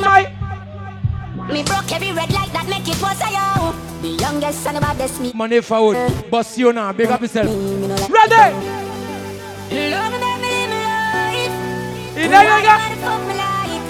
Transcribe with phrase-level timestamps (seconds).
[0.00, 0.32] Bad
[1.36, 1.52] my.
[1.52, 3.72] Me broke every red light that make it was a yo.
[4.02, 5.32] The youngest and the baddest me.
[5.34, 6.30] Money forward.
[6.30, 6.92] Boss you now.
[6.92, 7.46] Big up yourself.
[7.46, 8.54] Me, me no like Ready?
[9.90, 10.76] Love me, let me my
[11.32, 11.54] life.
[12.16, 12.68] In there you go.
[12.68, 13.84] What the fuck me like?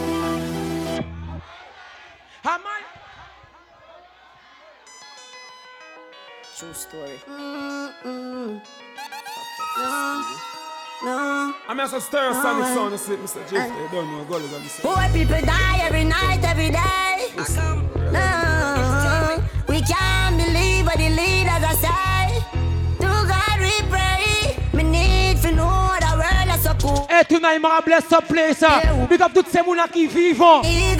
[2.42, 2.82] How man?
[6.56, 7.18] True story.
[7.28, 8.60] Mm-mm.
[11.06, 11.54] No.
[11.68, 13.48] I'm as a stir sonic sound Mr.
[13.48, 13.92] Jeff.
[13.92, 14.82] Don't know God is on the same.
[14.82, 17.30] Poor people die every night, every day.
[18.10, 19.38] No,
[19.68, 22.42] we can't believe what the leaders are say.
[22.98, 24.56] To God we pray.
[24.74, 27.06] Me need to know the world is so cool.
[27.08, 28.64] Et tonight, m'a bless up place.
[29.08, 30.42] Big up toutes ces mounas qui vivent.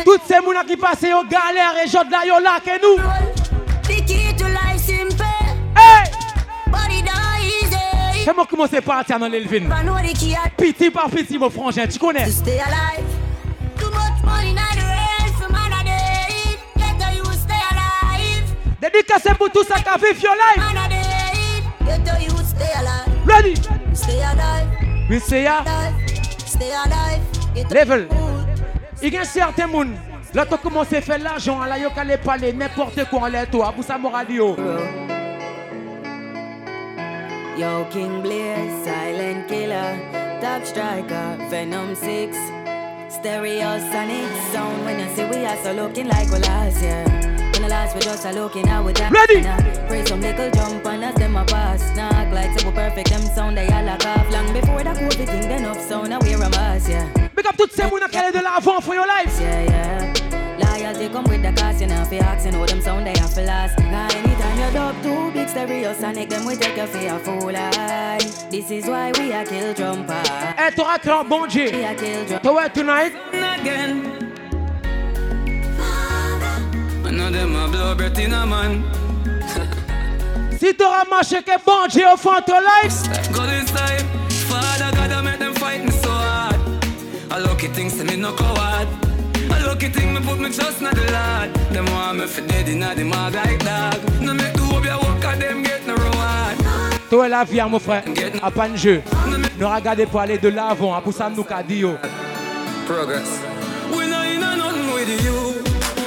[0.05, 3.03] Toutes ces mounas qui passent aux galères et jodent là, yo là, que nous?
[3.83, 5.27] The key to life simple,
[5.75, 6.13] Hey!
[8.27, 9.69] Fais-moi commencer par tiens dans l'Elvin.
[10.57, 12.29] Petit par petit, mon frangin, tu connais.
[12.29, 13.05] stay stay.
[18.83, 20.59] Dédicacé pour tout ça qui life.
[20.59, 20.73] A
[22.45, 23.29] stay alive.
[23.29, 23.55] Ready?
[23.95, 24.67] Stay alive.
[25.09, 25.59] We ya.
[25.59, 25.95] alive.
[26.45, 27.71] Stay alive.
[27.73, 28.09] Level.
[29.03, 29.95] Il y a certains moun.
[30.35, 31.77] Là, tu commences à faire l'argent, là,
[32.19, 34.57] parler n'importe quoi en l'air, toi, pour ça, mon radio.
[37.57, 39.99] Yo, King Blaze, silent killer,
[40.43, 42.37] top striker, Venom 6.
[43.09, 47.05] Stereo sonic sound when you see we are so looking like we last yeah.
[47.53, 49.15] When the last we just are looking how we dance.
[49.15, 49.41] Ready?
[49.89, 51.97] Pray some little jump on us, them a pass.
[51.97, 54.31] Knock like so perfect, them sound they all like off.
[54.31, 57.11] Long before the COVID thing, then up sound, now we're a mass, yeah.
[57.35, 59.35] Big up toutes ces moun qui allaient de l'avant for your life.
[59.41, 60.16] Yeah, yeah.
[60.87, 63.43] Loyalty come with the cost, you know, for asking how them sound they have to
[63.43, 63.75] last.
[63.77, 67.57] Cause anytime you dub two big stereo sonic, them we take you for a fool.
[67.57, 68.19] aye.
[68.53, 70.23] This is why we are kill jumper.
[70.57, 71.73] Et t'auras clan bon Dieu.
[71.73, 72.49] We are kill jumper.
[72.49, 73.13] Toi, tonight.
[73.33, 74.03] again.
[77.03, 78.85] None of them a blow breath in a man.
[80.61, 83.03] Si t'auras marché que bon Dieu au fond de ton life.
[83.33, 84.07] Go this time,
[84.49, 86.55] Father God, I make them fight me so hard.
[87.33, 89.06] A lucky thing say me no coward.
[89.67, 91.53] A lucky thing me put me trust in the Lord.
[91.73, 94.21] Them want me for dead in the mag like dog.
[94.23, 96.57] No make the hope you work at them get no reward.
[97.11, 98.05] Toi, la vie, hein, mon frère.
[98.43, 99.03] À pas de jeu.
[99.59, 100.95] Ne regardez pas aller de l'avant.
[100.95, 101.79] hein, Pour ça, nous qu'a dit.
[101.79, 101.97] yo.
[102.87, 103.41] Progress.
[103.91, 105.55] We not in a nothing with you.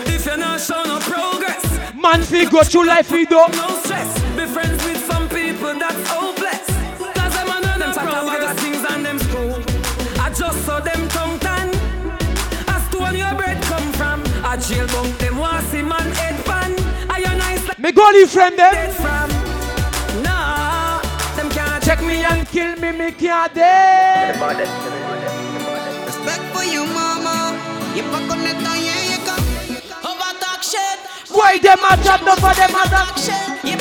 [0.06, 1.64] If you're not show no progress.
[2.02, 3.26] Man, fi go through life, do.
[3.36, 6.66] No stress, be friends with some people that's hopeless.
[7.14, 9.54] Cause them and them chat about the things and them screw.
[10.24, 11.09] I just saw them
[14.50, 14.58] from.
[14.58, 16.74] I jail bunk them want see man head pan.
[17.10, 18.92] I you nice like Me go leave friend them.
[18.92, 19.30] from.
[20.24, 21.02] Nah,
[21.36, 24.36] them can't Check me and kill me, me can't dead.
[26.06, 27.58] Respect for you, mama.
[27.96, 29.46] You back on the time, yeah, you come.
[30.06, 31.00] Over talk shit.
[31.32, 33.18] Why them a chat, no for them a Talk talk.
[33.18, 33.79] shit.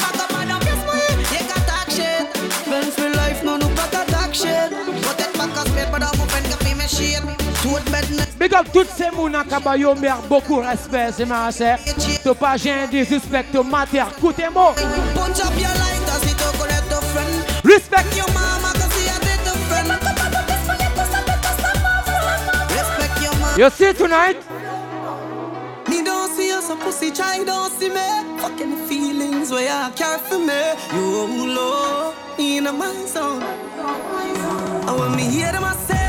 [16.26, 17.64] It go let the friend.
[17.64, 18.16] Respect.
[18.16, 18.84] A of
[19.62, 19.88] friend.
[22.74, 23.58] Respect.
[23.58, 24.38] You see tonight?
[25.88, 28.38] Me don't see you, so pussy try don't see me.
[28.40, 30.74] Fucking feelings where you care for me.
[30.92, 33.42] You low in my zone.
[33.42, 36.07] And when me hear them I say,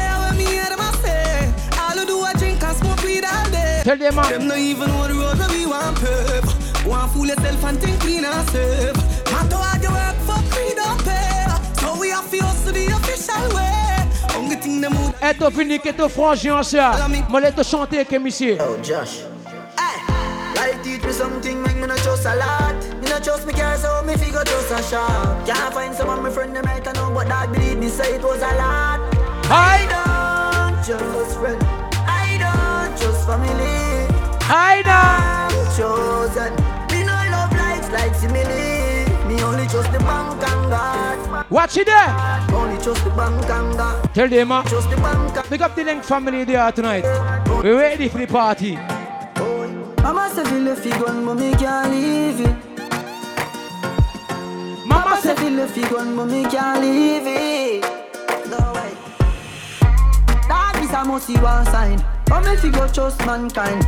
[3.89, 4.29] Tell them man.
[4.29, 6.45] Them no even know the road where we want pep.
[6.85, 8.93] Want fool yourself and think clean and safe.
[9.33, 11.47] Matter how you work for free don't pay.
[11.81, 14.37] So we have to hustle the official way.
[14.37, 14.93] Only thing them.
[14.93, 16.91] Et eh, t'as fini que t'as frangé en ça.
[17.29, 18.59] Moi, te chanter que monsieur.
[18.61, 19.25] Oh, Josh.
[19.47, 19.81] Eh.
[19.81, 22.75] Hey, life teach me something, make me not trust a lot.
[23.01, 25.47] Me not trust me care, so me figure trust a shot.
[25.47, 28.21] Can't find some of my friend them right know, but dog believe me say it
[28.21, 28.99] was a lot.
[29.45, 29.87] Hi.
[29.89, 31.89] I don't trust friend.
[32.05, 33.78] I don't trust family.
[34.51, 35.45] Hi now.
[35.45, 36.51] I'm chosen.
[36.89, 39.05] Me no love likes like simile.
[39.27, 41.51] Me only trust the bank and God.
[41.51, 42.49] Watch it there.
[42.51, 44.11] Only trust the bank and God.
[44.15, 44.65] Tell them man.
[44.65, 47.03] Trust the bank and Big up the Link family there tonight.
[47.63, 48.75] We ready for the party.
[50.01, 52.55] Mama said feel if you but me can't leave it.
[54.87, 57.83] Mama said, feel if you but me can't leave it.
[58.49, 58.97] No way.
[60.47, 62.03] Dog is a must one sign.
[62.25, 63.85] But me fi go trust mankind.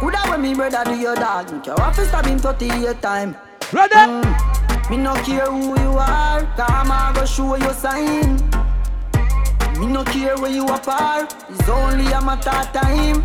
[0.00, 3.36] Coulda when me brother do your dog, me care if stab him 38 time.
[3.72, 3.94] ready?
[3.94, 4.90] Mm.
[4.90, 8.36] Me no care who you are, come I go show you sign.
[9.78, 11.34] Me no care where you apart.
[11.50, 13.22] It's only a matter of time.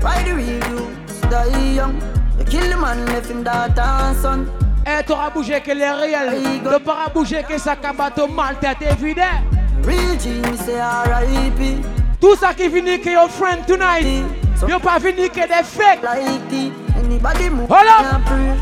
[0.00, 0.96] Why real you
[1.30, 1.94] die young?
[2.38, 4.50] You kill the man, left him daughter and son.
[4.84, 6.60] Eh, t'auras bougé que les réels.
[6.64, 9.40] Ne pas bouger que ça cabato mal tête évident.
[9.84, 11.76] Real G, me say R.I.P.
[12.20, 14.41] Tout ça qui finit que your friend tonight.
[14.68, 16.02] You pas fini que des fake.
[16.02, 16.72] Like it.
[16.96, 18.10] Anybody move, Hold up.
[18.10, 18.56] can't pray.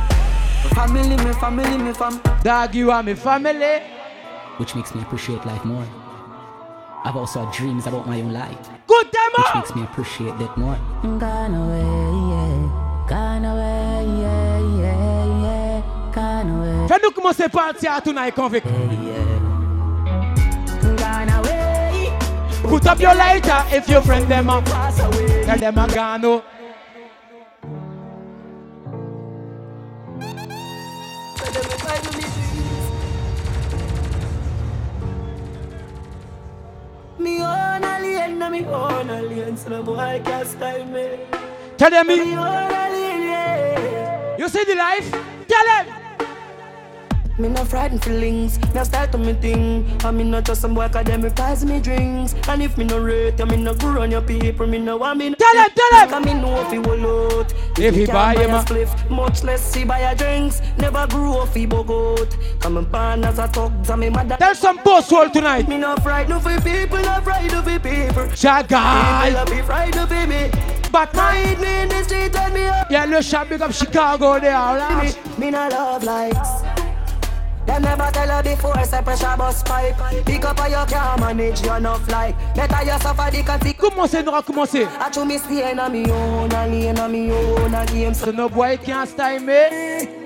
[0.65, 2.21] My family, me family, me fam.
[2.43, 3.83] Dog, you are my family.
[4.59, 5.85] which makes me appreciate life more.
[7.05, 9.45] I've also had dreams about my own life, Good demo.
[9.47, 10.77] which makes me appreciate that more.
[11.19, 11.81] Gone away,
[12.31, 13.07] yeah.
[13.09, 16.13] Gone away, yeah, yeah, yeah.
[16.13, 18.67] Gone away, Fais-nous commencer partir à tonight convict.
[18.67, 19.00] gone
[22.71, 24.65] Put up your lighter if your friend them up.
[24.65, 26.45] Tell them I gone oh.
[37.19, 41.19] Me own alien, na me own alien, so no boy can't style me.
[41.77, 42.37] Tell them Me me.
[42.37, 44.37] own alien, yeah.
[44.39, 45.11] You see the life?
[45.49, 46.00] Tell them.
[47.39, 49.91] Me no frightened feelings, now start to me thing.
[50.05, 52.35] I me not just some boy cause them prize me drinks.
[52.49, 55.19] And if me no rate, you me no grow on your people, me no want
[55.21, 55.35] me.
[55.35, 56.11] Tell them, tell them.
[56.11, 57.55] Cause me know if he will out.
[57.79, 60.61] If he can't buy him a a- spliff, much less he buy a drinks.
[60.77, 62.37] Never grew up he bug out.
[62.61, 64.37] Come and born as a thugs and me mother.
[64.37, 65.67] Tell some boss world tonight.
[65.67, 68.25] Me no frightened for people, no frightened for people.
[68.37, 69.31] Jagai.
[69.31, 70.51] People be frightened for me.
[70.93, 71.23] Batman.
[71.25, 72.91] Hide me in the street and me up.
[72.91, 75.39] Yeah, le chat big up Chicago there, Me, alright?
[75.39, 76.49] me no love likes.
[77.71, 79.95] Them never tell her before, say pressure bus pipe.
[80.27, 82.37] Pick up how you manage your enough like.
[82.57, 83.95] Better you suffer the consequence.
[83.95, 84.89] Commencez, nous recommencer.
[84.99, 90.20] I true me stay a me own, me own, So no boy can't style me.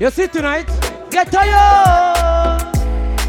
[0.00, 0.68] You see tonight?
[1.10, 2.60] Get tired.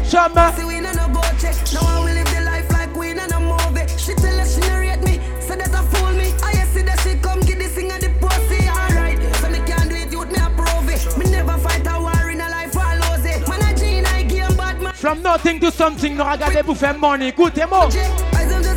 [0.06, 0.52] Show me.
[0.54, 1.56] See we no no go check.
[1.74, 3.88] Now I will live the life like we no no movie.
[3.98, 6.32] She tell us she no rate me, so that a fool me.
[6.42, 8.68] Ah, I see that she come get this thing at the pussy.
[8.68, 11.04] Alright, so me can't do it, youth me approve it.
[11.18, 13.48] Me never fight a war in a life, I lose it.
[13.48, 14.92] Man a G I game bad man.
[14.92, 17.30] From nothing to something, nous regardez pour faire money.
[17.30, 17.88] Écoutez-moi.
[17.88, 17.98] Eh, check,
[18.32, 18.76] I am just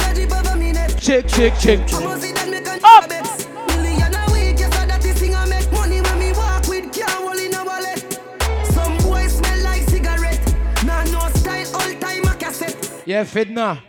[13.06, 13.82] Yeah, Fedna.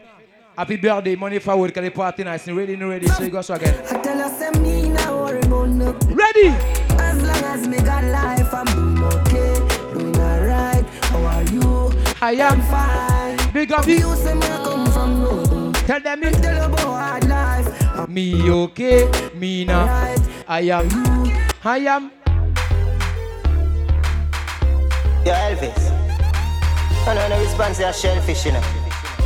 [0.56, 2.46] Happy birthday, money forward, can the party nice.
[2.46, 3.06] You ready, you ready?
[3.08, 3.74] So you go so again.
[3.90, 6.14] I tell her, say me now worry about nothing.
[6.14, 6.48] Ready?
[6.48, 9.54] As long as me got life, I'm doing okay,
[9.92, 10.84] doing alright.
[11.04, 11.92] How are you?
[12.20, 12.60] I am.
[12.62, 13.52] Fine.
[13.52, 14.14] Big up You you.
[14.16, 15.72] say me come from nothing.
[15.86, 16.30] Tell them me.
[16.30, 18.08] Tell you about hard life.
[18.08, 19.86] Me okay, me now.
[20.46, 20.88] I am.
[21.64, 22.10] I am.
[25.26, 25.90] Yo, Elvis.
[27.06, 28.83] I know no response to a shellfish, you know.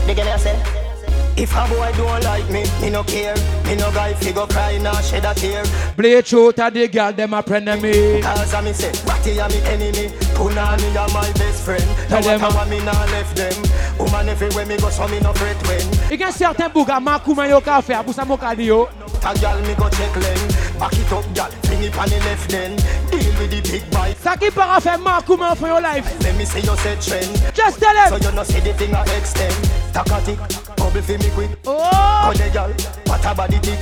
[0.09, 0.89] You get me, I say?
[1.37, 3.37] If a boy don't like me, me no care.
[3.65, 5.63] Me no guy figure cry, nah shed a tear.
[5.97, 8.23] Play truth to the girl, them a friend of me.
[8.23, 10.09] Cause I me say, Ratty a me enemy.
[10.35, 11.85] Punani a my best friend.
[12.09, 13.53] Tell Now them, what a me nah left them.
[13.99, 16.11] Woman everywhere me go, so me no fret when.
[16.11, 18.65] Il y a certains bougas, ma kouman yo ka faire, pour ça mon ka di
[18.65, 18.89] yo.
[19.23, 20.68] A gal me go check lane.
[20.79, 21.51] Back it up, gal.
[21.67, 22.77] Fling it on the left then.
[23.11, 24.17] Deal with the big bite.
[24.23, 26.07] Ça qui para faire ma kouman for your life.
[26.23, 27.29] Let me see you set trend.
[27.55, 28.09] Just tell him.
[28.09, 29.55] So you no see the thing a extend.
[29.93, 30.39] Takatik,
[30.77, 31.51] bubble fi me quick.
[31.67, 32.31] Oh!
[32.31, 32.71] Kode gal,
[33.07, 33.81] what a body tick.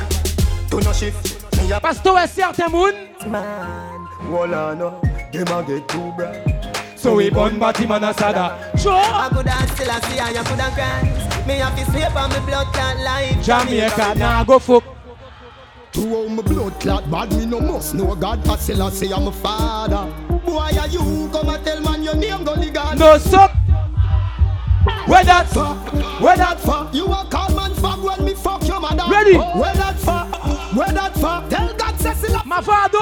[0.71, 1.45] Do no shift.
[1.61, 2.95] Me a Parce que ouais, certains moun.
[3.26, 4.09] man.
[4.31, 5.07] Walla no, oh.
[5.33, 6.43] them a get too bright.
[6.97, 8.73] So we born body man a sada.
[8.79, 8.95] Sure.
[8.95, 11.45] I could dance still I see and you could cry.
[11.47, 13.45] Me have to sleep on me blood clot life.
[13.45, 14.96] Jamaica, nah go fuck.
[15.97, 18.47] To all my blood clot bad, me no must know God.
[18.47, 20.12] I still I say I'm a father.
[20.45, 22.99] Boy, are you come and tell man your name, Gully God?
[22.99, 23.53] No suck.
[25.07, 25.49] Where that?
[25.49, 26.61] Fuck, Where that?
[26.61, 26.95] fuck.
[26.95, 29.05] You a call man fuck when me fuck your mother.
[29.11, 29.37] Ready?
[29.37, 30.29] Oh, where that fuck?
[30.76, 31.49] Where that fuck?
[31.49, 32.99] Tell God say still a My father.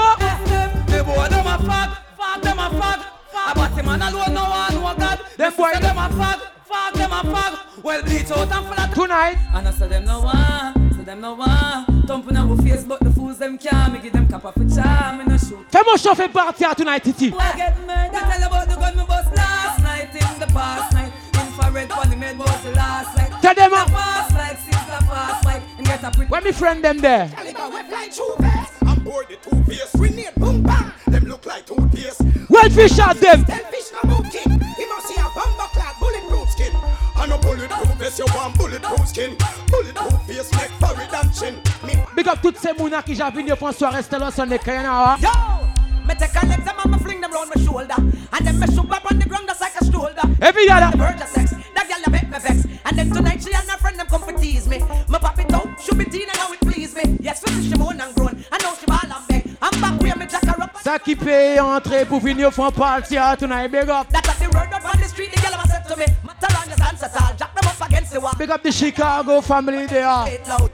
[0.87, 3.01] The boy them a fuck, fuck them a fuck.
[3.35, 5.21] A body man alone no one no God.
[5.37, 7.85] Them boy- them a fuck, fuck them a fuck.
[7.85, 9.37] Well bleach out and full of Tonight.
[9.53, 12.03] And I say them no one, say them no one.
[12.07, 13.93] Thumping our face, but the fools them can't.
[13.93, 15.65] Me give them cap of a charm, me no shoot.
[15.71, 17.33] Fais-moi chauffer partir à tonight, Titi.
[17.33, 18.13] I get murdered?
[18.13, 21.13] Tell about the gun me bust last night in the past night.
[21.35, 23.31] Infrared on the made was the last night.
[23.43, 23.91] Tell them The up.
[23.91, 26.31] fast like six the fast like and get a pretty.
[26.31, 27.31] Where me friend them there?
[28.87, 29.93] I'm bored the two face.
[29.97, 30.93] Grenade, boom, bang.
[31.09, 32.23] Them look like toothpaste.
[32.49, 33.45] Where fish at them?
[33.45, 34.54] Tell fish no.
[37.25, 39.35] And a bullet Bulletproof vest, you want bulletproof skin.
[39.69, 41.55] Bulletproof face, neck, forehead and chin.
[41.87, 44.85] Me Big up toutes ces mouna qui j'ai venu pour soirée Stella son écran.
[44.85, 45.17] hein.
[45.23, 45.31] Yo,
[46.07, 48.91] me take a legs and I'ma fling them round my shoulder, and then me shoot
[48.91, 50.13] up on the ground just like a stroller.
[50.43, 53.43] Every girl, The verge of sex, that girl a make me vex, and then tonight
[53.43, 54.81] she and her friend them come for tease me.
[54.81, 57.17] Me pop it out, shoot me teen and how it please me.
[57.23, 59.15] Yes, we see she moan and groan, I know she ball and beg.
[59.15, 59.24] I'm
[59.85, 60.45] back me jack.
[60.83, 63.69] Ça qui paye entrer pour venir faire party ah, tonight.
[63.69, 64.07] Big up.
[64.11, 66.05] That's what the word out on the street, the girl ever said to me.
[66.23, 68.33] Matter on the dance at all, jack them up against the wall.
[68.39, 70.05] Big up the Chicago family there.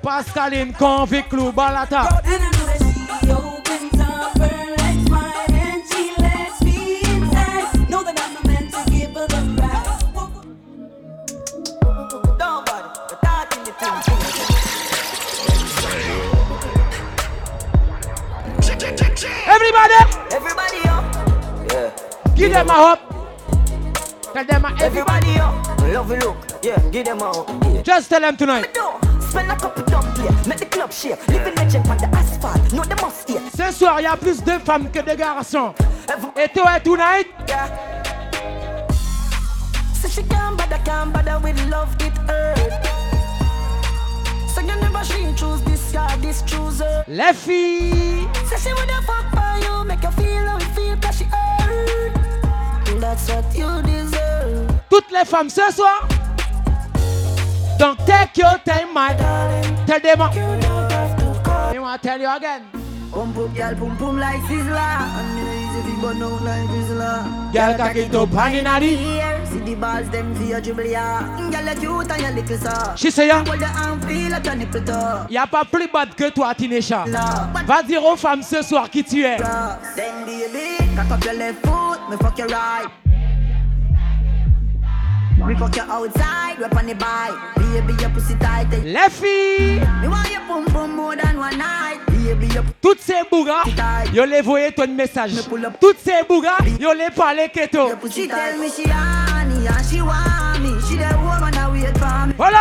[0.03, 2.21] Pascaline, Convict, Lou, Balata.
[19.51, 19.95] Everybody,
[20.31, 21.05] Everybody up,
[21.73, 21.91] yeah.
[22.37, 23.01] give them a hope.
[24.33, 26.79] Tell them a Everybody up, love you look, yeah.
[26.91, 27.83] Give them out, yeah.
[27.83, 28.77] Just tell them tonight.
[29.21, 31.27] Spend a couple dump here, make the club shake.
[31.27, 33.41] Living legend on the asphalt, no they must stay.
[33.57, 35.75] Ce soir, il y a plus de femmes que de garçons.
[36.37, 37.27] Et toi, tonight,
[40.01, 43.00] So she can't bother, can't bother with love, it hurt.
[44.61, 47.05] So you never she choose this guy, this chooser.
[47.09, 48.29] les filles.
[48.47, 52.13] So she woulda fuck for you, make you feel how it feel, cause she hurt.
[53.01, 54.69] That's what you deserve.
[54.91, 56.07] Toutes les femmes ce soir.
[57.79, 59.15] Donc take your time, my
[59.87, 60.21] Tell them.
[61.73, 62.63] You to tell you again.
[63.13, 65.60] Girl, like Sizzler.
[67.53, 70.83] Girl, cock it up, the- see the balls, them for your dribble.
[70.85, 72.99] Girl, you cute and you little soft.
[72.99, 73.45] She say, yeah.
[73.45, 75.31] Hold your arm, feel like a nipple top.
[75.31, 77.05] Y a pas plus bad que toi, Tinesha.
[77.67, 79.37] Va dire aux femmes ce soir qui tu es.
[79.97, 82.89] Then baby, cock up your left foot, me fuck your right.
[85.47, 87.33] Me fuck you outside, we on the bike.
[87.57, 88.69] Baby, your pussy tight.
[88.85, 89.81] Les filles.
[90.03, 91.99] Me want your pum pum more than one night.
[92.81, 93.65] Toutes ces bougas,
[94.13, 95.33] yo les voyez ton message.
[95.81, 97.89] Toutes ces bougas, yo les parlé keto.
[97.89, 98.09] Me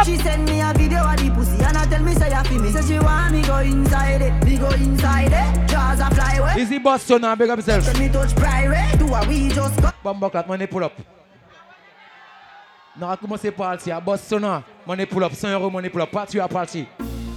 [0.05, 2.61] she send me a video of the pussy and I tell me say you feel
[2.61, 2.71] me.
[2.71, 5.67] Say she want me go inside it, me go inside it.
[5.69, 6.61] Jaws a fly away.
[6.61, 7.85] Easy boss son, big up yourself.
[7.85, 9.89] Tell me touch private, do a we just go.
[10.03, 10.93] Bombo clat, money pull up.
[13.01, 14.63] On va commencer par son, hein.
[14.85, 15.33] money pull up.
[15.33, 16.11] 100 euros, money pull up.
[16.11, 16.85] Parti à parti.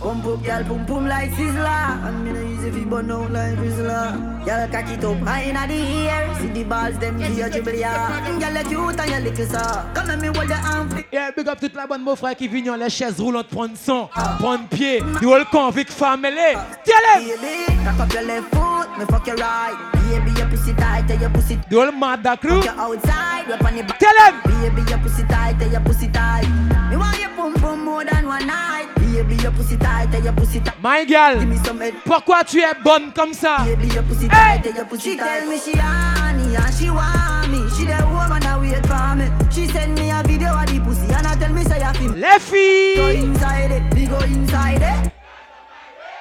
[0.02, 5.16] Pump up, girl, pum pum like And me no burn out like cock it up
[5.18, 6.34] high inna the air.
[6.40, 8.38] See the balls, them for your dribble, yeah.
[8.40, 11.04] Girl, you cute and you little soft Come let me hold your arm.
[11.12, 14.08] Yeah, big up toute la bonne beau frère qui vient les chaises roulantes prendre son,
[14.40, 15.04] prendre pied.
[15.20, 16.56] Du whole convict family.
[16.84, 17.40] Tell him.
[17.40, 19.76] Baby, cock up your left foot, me fuck your right.
[19.92, 22.60] Baby, your pussy tight, and your pussy Du whole Mada crew.
[22.60, 24.00] Fuck you outside, we on the back.
[24.00, 24.40] Tell him.
[24.42, 26.48] Baby, your pussy tight, and your pussy tight.
[26.90, 29.01] Me want your pum pum more than one night
[30.82, 31.38] My girl,
[32.04, 33.58] pourquoi tu es bonne comme ça?
[33.64, 36.90] Baby, your pussy tight, and your pussy tight She tell me she honey, and she
[36.90, 40.66] want me She the woman that wait for me She send me a video of
[40.66, 43.24] the pussy And I tell me say you feel me Les Go filles.
[43.24, 45.12] inside it, we go inside it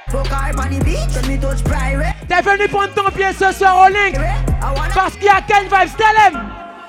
[0.10, 3.52] Fuck her on the beach, and me touch private T'es venu prendre ton pied ce
[3.52, 4.16] soir au link.
[4.94, 5.96] Parce qu'il y a Ken Vibes.
[5.98, 6.40] Tell him.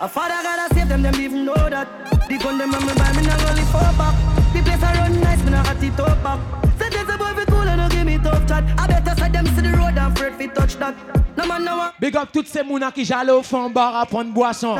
[0.03, 1.87] A father gotta save them, them even know that.
[2.29, 4.17] The gun them and me buy me not only four back.
[4.53, 6.41] The place I run nice, me not got it up back.
[6.77, 8.65] Say there's a boy fi cool and no give me tough chat.
[8.81, 10.97] I better say them see the road and afraid fi touch that.
[11.37, 11.93] No man no one.
[12.01, 14.75] Big up toutes ces mounas qui j'allais au fond bar à prendre boisson.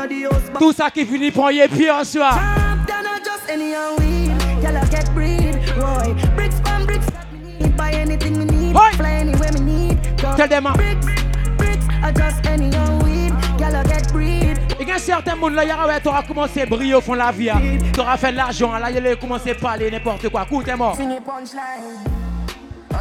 [0.59, 2.37] Tout ça qui finit prendre les pieds en soir.
[2.85, 4.33] They're not just any and weed.
[4.61, 6.13] Y'all get breed, boy.
[6.35, 7.07] Bricks from bricks.
[7.61, 8.75] Me buy anything me need.
[8.97, 10.17] Fly anywhere me need.
[10.17, 10.67] Tell them.
[10.73, 11.05] Bricks,
[11.55, 13.02] bricks are just any and
[14.93, 17.49] a certains monde là, ouais, t'auras commencé à briller au fond de la vie.
[17.49, 17.59] hein.
[17.93, 20.45] T'auras fait de l'argent, là, il a commencé à parler n'importe quoi.
[20.45, 20.97] Coup, t'es mort.
[20.99, 21.03] Oh,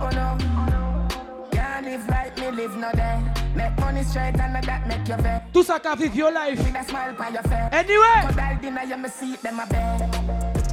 [1.53, 3.21] Can't live like me, live no day.
[3.55, 5.45] Make money straight and that make you vex.
[5.53, 6.59] Tout ça qu'a vivre your life.
[6.59, 7.69] With a smile on your face.
[7.73, 8.23] Anyway.
[8.23, 10.72] Cause I dinner, you me see them a bed.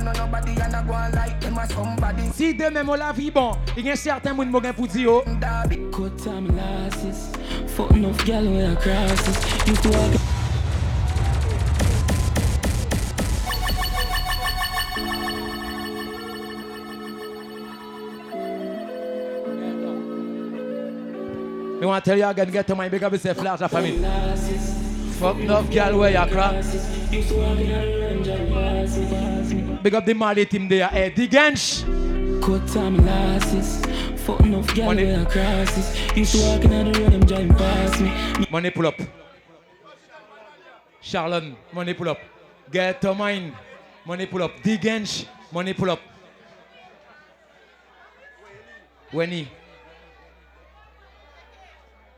[0.00, 2.30] Nobody and I go on like them a somebody.
[2.32, 5.24] Si demain mon la vie bon, il y a certains monde qui pour dire oh.
[5.92, 7.32] Cut time losses.
[7.66, 8.76] Fuck enough gal where
[21.80, 23.68] I want to tell you again, get to my big up yourself, large la
[25.18, 26.64] girl where you crack.
[29.82, 31.82] Big up the Mali team there, Eddie Gensh.
[32.42, 33.84] Cut time losses.
[34.24, 36.16] Fuck enough gal where I cross this?
[36.16, 38.46] Used to walk in on the road, them driving past me.
[38.50, 38.94] Money pull up.
[41.02, 42.18] Charlon, money pull up.
[42.70, 43.56] Get to mine,
[44.04, 44.52] money pull up.
[44.62, 46.00] Digench, money pull up.
[49.12, 49.48] Wenny.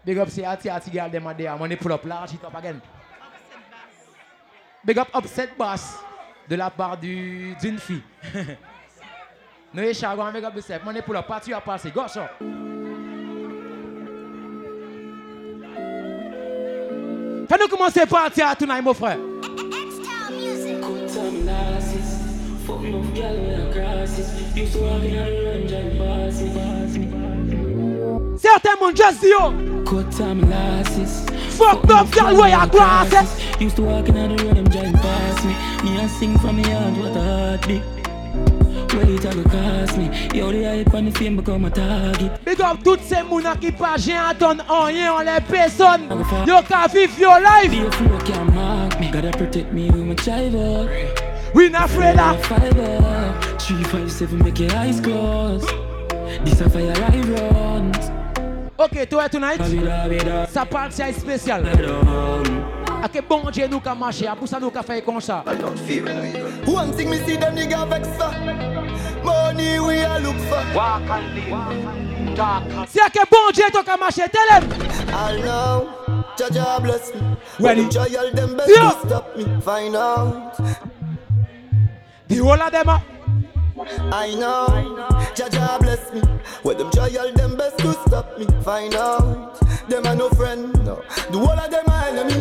[0.05, 1.57] Big up Ati Ati girl them are there.
[1.57, 2.05] Money pull up.
[2.05, 2.81] Large it up again.
[4.85, 5.99] Big up upset boss
[6.49, 8.03] de la part du d'une fille.
[9.75, 10.85] Noé Chagon, big up yourself.
[10.85, 11.27] Money pull up.
[11.27, 11.91] Parti à passer.
[11.91, 12.23] Go so.
[17.49, 19.19] Fais-nous commencer partir à tonight, mon frère.
[22.67, 22.83] Fuck
[23.15, 24.31] gal where I cross this.
[24.55, 26.49] Used to walk in on the road, them driving past me.
[26.55, 27.40] Past me.
[28.41, 29.53] Certains mon just yo.
[30.49, 31.27] Losses.
[31.59, 33.61] Fucked up gal where cross it.
[33.61, 35.53] Used to walk in on the road, them driving past me.
[35.85, 37.83] Me I sing from me heart, what a.
[38.97, 40.09] Well, it a go me.
[40.33, 42.43] Yo, the hype and the fame become a target.
[42.43, 42.83] Big up
[43.99, 46.09] j'ai entendu rien, on les personnes.
[46.47, 47.71] Yo ka vivre your life.
[47.71, 47.91] Be a
[48.25, 49.11] can mark me.
[49.11, 50.89] Gotta protect me with my chiver.
[51.55, 52.43] We not afraid of.
[53.59, 53.85] Three,
[54.59, 55.67] your eyes close.
[56.43, 58.20] This a fire.
[58.83, 59.61] Ok, toi tonight,
[60.51, 61.67] ça parle c'est spécial.
[63.05, 65.45] Ok, bon Dieu nous ka marcher, pour ça nous ka faire comme ça.
[66.67, 68.33] One thing me see them nigga vex for
[69.23, 72.89] Money we a look for Walk and live.
[72.89, 74.65] Si que bon Dieu toi ka marcher, tell him.
[75.13, 75.87] I know
[76.39, 77.21] Jaja bless me.
[77.59, 77.83] Ready?
[77.83, 79.45] When them try all them best to stop me.
[79.61, 80.57] Find out.
[82.29, 83.03] The whole of them are
[84.13, 84.67] I know
[85.35, 86.21] Jaja bless me
[86.63, 89.59] When them try all them best to stop me Find out
[89.89, 92.35] Them are no friend no The whole of them are enemy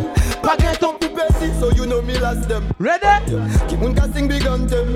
[0.58, 3.06] gain ton The best so you know me last them Ready?
[3.06, 3.68] Yeah.
[3.68, 4.94] Keep on casting big on them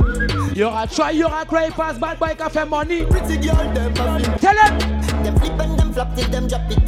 [0.53, 3.05] Y'aura try, y'aura cry, pass bad boy a money.
[3.05, 5.01] Pretty girl them a Tell him.
[5.23, 6.83] Them flip and them flap till them drop it.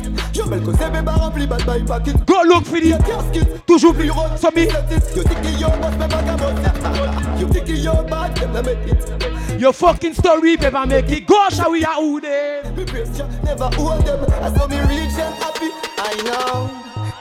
[0.49, 4.63] Bel cause every bar rempli bad boy pocket Go look casket toujours plus so me.
[4.63, 9.59] You think you boss me back about You think you bad them na make it
[9.59, 12.61] Your fucking story, baby, make it go show we are who they.
[12.75, 14.25] Me praise ya, never hold them.
[14.43, 15.69] I saw me reach and happy.
[15.97, 16.69] I know.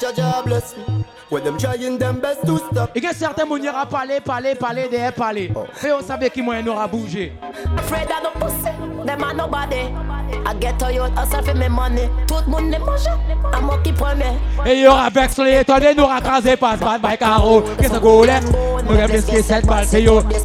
[0.01, 3.63] Jaja bless me When them trying them best to stop Il y a certains moun
[3.63, 5.51] y'aura parlé, parlé, parlé, derrière parler.
[5.85, 7.33] Et on savait qui moyen n'aura bougé.
[7.79, 8.71] Afraid of no pussy,
[9.07, 9.89] them are nobody.
[10.47, 12.09] I get to you, hustle for me money.
[12.27, 13.07] Tout le monde les mange,
[13.53, 14.37] I'm qui premier.
[14.67, 17.63] Et y aura vex les étonnés, nous racraser passe bad by Caro.
[17.79, 18.41] Qu'est-ce que vous voulez?
[18.89, 20.21] Nous avons qui est cette balle, c'est yo.
[20.21, 20.45] Like,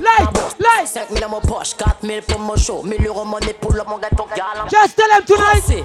[0.60, 0.88] like.
[0.88, 2.82] 5 000 dans mon poche, 4 000 pour mon show.
[2.84, 4.68] 1000 euros money pour le mon gâteau galant.
[4.70, 5.84] Just tell them tonight.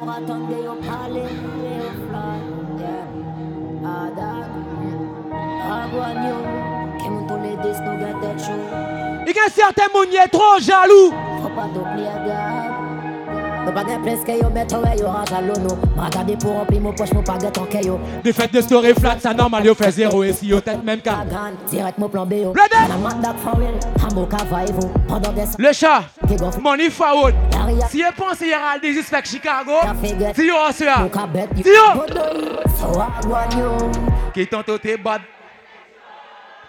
[0.00, 0.08] On
[6.26, 6.36] you.
[6.98, 8.52] Qui monte tous les disques, nous get that show.
[9.26, 11.12] Il y a certains moun y est trop jaloux.
[11.42, 12.75] Faut pas t'oublier, gars.
[13.66, 15.76] Nous pas gain plus que yo, mais toi, yo, range à l'eau, nous.
[16.00, 17.98] Regarde pour remplir mon poche, mon pas gain ton que yo.
[18.22, 21.00] Des fêtes de story flat, ça normal, yo fait zéro et si yo tête même.
[21.04, 21.26] Gan,
[21.68, 22.54] direct mon plan B, yo.
[25.58, 26.04] Le chat,
[26.60, 27.34] money forward.
[27.90, 30.36] Si you pense qu'il y aura des suspects Chicago, T'as fait guette.
[30.36, 31.26] si yo en cas
[31.56, 31.68] si
[33.58, 33.72] yo,
[34.32, 35.22] qui tente t'es bad,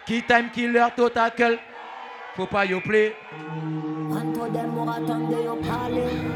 [0.05, 1.59] qui time killer total kill,
[2.35, 3.13] faut pas yo play.
[4.11, 6.26] Anto dem mo attendre yo parler, yo fly, yeah.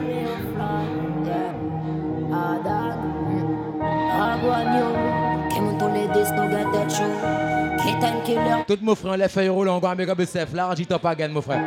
[2.41, 4.89] I want you.
[5.53, 6.49] kay mong tulid is no
[6.89, 7.50] true
[8.23, 8.63] killer.
[8.67, 11.41] Tout mon frère, les feuilles roules, on va méga BCF, là, j'y top again, mon
[11.41, 11.61] frère.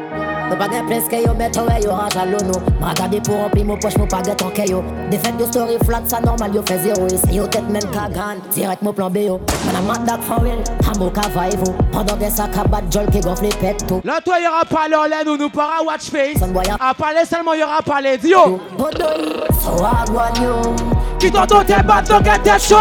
[0.50, 2.86] Nous pas que yo, mais toi, yo, range à l'eau, nous.
[2.86, 4.82] Regarde pour remplir mon poche, mon pas ton que yo.
[5.10, 7.06] Des fêtes de story flat, ça normal, yo, fait zéro.
[7.06, 8.36] Et yo, tête même qu'à gan.
[8.52, 9.40] Direct mon plan B, yo.
[9.66, 10.62] Man, I'm not that for real.
[10.82, 11.74] I'm okay, vibe, yo.
[11.92, 14.00] Pendant des sacs à bad jol qui gonfle les pètes, tout.
[14.04, 16.42] Là, toi, il y aura parlé en l'air, nous nous para watch face.
[16.80, 18.60] À parler seulement, il y aura parlé, dis yo.
[18.76, 18.98] Good
[20.12, 21.03] boy.
[21.24, 21.54] So I want you.
[21.54, 22.76] Qui t'entend tes bad, donc t'es chaud.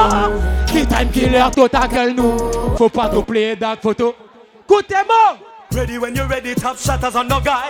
[0.68, 2.38] Qui time killer total kill nous.
[2.78, 4.16] Faut pas tout play that photo.
[4.68, 5.38] Écoutez-moi.
[5.72, 7.70] Ready when you're ready, top shatters on no guy.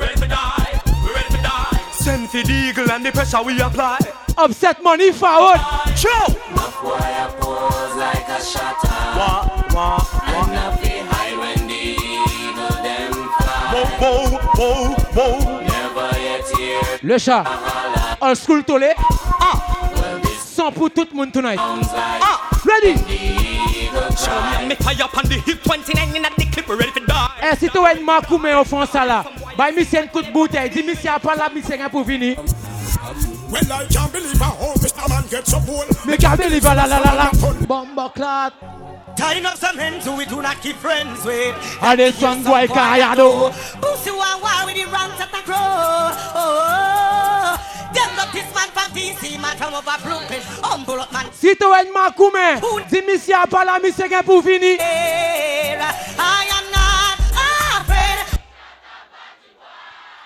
[0.00, 0.80] Ready to die,
[1.14, 1.80] ready to die.
[1.92, 3.98] Send for the eagle and the pressure we apply.
[4.38, 5.60] Upset money forward.
[5.96, 6.08] Show!
[6.82, 8.88] Boy, I pose like a shutter.
[9.16, 13.84] Wah, wah, I'm not feel high when the eagle them fly.
[14.00, 15.60] whoa, whoa, whoa, whoa.
[15.60, 17.46] Never yet hear Le chat.
[18.20, 18.94] Old school tolé.
[20.56, 21.60] Sans pour tout le monde tonight.
[21.60, 22.96] Ah, Ready?
[24.16, 27.28] show me tie up on the hip 29 in the clip, ready to die.
[27.42, 29.22] Eh, si tu marque ou mais au fond ça là.
[29.58, 30.70] Bah, monsieur un coup de bouteille.
[30.70, 32.38] Dis, monsieur, à part là, monsieur, rien pour venir.
[33.50, 35.08] Well, I can't believe how Mr.
[35.10, 35.84] Man gets so cool.
[36.06, 37.30] Me can't believe la la la la.
[37.68, 38.52] Bomba clat.
[39.16, 41.56] Tying up some hands who we do not keep friends with.
[41.80, 43.50] And this one boy can't do.
[43.80, 45.56] Pussy one war with the ranks at the crow.
[46.36, 47.56] Oh,
[47.94, 50.42] them got this man from DC, man from over Brooklyn.
[50.62, 51.32] Humble up man.
[51.32, 54.76] Si tu es Makoume, dis monsieur pas la monsieur qui pour finir.
[54.80, 55.76] I
[56.52, 57.18] am not
[57.80, 58.40] afraid.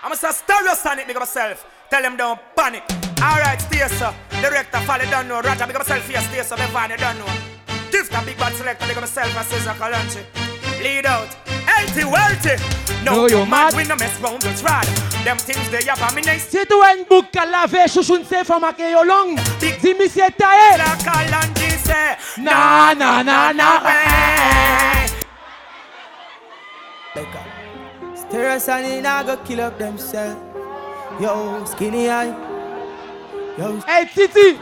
[0.03, 1.65] I'm a stereosonic, big up myself.
[1.89, 2.83] Tell them don't panic.
[3.23, 4.13] Alright, stay so.
[4.43, 5.41] Director, follow, don't know.
[5.41, 6.57] Roger, big up myself here, stay so.
[6.57, 7.50] Levine, you don't know.
[7.91, 10.23] Tiff the big bad selector, they and myself a scissor Kalanchi.
[10.83, 11.29] Lead out.
[11.67, 12.57] Healthy, wealthy.
[13.05, 13.75] No, no you mad.
[13.75, 14.87] We no mess round the trad.
[15.25, 16.41] Them things they have a minute.
[16.41, 19.37] Si tu en buca la ve, chouchoun se fama que yo long.
[19.59, 20.79] Di mi se tae.
[20.79, 22.17] La Kalanchi se.
[22.43, 23.81] Na, na, na, na.
[27.15, 27.45] Becca.
[28.31, 30.41] Terrace and he now go kill up themselves.
[31.21, 32.29] Yo, skinny eye.
[33.59, 33.81] Yo.
[33.81, 34.59] Hey, Titi.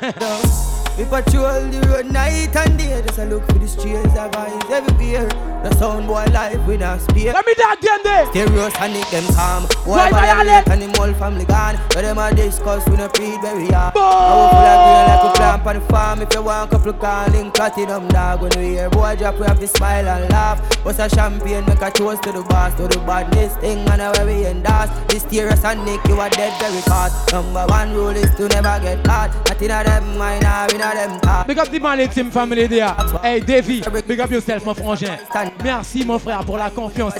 [0.98, 3.02] we patrol the road night and day.
[3.06, 5.28] Just a look for the streets of eyes everywhere.
[5.64, 7.32] The sound boy life with a spear.
[7.32, 8.26] Let me that them there.
[8.28, 9.64] Stereosonic them calm.
[9.88, 11.76] Why violate and the whole family gone.
[11.88, 13.92] But them a discuss we no feed where we are.
[13.96, 16.20] I will of green like a plant on the farm.
[16.20, 18.42] If you want a couple calling platinum dog.
[18.42, 20.60] When we hear boy drop, we have to smile and laugh.
[20.84, 21.64] What's a champagne?
[21.64, 23.88] Make a toast to the boss, to the badness thing.
[23.88, 24.90] And where we endorse.
[25.08, 27.32] This Stereosonic, you are dead very fast.
[27.32, 29.32] Number one rule is to never get caught.
[29.48, 31.46] Nothing of them mind in of them.
[31.46, 32.94] Big up the Mali Team Family there.
[33.22, 35.18] Hey Davy, big up yourself mon frangin.
[35.62, 37.14] Merci mon frère pour la confiance.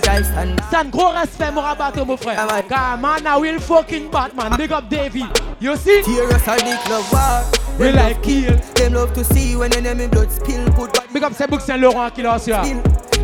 [0.71, 2.47] San gros respect mon rabatto mon frère.
[2.69, 4.57] Car man I will fucking Batman.
[4.57, 5.25] Big up Davy.
[5.61, 6.03] You see?
[6.03, 7.43] Stereosonic love war.
[7.79, 8.57] We like kill.
[8.75, 10.65] Them love to see when enemy blood spill.
[10.73, 12.53] Put body Big up c'est Book Saint Laurent qui l'a reçu.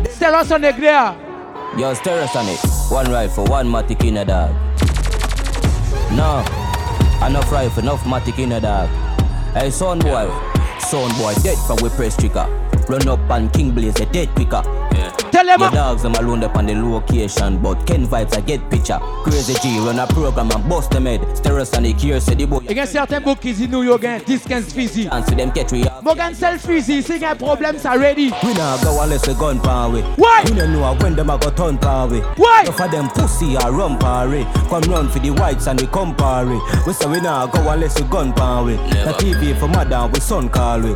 [0.09, 1.13] C'est là son there.
[1.77, 2.59] Yo, Stereosonic,
[2.91, 4.51] one rifle, one matic in a dog.
[6.11, 6.43] No,
[7.25, 8.89] enough rifle, enough matic in a dog.
[9.53, 10.29] Hey, son boy,
[10.79, 12.47] son boy, dead from we press trigger.
[12.87, 14.61] Run up and King Blaze, a dead quicker.
[15.31, 18.69] Tell them Your dogs, them alone up on the location, but Ken vibes, I get
[18.69, 18.97] picture.
[19.23, 21.21] Crazy G, run a program and bust them head.
[21.35, 22.57] Stereosonic here, say the boy.
[22.67, 25.09] Against certain bookies in New York, nous yo gain 10 15 fusil.
[25.11, 26.05] And see them catch we up.
[26.05, 28.31] Mo gain self fusil, si un problème ça ready.
[28.43, 30.01] We nah go unless we gun pan we.
[30.17, 30.43] Why?
[30.45, 32.19] We don't know when them a go turn pan we.
[32.37, 32.63] Why?
[32.63, 34.43] Enough of them pussy a run pan we.
[34.69, 36.61] Come run for the whites and we come pan we.
[36.85, 38.75] We say we nah go unless we gun pan we.
[38.75, 40.95] The TV for madam we son call we.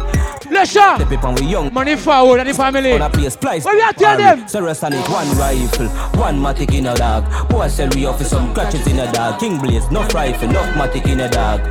[0.51, 0.99] Le chat.
[0.99, 1.73] The people we young.
[1.73, 2.93] Money forward and the family.
[2.93, 3.65] On a place splice.
[3.65, 4.45] What we are tell them?
[4.45, 5.87] Stereosonic, one rifle,
[6.19, 7.25] one matic in a dog.
[7.49, 9.39] Boy sell we off for some scratches in a dog.
[9.39, 11.61] King Blaze, no rifle, no matic in a dog.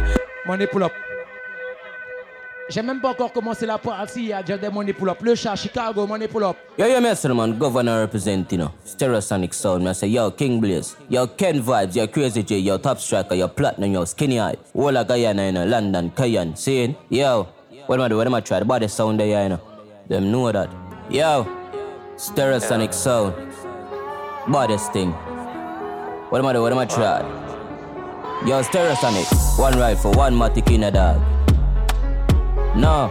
[0.47, 0.93] Money pull up.
[2.71, 5.21] J'ai même pas encore commencé la partie, il y a déjà des money pull up.
[5.21, 6.57] Le chat, Chicago, money pull up.
[6.79, 7.35] Yo, yo, Mr.
[7.35, 9.87] Man, governor represent, you know, Stereosonic sound.
[9.87, 13.49] I say, yo, King Blaze, yo, Ken Vibes, yo, Crazy J, yo, Top Striker, yo,
[13.49, 16.97] Platinum, yo, Skinny Eye, Walla Guyana, you know, London, Cayenne, seeing?
[17.11, 17.47] Yo,
[17.85, 18.17] what am I do?
[18.17, 18.61] What am I try?
[18.61, 19.61] The body sound there, you know.
[20.09, 20.71] Them know that.
[21.11, 21.47] Yo,
[22.17, 23.35] Stereosonic sound.
[24.51, 25.13] Baddest thing.
[26.31, 26.63] What am I do?
[26.63, 27.21] What am I try?
[28.47, 31.34] Yo, Stereosonic, one rifle, one matic in a dog.
[32.77, 33.09] No,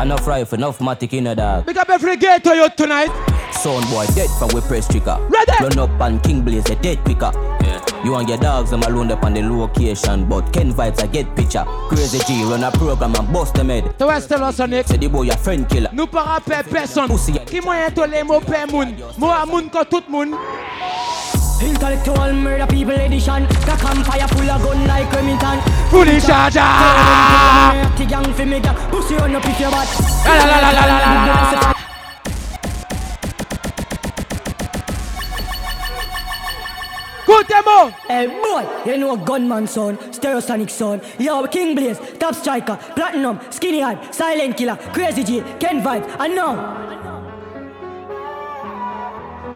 [0.00, 1.66] enough rifle, enough matic in a dog.
[1.66, 3.10] Big up every ghetto you tonight.
[3.52, 5.18] Sound boy dead from we press trigger.
[5.28, 5.52] Ready?
[5.60, 7.32] Run up and King Blaze, a dead quicker.
[8.04, 10.28] You and your dogs, them alone up on the location.
[10.28, 11.64] But Ken vibes, I get picture.
[11.88, 13.92] Crazy G, run a program and bust them head.
[13.98, 14.86] Tu vois, c'était là, Sonic.
[14.86, 15.88] Say the boy, your friend killer.
[15.92, 17.08] Nous pas rappeler personne.
[17.46, 18.94] Qui moyen to les mots père moun.
[19.18, 20.36] Moi à moun comme tout moun.
[21.62, 23.46] Intellectual murder people edition.
[23.64, 25.60] The campfire full of gun like Remington.
[25.90, 26.60] Fully charger.
[27.96, 28.76] The gang fi me gang.
[28.90, 29.88] Pussy on up if you bad.
[30.26, 31.72] La la la la la la la la.
[37.26, 37.90] Good demo.
[38.06, 41.00] Hey boy, you know gunman son, stereosonic son.
[41.18, 46.34] Yo, King Blaze, Top Striker, Platinum, Skinny Hype, Silent Killer, Crazy G, Ken Vibe, and
[46.34, 46.54] now.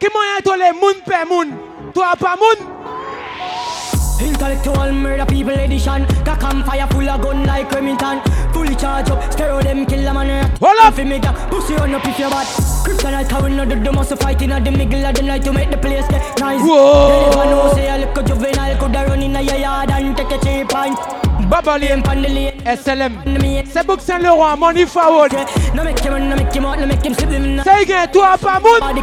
[0.00, 2.57] Qui moyen to les moun père moun.
[2.57, 4.26] Toi.
[4.26, 6.07] Intellectual murder people edition.
[6.24, 8.20] The campfire full of gun like Remington.
[8.53, 10.50] Fully charge up, stereo them kill a man.
[10.61, 10.94] Hold up.
[10.94, 12.46] Fi me gang, pussy on up if you bad.
[12.85, 15.70] Kryptonite cowing no do the most fighting at the middle of the night to make
[15.70, 16.61] the place get nice.
[16.61, 17.31] Whoa.
[17.31, 20.68] Never know say a little juvenile coulda run in a yard and take a cheap
[20.68, 20.98] pint.
[21.48, 21.88] Babali.
[22.66, 23.64] SLM.
[23.66, 25.33] C'est Book Saint Laurent, money forward.
[25.74, 27.62] No make him, no make him out, no make him slip him.
[27.64, 28.81] Say again, toi pas moun.
[28.81, 29.03] Body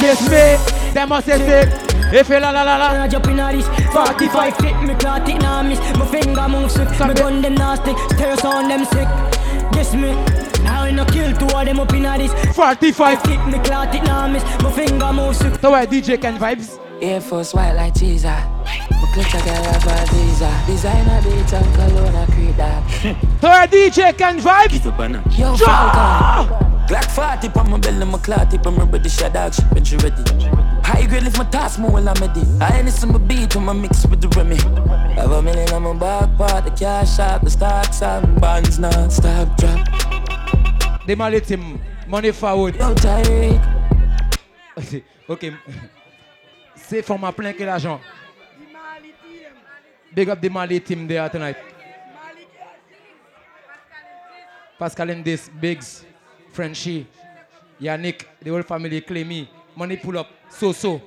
[0.00, 0.92] Kiss me.
[0.92, 1.97] Them must say.
[2.10, 3.02] If you la la la la.
[3.02, 5.78] I jump in a this 45 fit me clot it now miss.
[5.96, 7.92] My finger move swift My gun them nasty.
[8.14, 9.08] Stare on them sick.
[9.72, 10.10] Guess me.
[10.66, 14.02] I no kill two of them up in a this 45 fit me clot it
[14.04, 14.42] now miss.
[14.62, 16.78] My finger move swift So where DJ Ken Vibes?
[17.02, 21.74] Air Force white like cheese My clutch a girl have a visa Designer beats and
[21.76, 22.82] cologne a creep that
[23.40, 24.84] So where DJ Ken Vibes?
[25.38, 26.44] Yo Ja!
[26.44, 26.68] Falcon.
[26.88, 29.96] Glock 40 on my belly, my clot tip, I'm ready, shot dog shit when she
[29.98, 30.24] ready.
[30.88, 32.44] High grade lift my task more while I'm ready.
[32.60, 34.56] I ain't some beat when I mix with the Remy.
[35.14, 39.10] Have a million on my back part, the cash out, the stocks and bonds non
[39.10, 41.06] stop drop.
[41.06, 41.78] They mallet him.
[42.08, 42.76] Money forward.
[42.76, 42.94] Yo,
[45.28, 45.52] ok.
[46.74, 48.00] C'est format plein que l'argent.
[50.14, 51.56] Big up the Mali team there tonight.
[54.78, 56.04] Pascal Indis, Biggs,
[56.52, 57.06] Frenchie,
[57.80, 61.00] Yannick, the whole family, Clemmy, money pull up, so so.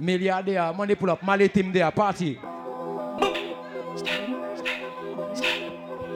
[0.00, 2.38] Milliardaire, money pull up, Mali team there, party.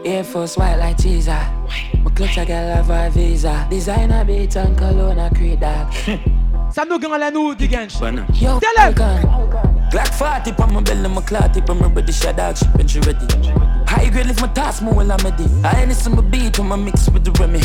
[0.05, 1.29] Air Force white like cheese.
[1.29, 3.67] My clutch I got love a visa.
[3.71, 5.93] Designer beat and cologne a creed dog.
[6.71, 7.95] Ça nous gagne la nous, Digench.
[8.35, 8.95] Yo, Tell him.
[9.91, 13.74] Glock 40 on my belly, my clot tip, I'm ready, shot dog she ready.
[13.95, 15.47] High grade lift my task more while I'm ready.
[15.63, 17.61] I ain't some beat when I mix with the Remy.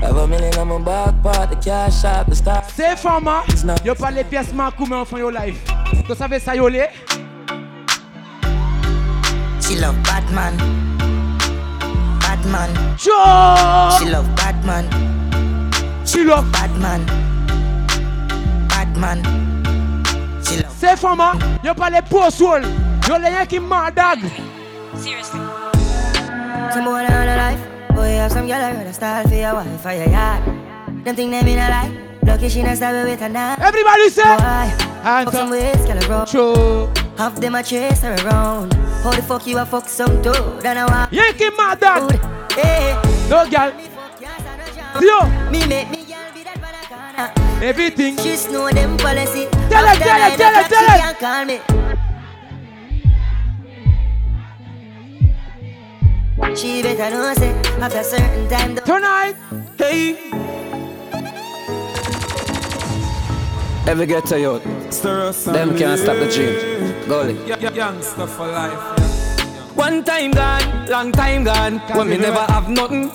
[0.00, 2.72] Have a million on my back part, the cash out, the stocks.
[2.74, 3.44] C'est format.
[3.84, 5.58] Yo pas les pièces marquées mais enfin yo live.
[6.08, 6.88] Tu savais ça yo les?
[9.60, 10.56] She love Batman.
[12.20, 12.70] Batman.
[12.96, 13.10] She
[14.10, 14.88] love Batman.
[16.06, 17.04] She love Batman.
[18.70, 19.22] Batman.
[20.42, 20.72] She love.
[20.78, 21.34] C'est format.
[21.62, 22.62] Yo pas les post soul.
[23.06, 23.60] Yo les qui.
[24.98, 25.45] Seriously.
[26.72, 27.60] Some boy on a life.
[27.94, 30.44] Boy, have some girl I style for your wife for your yard.
[31.04, 31.92] Them think them in a life.
[32.24, 33.58] Lucky she not stab with a knife.
[33.60, 34.22] Everybody say.
[34.22, 34.70] Boy,
[35.02, 36.26] fuck some ways, girl around.
[36.26, 36.90] True.
[37.16, 38.74] Half them a chase her around.
[39.02, 40.60] How the fuck you a fuck some dude?
[40.60, 41.12] Then I want.
[41.12, 42.10] Yankee mardag.
[42.52, 42.94] Hey.
[43.30, 43.72] No girl.
[45.00, 45.50] Yo.
[45.50, 47.32] Me make me girl be that banana.
[47.64, 48.16] Everything.
[48.18, 49.46] She know them policy.
[49.70, 50.98] Tell her, tell her, tell her, tell she her.
[50.98, 51.60] can't call me.
[56.54, 58.76] She better know say after certain time.
[58.76, 59.36] Tonight.
[59.78, 60.30] Hey.
[63.86, 64.58] Ever get to you?
[64.58, 66.54] Them can't stop the dream.
[67.08, 67.74] Goalie.
[67.74, 69.76] Youngster for life.
[69.76, 71.78] One time gone, long time gone.
[71.96, 73.08] When me never have nothing.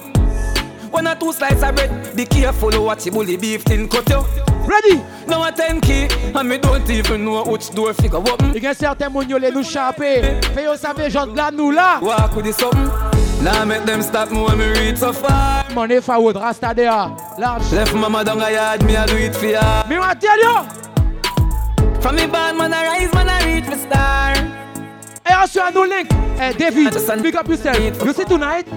[0.89, 2.15] One or two slices of bread.
[2.15, 4.50] Be careful what you bully beef tin cut you.
[4.65, 5.01] Ready?
[5.27, 8.53] Now a 10 key, and me don't even know which door figure open.
[8.55, 10.39] Il y a certains les nous chaper.
[10.53, 11.99] Fait yo savez genre là nous là.
[12.01, 12.89] Walk with the something.
[13.43, 15.65] Now make them stop me when me reach so far.
[15.73, 16.91] Money forward, rasta there.
[17.39, 17.71] Large.
[17.71, 19.83] Left mama down a yard, me I do it for ya.
[19.89, 20.63] Me want tell you.
[22.01, 24.35] From me band man I rise, man I reach for star.
[25.25, 26.11] Hey, also a new link.
[26.37, 26.93] Hey, David,
[27.23, 28.05] big up yourself.
[28.05, 28.67] You see tonight?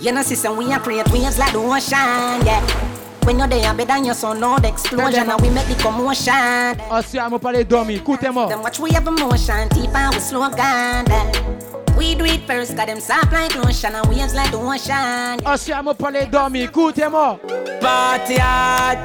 [0.00, 2.89] You know, sister, we are create waves like the ocean, yeah.
[3.24, 6.80] When you're there, better than your son, no the explosion, and we make the commotion.
[6.90, 7.96] Also, I'm parler dormi.
[7.96, 8.48] Écoutez-moi.
[8.48, 11.06] Then watch we have emotion, deep and we slow down.
[11.06, 11.96] yeah.
[11.96, 15.44] We do it first, got them soft like lotion, and waves like the ocean.
[15.46, 16.62] Also, I'm parler dormi.
[16.66, 17.38] Écoutez-moi.
[17.80, 18.98] Party hard.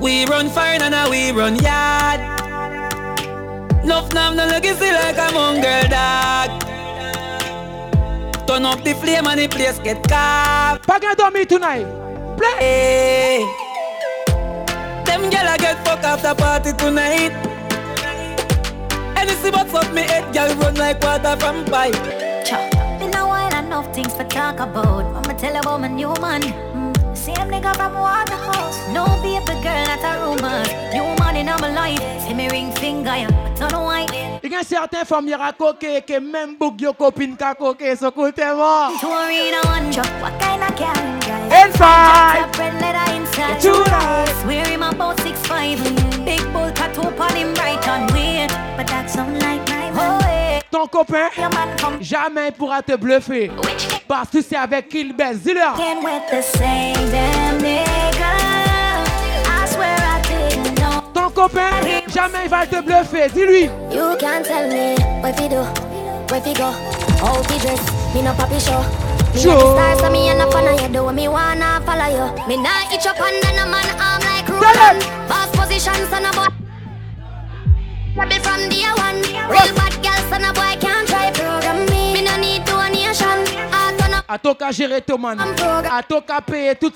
[0.00, 2.20] We run fire and now we run yard.
[3.84, 6.50] Nuff now no legacy like a mongrel dog.
[8.46, 10.86] Turn up the flame and the place get carved.
[10.86, 12.05] Pas gonna tonight.
[12.36, 13.44] Play.
[15.04, 17.32] Them gyal get fuck after party tonight.
[19.16, 21.94] Anything but fuck me head, gyal run like water from pipe.
[23.00, 25.04] Me know I ain't enough things for talk about.
[25.16, 26.75] I'ma tell about my new man.
[27.26, 28.78] Same nigga from Waterhouse.
[28.94, 30.62] No baby girl, not a rumor.
[30.94, 31.98] New man in my life.
[32.22, 33.26] See me ring finger, yeah.
[33.26, 34.06] But don't know why.
[34.44, 37.96] Il y a certains femmes qui coqué que même book yo copine ka coqué.
[37.96, 38.92] So écoutez-moi.
[39.00, 40.06] Touring on drop.
[40.22, 41.16] What kind of can
[41.50, 42.46] Inside.
[42.46, 43.60] Top red leather inside.
[43.60, 44.42] Too nice.
[44.42, 45.82] Swear him about six five.
[46.24, 48.52] Big bull tattoo on him right on weird.
[48.76, 49.42] But that sound
[50.76, 51.30] Ton copain,
[52.02, 53.50] jamais pourra te bluffer.
[54.06, 55.38] Parce que c'est avec qui il baisse.
[55.38, 55.74] Dis-leur.
[61.14, 61.70] Ton copain,
[62.14, 63.30] jamais il va te bluffer.
[63.32, 63.70] Dis-lui.
[63.90, 65.64] You can't tell me what you do,
[66.30, 66.70] where you go,
[67.24, 67.80] how you dress.
[68.14, 68.84] Me no papi show.
[69.32, 69.54] Me Sure.
[69.54, 70.88] not the star, so me and no fun of you.
[70.88, 72.46] Do what me wanna follow you.
[72.48, 75.00] Me not itch up under no man arm like Roland.
[75.26, 76.55] Boss position, son of boy.
[78.16, 79.20] Be from the one.
[79.50, 82.14] Real bad girl, son of boy can't try program me.
[82.14, 82.66] Me no need
[84.72, 85.38] gérer ton man.
[86.26, 86.94] Qu'à payer toute.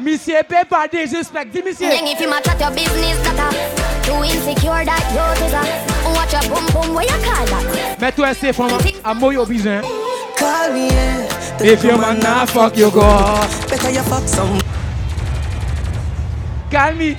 [0.00, 1.50] Monsieur paye pas des suspects.
[1.52, 1.88] Dis monsieur.
[1.88, 5.62] Then if you match at your business, that a too insecure that you is a
[6.14, 6.94] watch your boom boom.
[6.94, 8.00] What you call that?
[8.00, 8.70] Mets-toi assez fort
[9.04, 9.82] à moyo besoin.
[10.36, 11.26] Call me, yeah.
[11.60, 13.00] If your man not fuck you go.
[13.68, 14.60] Better you fuck some.
[16.70, 17.16] Calme.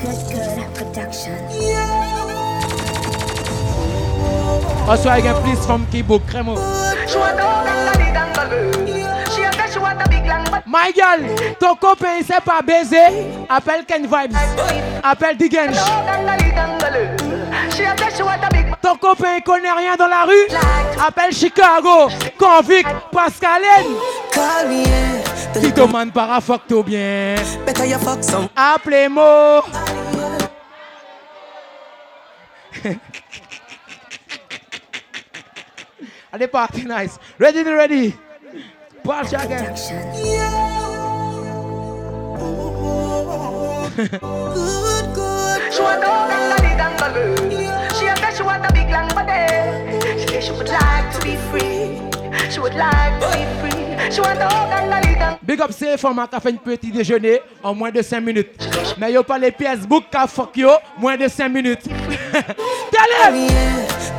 [0.00, 1.34] Good, production.
[4.88, 6.54] Also, I can please from Kibo Cremo.
[10.66, 14.36] My girl, ton copain il sait pas baiser, appelle Ken Vibes.
[15.02, 15.76] Appelle Digenj.
[18.82, 20.48] Ton copain il connaît rien dans la rue,
[21.04, 22.08] appelle Chicago.
[22.38, 23.96] Convict, Pascaline.
[25.60, 27.34] Si ton man para fuck tout bien.
[28.56, 29.64] Appelez-moi.
[36.32, 37.18] Allez, party nice.
[37.38, 38.14] Ready, ready.
[39.02, 39.74] Party again.
[43.96, 45.62] Good, good.
[48.30, 50.20] Said she want a big long body.
[50.20, 52.50] She said she would like to be free.
[52.50, 54.10] She would like to be free.
[54.10, 54.88] She want all that
[55.48, 58.68] big up femmes qui a fait un petit déjeuner en moins de 5 minutes.
[58.98, 61.84] Mais yo pas les pièces book qui fuck yo moins de 5 minutes.
[62.32, 63.48] Tell him!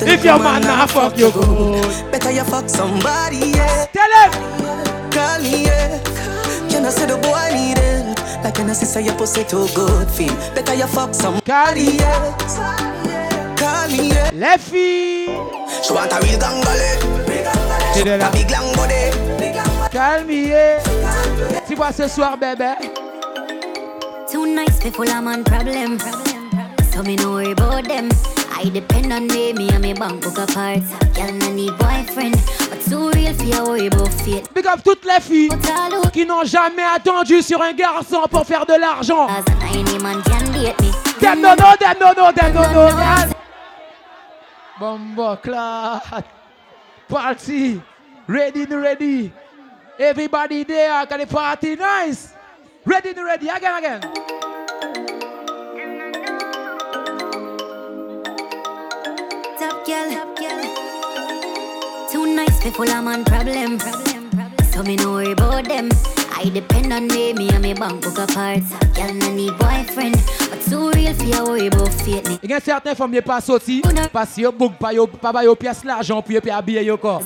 [0.02, 2.10] If your man not fuck you good.
[2.10, 3.86] Better you fuck somebody, yeah.
[3.92, 5.10] Tell him!
[5.10, 5.98] Call me, yeah.
[6.68, 8.18] You know, say the boy need help.
[8.42, 10.34] Like when I say your pussy too good, feel.
[10.54, 12.36] Better you fuck somebody, yeah.
[14.40, 14.48] Call me, yeah.
[14.48, 15.28] Les filles!
[15.82, 16.98] She want a real gangale.
[17.92, 18.26] C'est de là.
[18.26, 19.10] A big long body.
[19.92, 20.78] Calmier.
[21.68, 22.72] Tu vois ce soir, bébé?
[24.32, 25.98] Too nice people, I'm on problem.
[26.92, 28.08] So me no worry about them.
[28.56, 30.80] I depend on me, me and me bank book apart.
[31.14, 32.36] Girl, no need boyfriend,
[32.70, 34.48] but too real for you worry about fate.
[34.54, 35.50] Big up toutes les filles
[36.12, 39.26] qui n'ont jamais attendu sur un garçon pour faire de l'argent.
[39.74, 40.90] Any man can date me.
[41.20, 43.39] Them no know, them no know, them no know.
[44.80, 45.40] Girl.
[45.40, 46.24] Bombo.
[47.08, 47.82] Party.
[48.26, 49.32] Ready, ready.
[49.98, 52.32] Everybody there, can the party nice?
[52.86, 54.00] Ready, ready, again, again.
[59.58, 60.08] Top girl,
[62.10, 63.78] too nice people, I'm on problem.
[64.72, 65.90] So me no worry about them.
[66.42, 68.60] I depend on me, me and me bank book apart.
[68.94, 70.16] Girl, no need boyfriend,
[70.48, 72.38] but too real for you worry about fate.
[72.42, 75.44] Il y a certaines femmes qui pas sorti parce que yo book pas yo pas
[75.44, 77.20] yo pièce l'argent puis puis habiller yo corps.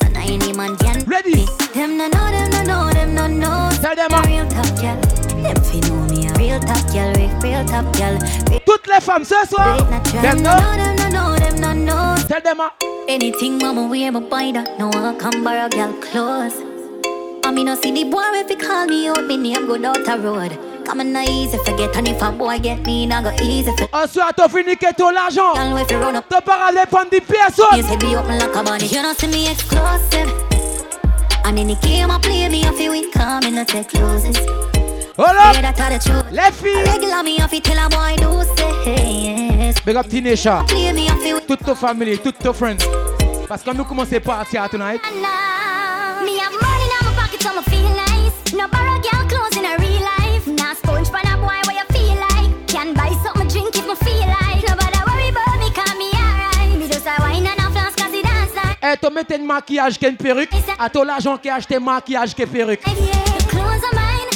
[1.06, 1.46] Ready?
[1.74, 3.68] Them no know, them no know, them no know.
[3.80, 5.00] Tell them, a real top girl.
[5.44, 8.18] Them fi know me a real top girl, real, top girl.
[8.66, 9.76] Toutes les femmes ce soir.
[10.22, 12.16] Them no them no know, them no know.
[12.26, 12.72] Tell them a
[13.08, 14.76] Anything mama wear, me buy that.
[14.76, 16.73] No one come borrow girl clothes.
[17.44, 20.02] I mean, no see the boy if he call me out, me name go down
[20.02, 20.58] the road.
[20.86, 23.86] Come on, easy forget, and if a boy get me, go easy for.
[23.88, 25.52] T'as fini que l'argent.
[26.26, 27.60] T'as pas allé prendre des pièces.
[27.76, 28.86] you say be open like a bunny.
[28.86, 30.32] You don't see me exclusive.
[31.44, 34.38] And in the game, I play me off you win, come in the take loses.
[35.18, 35.54] Hold up.
[36.32, 36.82] Les filles.
[36.86, 39.80] Regular me off it till a boy do say yes.
[39.84, 40.64] Big up Tinesha.
[41.46, 42.18] Toute ta famille,
[42.54, 42.86] friends.
[43.46, 45.02] Parce que nous commençons à tonight.
[47.44, 48.54] Feel nice.
[48.54, 50.46] No borrow girl clothes in a real life.
[50.46, 52.66] Nah sponge pan a boy where you feel like?
[52.66, 54.66] Can buy something drink if me feel like.
[54.66, 56.78] Nobody worry about me, call me alright.
[56.78, 58.78] Me just a wine and a flask 'cause it dance like.
[58.82, 60.52] Eh, t'as mis un maquillage qu'une perruque?
[60.78, 62.82] À ton l'argent qui a acheté maquillage que perruque?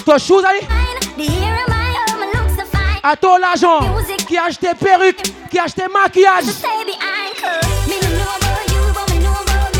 [0.04, 0.66] Ton shoes, allez?
[0.68, 1.48] are mine,
[2.08, 3.00] oh.
[3.02, 3.80] À ton l'argent
[4.26, 6.44] qui a acheté perruque, qui a acheté maquillage.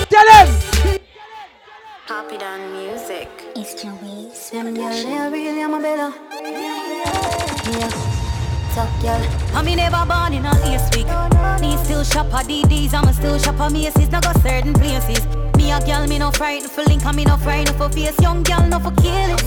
[0.09, 0.58] Tell him.
[2.09, 3.29] Happy down music.
[3.55, 4.31] It's your way.
[4.33, 6.11] Slim girl, they really am a better.
[7.77, 7.91] Yeah.
[8.73, 9.21] Top girl.
[9.55, 11.07] I me never born in a last week.
[11.61, 14.09] Me still shop at DDs, I'ma still shop at Macy's.
[14.09, 15.27] Now go certain places.
[15.59, 18.19] Me a girl, me no frightened for link, and me no frightened for face.
[18.23, 19.43] Young girl, no for kill it.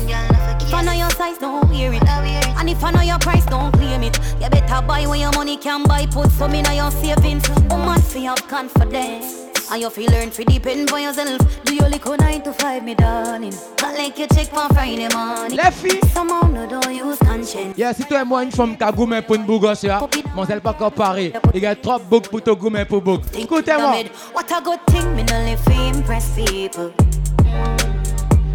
[0.61, 2.03] If I know your size, don't wear it.
[2.03, 4.19] And if I know your price, don't claim it.
[4.39, 6.05] You better buy when your money can buy.
[6.05, 7.49] Put some in your savings.
[7.71, 9.50] Woman, feel have confidence.
[9.71, 11.63] And you feel learn to depend on yourself.
[11.63, 13.53] Do your little 9 to 5, me darling.
[13.77, 15.57] But like you check for Friday morning.
[15.57, 16.11] Les filles.
[16.13, 17.77] Somehow no don't use conscience.
[17.77, 20.01] Yeah, si toi et moi une femme qui a pour une bougos, ya,
[20.35, 21.31] mon sel pas comparé.
[21.53, 23.21] Il y a trop book pour ton gourmet pour book.
[23.33, 24.03] Écoutez-moi.
[24.35, 26.91] What a good thing, me no live to impress people.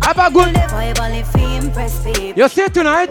[0.03, 0.55] Ah, good.
[1.65, 2.35] Impress people.
[2.37, 3.09] You see tonight?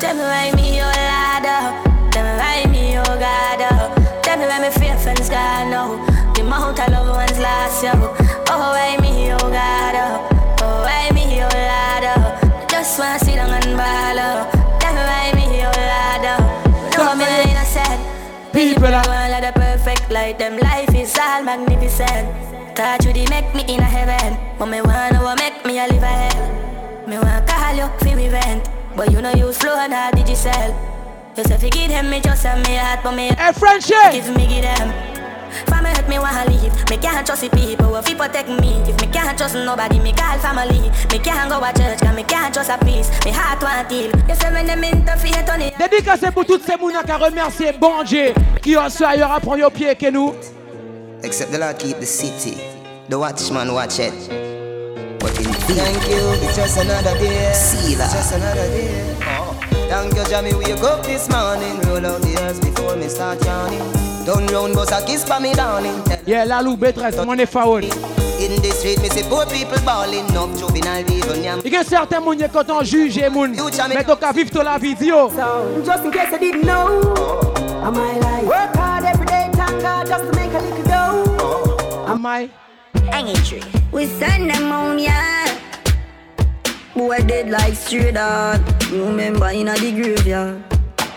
[0.00, 2.10] Tell me why me your ladder.
[2.10, 4.22] Tell me why me your God.
[4.22, 6.72] Tell me why me faith friends God now.
[6.72, 7.90] The amount of love ones last you.
[8.48, 9.94] Oh why me your God.
[10.62, 12.66] Oh why me your ladder.
[12.68, 14.18] Just wanna sit down and ball.
[14.18, 14.78] oh.
[14.80, 16.42] Tell me why me your ladder.
[16.96, 18.00] No me not innocent.
[18.52, 20.58] People are of the perfect like them.
[20.58, 22.76] Life is all magnificent.
[22.76, 24.38] Touch you they make me in a heaven.
[24.58, 27.06] But me wanna what make me a live a hell.
[27.06, 28.68] Me want call you for me vent.
[28.96, 30.74] But you know use flow and how did you sell?
[31.36, 34.12] You say fi give them me just me heart, but me Hey, friendship.
[34.12, 35.15] Give me give them.
[35.66, 36.72] For me hurt me me wanna leave.
[36.90, 38.80] Me can't trust the people who protect me.
[38.88, 40.90] If me can't trust nobody, me call family.
[41.12, 43.08] Me can't go to church, cause me can't trust a peace.
[43.24, 44.10] Me heart want heal.
[44.28, 45.74] You say when them interfere, it.
[45.78, 48.32] Dédicacé pour toutes ces mounas qui a remercié bon Dieu
[48.62, 50.34] qui ont su ailleurs à prendre au pied que nous.
[51.22, 52.56] Except the Lord keep the city.
[53.08, 54.14] The watchman watch it.
[55.20, 57.52] But in Thank you, it's just another day.
[57.52, 58.04] See that.
[58.04, 59.16] It's just another day.
[59.22, 59.54] Oh.
[59.88, 60.54] Thank you, Jamie.
[60.54, 61.80] Wake up this morning?
[61.80, 63.95] Roll out the earth before me start yawning.
[64.26, 66.02] Don't round, bust a kiss for me, darling.
[66.26, 66.76] Yeah, la loup,
[67.24, 67.84] mon est faoul.
[68.40, 70.26] In the street, me see poor people balling.
[70.34, 71.60] No juvenile even yam.
[71.64, 73.52] Il y a certains moun quand on juge et moun,
[73.88, 75.30] mais donc à vivre toute la vidéo.
[75.84, 77.02] Just in case I didn't know,
[77.84, 82.06] am I like work hard every day, thank God, just to make a little dough.
[82.08, 82.50] Am I?
[83.10, 83.62] Hanging tree.
[83.92, 85.46] We send them on, yeah.
[86.96, 88.60] Boy dead like straight dog.
[88.90, 90.75] Remember in a the graveyard.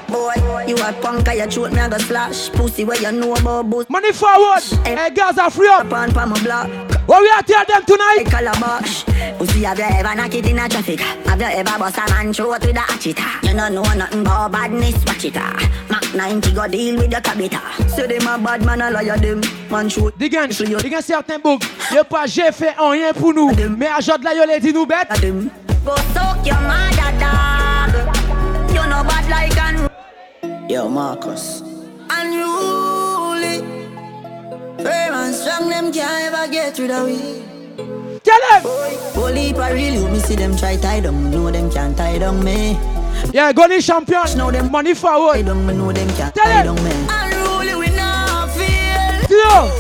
[0.10, 0.34] Boy,
[0.68, 2.50] you a punk, I throat me I go slash.
[2.50, 3.90] Pussy where you know about boost.
[3.90, 4.64] Money forward.
[4.86, 5.90] Hey, girls are free up.
[5.90, 6.68] Pan pa my block.
[7.08, 8.18] What we are tell them tonight?
[8.20, 9.04] Hey, calabash.
[9.38, 11.00] Pussy have you ever knock it in a traffic?
[11.00, 13.20] Have you ever bust a man throat with a hatchet?
[13.44, 15.34] You don't know nothing about badness, watch it.
[15.38, 15.86] ah.
[15.90, 17.90] Mac 90 go deal with your cabita.
[17.90, 19.42] Say them a bad man, a liar them.
[19.70, 20.18] Man shoot.
[20.18, 21.66] Digan, a certains bugs.
[21.92, 23.52] Y'a pas j'ai fait rien pour nous.
[23.78, 25.10] Mais à Jod là, y'a les nous bêtes.
[25.86, 27.49] Go soak your mother dog.
[30.70, 31.62] Yo, Marcus.
[32.12, 33.60] unruly.
[34.78, 37.44] Firm and strong, them can't ever get rid of we.
[38.24, 38.62] Tell them.
[39.16, 41.32] Holy real, you me see them try tie down.
[41.32, 42.78] Know them can't tie down me.
[43.34, 44.38] Yeah, go Goni champion.
[44.38, 45.46] Know them money forward.
[45.48, 46.76] Down me, know them can't Tell tie them.
[46.76, 46.92] me.
[47.10, 49.38] Unruly, we not feel.
[49.38, 49.72] Yo.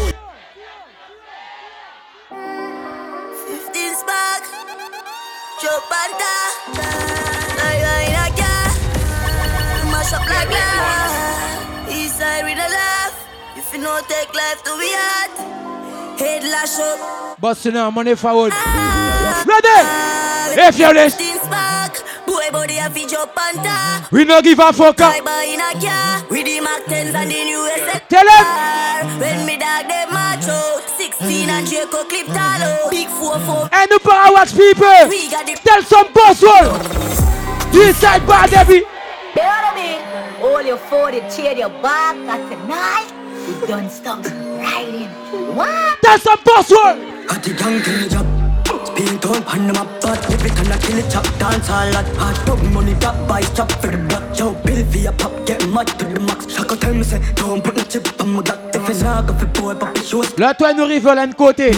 [3.45, 4.43] 15 spark.
[5.61, 5.79] Joe
[13.79, 16.19] you no take life to be hard.
[16.19, 17.39] Head lash up.
[17.39, 18.51] Boss now, money forward.
[18.53, 19.67] Ah, ready?
[19.67, 21.93] Ah, if you're this, 15 spark.
[22.27, 24.05] Boy body a fi Joe Panta.
[24.11, 25.15] we no give a fuck up.
[25.15, 26.27] I buy in a car.
[26.29, 27.99] With the Mac 10s and the new SL.
[28.11, 29.19] Tell him.
[29.19, 30.83] When me dog them match out.
[30.97, 32.89] 16 and Draco clip talo.
[32.91, 33.69] Big 4-4.
[33.71, 35.07] And the power watch people.
[35.07, 37.71] We got the Tell some boss one.
[37.71, 38.83] This side bad every.
[38.83, 40.43] You know what I mean?
[40.43, 43.18] All your 40 cheer your back at tonight.
[43.49, 45.09] We done stop riding.
[45.55, 45.97] What?
[46.03, 47.01] Tell some boss one.
[47.29, 48.27] At the gang till the job
[48.85, 52.05] Speed on pan them up But every time I kill it chop Dance all that
[52.17, 55.67] Hard dog money That buy chop for the block Yo bill for your pop Get
[55.69, 58.75] mad to the max Shaka tell me say Don't put no chip on my gut
[58.75, 61.71] If it's not good for boy Pop the shoes Là, toi, nous rive l'un côté.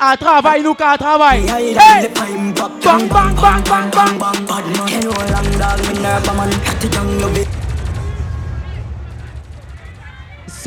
[0.00, 1.46] À travail, nous qu'à travail.
[1.48, 1.74] Hey!
[2.14, 4.46] Bang Bang, bang, bang, bang, bang.
[4.46, 7.65] Bad man You know long dog Me nerve man At the gang love it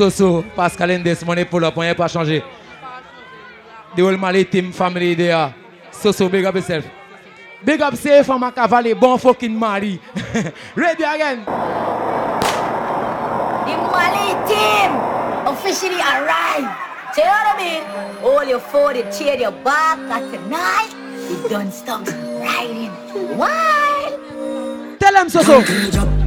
[0.00, 2.42] Soso, Pascal Endes, mon épaule up, on n'est pas changé.
[3.94, 5.52] The whole Mali team family there.
[5.92, 6.86] Soso, big up yourself.
[7.62, 10.00] Big up safe from a cavalier, bon fucking Mali.
[10.74, 11.44] Ready again.
[11.44, 11.50] The
[13.76, 14.96] Mali team
[15.46, 16.70] officially arrived.
[17.18, 17.82] Know what I mean?
[18.24, 20.94] All your 40 cheer your back at tonight.
[21.28, 22.90] We done stop riding.
[23.36, 24.16] Why?
[24.98, 26.19] Tell them Soso.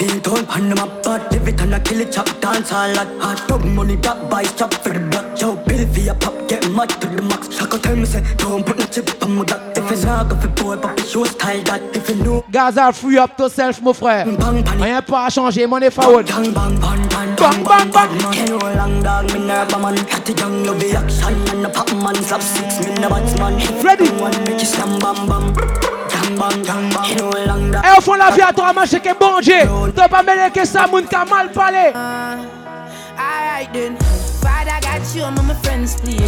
[0.00, 3.46] On pan them up But every time I kill it chop Dance all that Hard
[3.46, 6.88] dog money That buy chop for the block Yo bill for your pop Get mad
[6.88, 7.54] to the max.
[7.54, 10.40] Shaka tell me say Don't put no chip on my gut If it's not good
[10.40, 11.82] for boy Pop the shoes style that.
[11.94, 14.26] If you know Gaza, free up yourself, mon frère.
[14.80, 16.26] Rien pas à changer, money forward.
[16.28, 19.98] Bang bang bang bang bang bang bang You know long dog me nerve man.
[19.98, 23.58] At the young love the action And the pop man Slap six me the batsman
[23.84, 24.08] Ready.
[24.18, 25.99] One make you slam bam bam
[27.84, 29.68] Et au fond la vie à toi, marcher que bon Dieu.
[29.94, 31.92] T'as pas mêlé que ça, moun ka mal parlé.
[33.20, 33.96] Alright then,
[34.40, 36.20] Father got you, I'm my friends, please.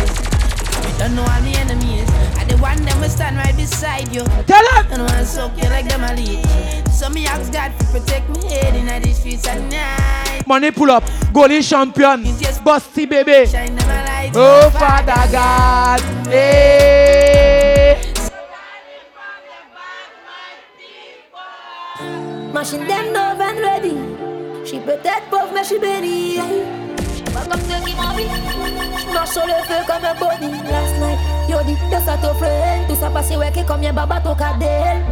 [0.82, 2.08] You don't know all my enemies.
[2.36, 4.24] I the one them will stand right beside you.
[4.46, 4.86] Tell them.
[4.90, 6.44] And want soak you like them a leech.
[6.92, 10.46] So me ask God to protect me head in the streets at night.
[10.46, 12.24] Money pull up, goalie champion,
[12.64, 13.46] busty baby.
[14.34, 17.61] Oh Father God, hey.
[22.52, 23.96] Machine them no and ready.
[24.66, 26.36] She protect both me, she ready.
[27.32, 28.26] Back up to me, mommy.
[29.14, 30.50] Marche sur le feu comme un body.
[30.70, 32.88] Last night, yo dit, yo ça ton friend.
[32.88, 35.02] Tout ça passé, ouais, que combien baba ton cadel.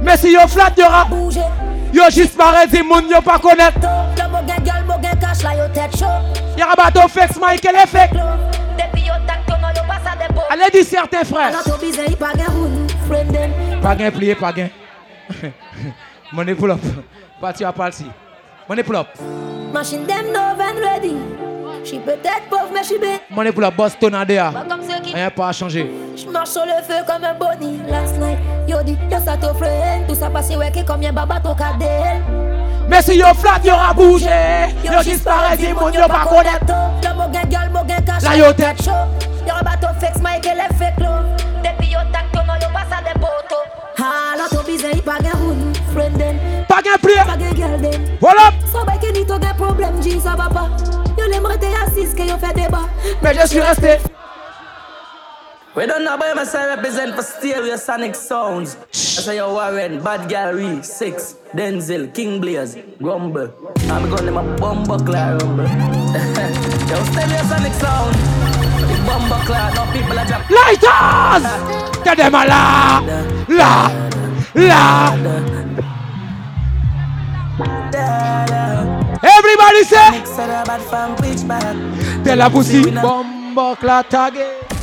[0.00, 1.08] Mais si yo flat, yo rap.
[1.92, 3.80] Yo juste marre di moun yo pas connaître.
[4.16, 6.06] Yo mo gen gal, mo gen cash la yo tête chaud.
[6.56, 8.14] Yo rabat au flex, Michael effect.
[8.14, 10.42] Depuis yo tak tono, yo passe à dépôt.
[10.50, 11.52] Allez dit certains frères.
[12.18, 12.32] Pas.
[13.82, 14.68] Pas gain plié, pas gain.
[16.32, 16.80] Money pull up.
[17.40, 18.06] Parti à parti.
[18.68, 19.06] Money pull up.
[19.72, 21.16] Machine them no and ready.
[21.84, 23.22] J'suis peut-être pauvre, mais j'suis bête.
[23.30, 24.50] Money pour la Boston Adea.
[24.50, 25.88] Pas comme ceux qui Rien pas à changer.
[26.16, 28.38] J'marche sur le feu comme un bonnie last night.
[28.66, 29.66] Yo dit, yo ça t'offre
[30.08, 32.22] Tout ça passe ouais que combien baba ton cadel.
[32.88, 34.26] Mais si yo flat, yo a bougé.
[34.84, 36.74] Yo disparaît, dis mon yo pas connaître.
[37.04, 38.22] Yo mo gen gal, mo gen cash.
[38.22, 38.82] La yo tête.
[38.82, 38.90] chaud.
[39.46, 41.22] Yo un bateau fixe, Mike et les fake low.
[41.62, 43.62] Depuis yo tac ton yo passe à des poteaux.
[43.98, 45.75] Ah, là ton bizarre, il pas gen roule.
[45.96, 46.36] Friend them.
[46.68, 47.24] Pas gen prier.
[47.24, 48.02] Pas gen girl them.
[48.20, 48.52] Voilà.
[48.70, 50.36] So bay que ni to gen problème, G, ça.
[51.16, 52.84] Yo l'aimerait te assise que yo fait débat.
[53.22, 53.96] Mais je suis resté.
[55.74, 58.76] We don't know about myself represent for Stereo Sonic Sounds.
[58.92, 63.50] I say yo Warren, Bad Gallery, Six, Denzel, King Blaze, Grumble.
[63.90, 65.64] I'm going to my bumbo cloud rumble.
[66.90, 68.14] yo, Stereo Sonic Sound.
[68.84, 70.50] The bumbo cloud, no people are drop.
[70.50, 72.04] Lighters!
[72.04, 73.00] Tell them a la,
[73.48, 74.06] la,
[74.54, 75.12] La,
[79.22, 80.22] Everybody say.
[82.24, 82.90] Tell a pussy.
[82.90, 84.75] Bomba clat again.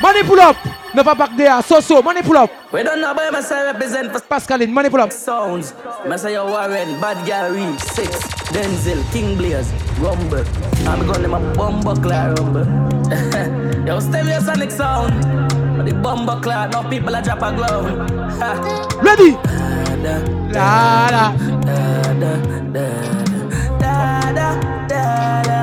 [0.00, 0.56] Money pull up.
[0.94, 1.62] Never back there.
[1.62, 2.02] So so.
[2.02, 2.50] Money pull up.
[2.72, 4.70] We don't know about myself represent for Pascaline.
[4.70, 5.12] Money pull up.
[5.12, 5.74] Sounds.
[6.16, 8.08] Say Warren, Bad Gallery, Six,
[8.52, 10.44] Denzel, King Blaze, Rumble.
[10.88, 12.64] I'm going to my bumbo cloud rumble.
[13.86, 15.22] yo, Stereo Sonic Sound.
[15.86, 17.84] The bumbo cloud, no people are drop a glove.
[19.02, 19.32] Ready?
[20.52, 21.32] La la.
[22.72, 23.25] la.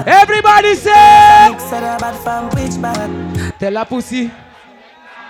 [0.05, 1.55] Everybody say.
[3.59, 4.29] Tell la pussy.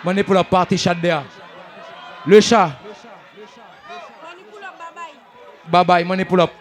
[0.04, 1.24] Money pull up party chat there.
[2.26, 2.72] Le chat.
[5.70, 6.52] Bye bye, money pull up.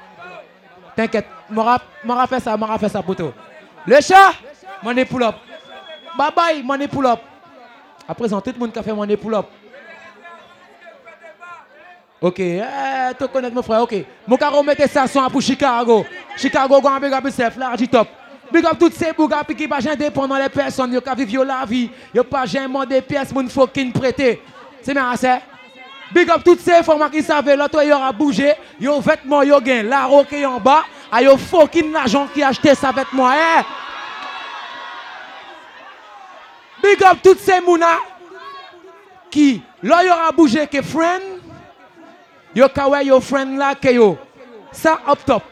[0.95, 3.33] T'inquiète, m'aura fait ça, m'aura fait ça pour toi.
[3.87, 4.35] Le chat,
[4.83, 5.37] money pull up.
[6.17, 7.21] Bye bye, money pull up.
[8.07, 9.47] À présent, tout le monde qui a fait money pull up.
[12.23, 12.63] Ok, eh,
[13.19, 13.97] tu connais mon frère, ok.
[14.29, 16.07] Mon caro mette ça son pour Chicago.
[16.37, 18.07] Chicago, go big up yourself, large top.
[18.53, 22.23] Big up toutes ces bougas qui pas dépendant les personnes, qui vivent la vie, yo
[22.23, 24.41] pas jamais des pièces moun fucking prêter.
[24.83, 25.35] C'est bien assez.
[26.15, 29.83] Big up toutes ces femmes qui savent l'autre yo a bougé, yo vêtements yo gain,
[29.83, 33.33] la roque en bas, a yo fucking l'argent qui acheté sa vêtement.
[33.33, 33.63] Eh?
[36.85, 37.99] Big up toutes ces mouna
[39.29, 41.32] qui là yo a bougé que friend
[42.55, 44.19] Yo kawe yo friend là que yo.
[44.73, 45.43] Ça up top.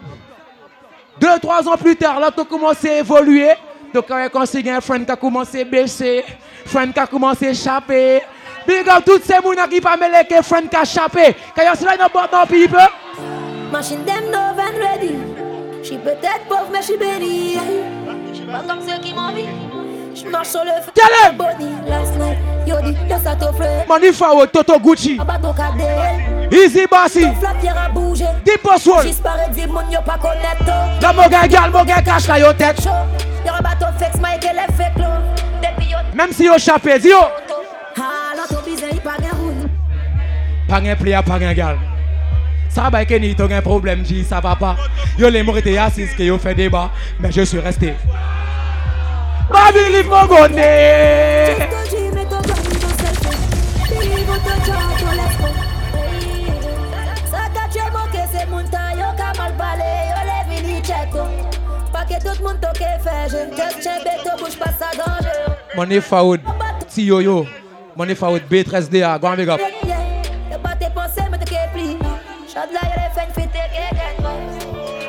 [1.21, 3.51] Deux, trois ans plus tard, là, tu commencé à évoluer.
[3.93, 6.25] Donc, quand c'est un friend qui a commencé à baisser,
[6.65, 8.23] friend qui a commencé à échapper.
[8.67, 11.37] Big up toutes ces gens qui pas mêlé que friend qui a échappé.
[11.55, 12.79] Quand up dans people.
[13.71, 15.15] Machine them no van ready.
[15.83, 17.59] J'suis peut-être pauvre, mais j'suis béni.
[18.33, 19.70] J'suis pas comme ceux qui m'envient.
[20.15, 20.91] J'marche sur le feu.
[20.95, 21.37] Tell him!
[21.37, 22.39] Body last night.
[22.67, 23.63] Yo dit, yo ça t'offre.
[23.89, 25.19] Money forward, Toto Gucci.
[25.21, 26.51] Abato cadel.
[26.53, 27.27] Easy Bossy.
[27.43, 28.25] La pierre a bougé.
[28.25, 29.07] Wall.
[29.91, 30.19] Yo pas.
[31.01, 32.85] La moga gal, moga la yo tête.
[32.85, 32.93] Yo.
[35.63, 35.99] Depuis yo.
[36.15, 37.19] Même si yo échappé, dis yo.
[37.97, 38.33] Ah,
[39.05, 39.69] pas roule.
[40.69, 41.79] Pas un player, pas un gal.
[42.69, 44.77] Ça va que ni t'as un problème, ça va pas.
[45.19, 47.95] Yo les morts étaient assis que yo fait débat, mais je suis resté.
[49.51, 50.27] Ma believe mon
[66.01, 66.41] forward,
[66.89, 67.47] si yo yo.
[67.97, 69.61] Money forward, B13DA, go and big up.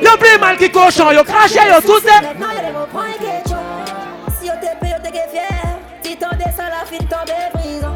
[0.02, 2.22] Yo plus mal qui cochon, yo craché, yo tout ça.
[5.22, 6.18] Si fier.
[6.20, 7.96] T'en descends la fin, tombe prison.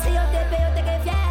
[0.00, 1.26] Si yo te paye, yo te que fier.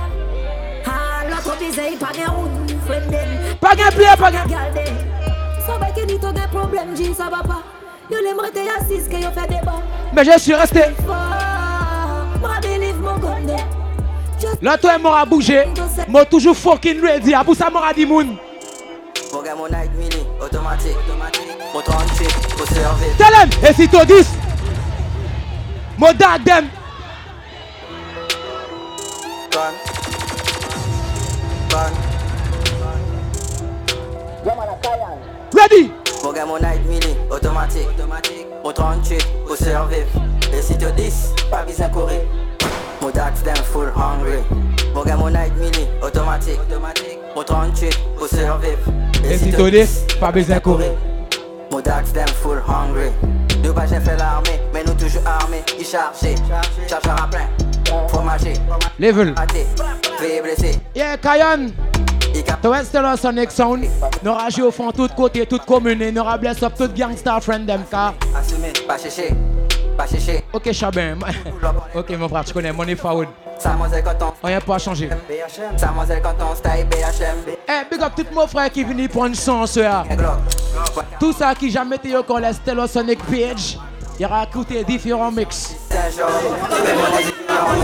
[0.86, 3.16] Ah, l'autre pas route, friend
[3.62, 4.32] Pas gain player, pas.
[5.66, 7.64] Ça va que ni problèmes, G, ça va pas.
[8.10, 8.18] Yo
[8.80, 9.82] assise que yo fait débat.
[10.14, 10.84] Mais je suis resté.
[11.08, 13.16] Moi, believe mon.
[14.62, 15.64] Là, toi, m'aura bougé.
[16.08, 17.34] Moi, toujours fucking ready.
[17.34, 18.38] À pour ça, m'aura dit moun.
[19.54, 20.98] Mon night mini, automatique,
[21.72, 22.28] mon 38,
[22.58, 23.16] pour servir.
[23.16, 24.28] Tell him, et si tu dis,
[26.44, 26.68] them.
[29.52, 29.74] Gun.
[31.70, 31.92] Gun.
[35.54, 35.92] Ready?
[36.60, 37.88] Night mini, automatique,
[38.64, 40.08] mon 38, pour survivre.
[40.54, 41.14] Et si dis,
[43.72, 44.44] full hungry.
[45.32, 46.60] Night mini, automatique,
[47.36, 48.92] mon 38, pour survivre.
[49.30, 50.92] Et si tu dis, pas besoin de courir.
[51.72, 53.10] Mon dax them full hungry.
[53.64, 55.64] Nous pas j'ai fait l'armée, mais nous toujours armés.
[55.80, 56.36] Ils chargés,
[56.88, 57.48] chargeurs à plein.
[59.00, 59.36] Level.
[60.18, 60.80] Fais blesser.
[60.96, 61.70] Yeah, Kayan.
[62.62, 63.86] Toi, c'est le Sonic Sound.
[64.24, 66.10] Nous ragez au fond, tout côté, toute commune.
[66.12, 68.14] Nous ra bless up tout gangsta friend them, car.
[68.38, 69.34] Assumé, pas chercher.
[69.98, 70.44] Pas chercher.
[70.54, 71.18] Ok, Chabin.
[71.96, 73.30] ok, mon frère, tu connais, money forward.
[73.58, 74.34] Samoiselle coton.
[74.44, 75.08] Rien pas changé.
[75.08, 75.78] BHM.
[75.78, 77.54] Samoiselle coton, style BHM.
[77.68, 80.04] Eh, big up tout mon frère qui venu prendre chance, là.
[81.20, 83.78] Tout ça qui jamais été au collège, Stellar Sonic Page.
[84.20, 85.76] Il aura écouté différents mix.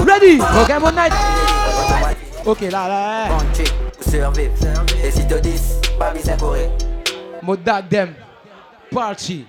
[0.07, 0.37] Ready?
[0.37, 1.13] Pokémon Night.
[2.45, 3.27] Ok, là, là.
[3.99, 4.53] Survivre.
[5.03, 5.61] Et si te dis,
[5.99, 6.69] pas bien courir.
[7.41, 8.13] Modag them.
[8.91, 9.45] Party.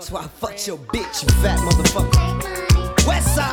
[0.00, 2.67] So I fucked your bitch, you fat motherfucker.
[3.06, 3.52] West side,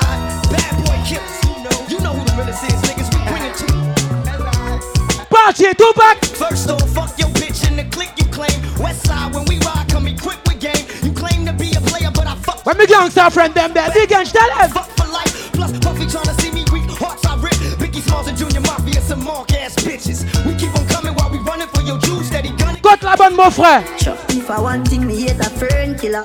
[0.52, 1.78] bad boy killers, you know.
[1.90, 3.10] You know who the realest is, niggas.
[3.14, 6.18] We bring it to Party, Tupac.
[6.36, 8.56] First off, fuck your bitch in the click you claim.
[8.80, 10.86] West side, when we ride, come equipped with game.
[11.04, 13.90] You claim to be a player, but I fuck When me gangsta friend them there,
[13.94, 14.70] big and tell them.
[14.72, 15.52] fuck for life.
[15.54, 17.54] Plus, Puffy tryna see me weak, hearts I rip.
[17.80, 20.24] Biggie Smalls and Junior Mafia, some mark ass bitches.
[20.46, 22.82] We keep on coming while we running for your juice, steady gunning.
[22.82, 23.84] Côte la bonne, mon frère.
[24.30, 26.24] If I want thing, me hate a fern killer.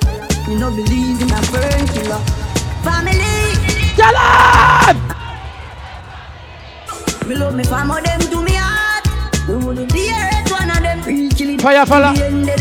[0.49, 2.21] Me no believe in a fern killer.
[2.83, 3.51] Family.
[3.97, 4.97] Them.
[7.28, 9.07] Me love me family, them to me heart.
[9.49, 11.31] One of them.
[11.31, 11.59] Killing.
[11.59, 12.14] Fire, fella.
[12.14, 12.61] The end of.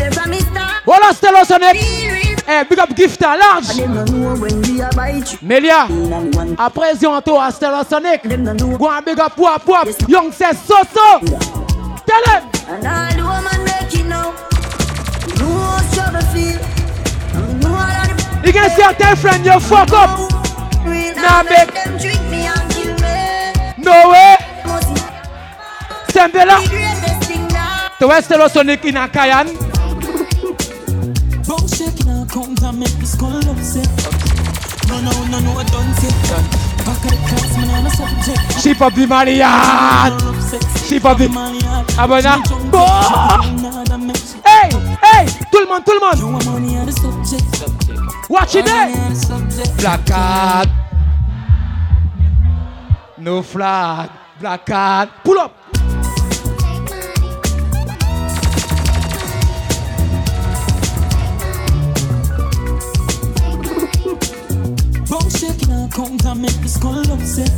[2.46, 3.80] Eh, big up Gifta, large.
[5.40, 5.86] Melia,
[6.58, 8.22] après Zionto à Stellar Sonic.
[8.78, 9.88] Go and big up Wap Wap.
[10.08, 11.20] Young says so so.
[12.06, 12.42] Tell them.
[12.68, 14.34] And all the woman make it now.
[16.32, 16.69] Feel.
[18.44, 20.18] You can see a tell friend you fuck up?
[21.16, 21.74] Now make-.
[23.78, 24.36] No way.
[26.08, 26.58] Sembela.
[27.98, 29.46] To West Stellar Sonic in a Kayan.
[31.46, 33.88] Bone shaking and count and make me skull upset.
[34.88, 36.60] No, no, no, no, I don't say the
[38.94, 39.50] the Marian.
[40.88, 41.26] Sheep of the
[41.96, 42.40] Abona.
[44.44, 44.70] Hey,
[45.02, 47.09] hey, tout le monde, tout le monde.
[48.30, 48.86] Watch it there.
[49.78, 50.68] Black card.
[53.18, 54.08] No flag.
[54.38, 55.08] Black card.
[55.24, 55.56] Pull up.
[65.08, 67.50] Bone shaking and count and make skull upset.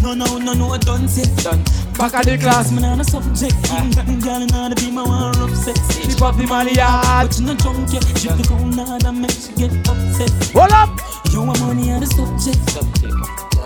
[0.00, 1.24] No, no, no, no, I don't say
[1.98, 2.72] Back of the class.
[2.72, 3.54] man, I'm a subject.
[3.70, 3.88] Ah.
[4.04, 5.78] King girl, and I'll be my one upset.
[5.92, 6.76] Sheep of the Marian.
[6.76, 8.04] But you not drunk yet.
[8.18, 10.32] She the ground hard and make she get upset.
[10.52, 10.90] Hold up.
[11.32, 12.58] You want money on the subject.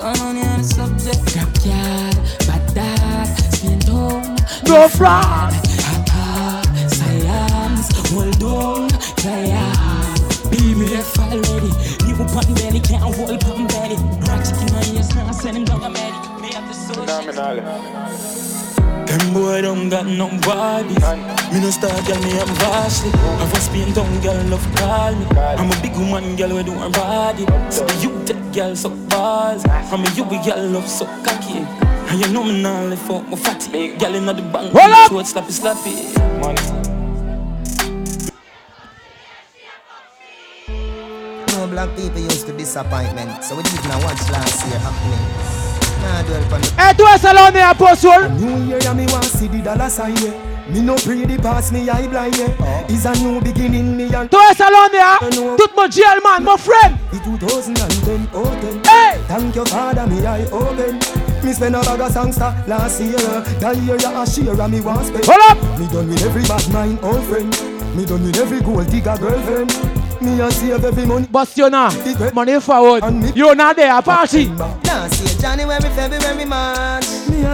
[0.02, 1.18] I'm money on the subject.
[1.34, 2.16] Backyard,
[2.46, 3.24] bad dad,
[3.54, 4.36] spin home.
[4.68, 5.52] No fraud.
[5.52, 6.66] flag.
[6.90, 10.50] Science, hold on, client.
[10.50, 11.72] Be me left already.
[12.06, 13.96] You pan belly, can't hold pan belly.
[14.28, 16.35] Ratchet in my ears, now send him down a meddy.
[16.88, 18.46] Me have the social.
[19.06, 20.94] Them boy don't got nobody.
[21.52, 23.10] Me no star girl, me I'm vastly.
[23.14, 25.26] I was being down girl, love call me.
[25.36, 27.44] I'm a big woman girl, we do her body.
[27.70, 29.64] So the you take girl so balls.
[29.66, 31.58] I'm a you be girl love so cocky.
[32.08, 33.96] And you know me now live for my fatty.
[33.96, 35.10] Girl inna the bank, Hold up.
[35.10, 35.94] short slappy slappy.
[36.40, 36.62] Money.
[41.48, 45.65] No black people used to disappointment, so we didn't watch last year happening.
[46.02, 48.30] The Eh, toi, salon est apostle.
[48.38, 50.32] New year, me want see the dollar sign, yeah.
[50.68, 52.84] Me no pray the past, me eye blind, yeah.
[52.88, 55.18] It's a new beginning, me and Toi, salon est à.
[55.56, 56.96] Tout mon GL man, mon friend.
[57.12, 58.82] the 2010 open.
[58.84, 59.18] Hey!
[59.28, 60.98] Thank you, Father, me eye open.
[61.42, 63.16] Me spend a bag of songster last year.
[63.60, 65.24] That year, a share, and me want spend.
[65.26, 65.78] Hold up.
[65.78, 67.50] Me done with every bad mind, old friend.
[67.96, 69.72] Me done with every gold digger girlfriend.
[70.20, 71.26] Me a save every money.
[71.26, 71.90] Bastiona,
[72.34, 73.04] money forward.
[73.36, 74.50] You not there, party
[74.96, 77.06] can't January, February, March.
[77.28, 77.44] Me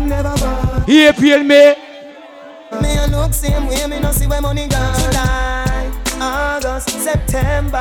[0.00, 0.84] Never buy.
[0.86, 1.74] He appeal me.
[2.70, 3.86] A look same way.
[3.86, 4.68] Me no see where money
[6.20, 7.80] August, September.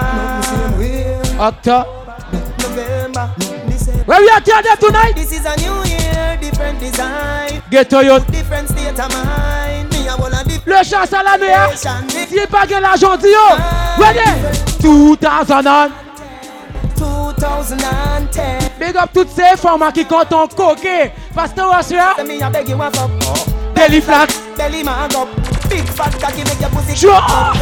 [1.40, 1.86] October.
[2.60, 3.28] November.
[4.06, 5.14] Where we at here tonight?
[5.16, 7.62] This is a new year, different design.
[7.70, 9.90] Get to your different state of mind.
[9.92, 10.62] Me a a.
[10.66, 11.70] Le chasse à la mer.
[11.70, 12.08] Hein?
[12.10, 13.58] Si pas que l'argent, dis-yo.
[13.98, 14.60] Regardez.
[14.82, 15.92] 2009.
[18.80, 21.12] Big up toutes ces femmes qui comptent en coquet.
[21.36, 22.16] Pasteur Wassia.
[22.26, 23.12] Me a beg you a fuck.
[23.76, 24.28] Belly flat.
[24.58, 25.28] Belly mag up.
[25.70, 27.12] Big fat cocky make your pussy Sure.
[27.12, 27.56] up.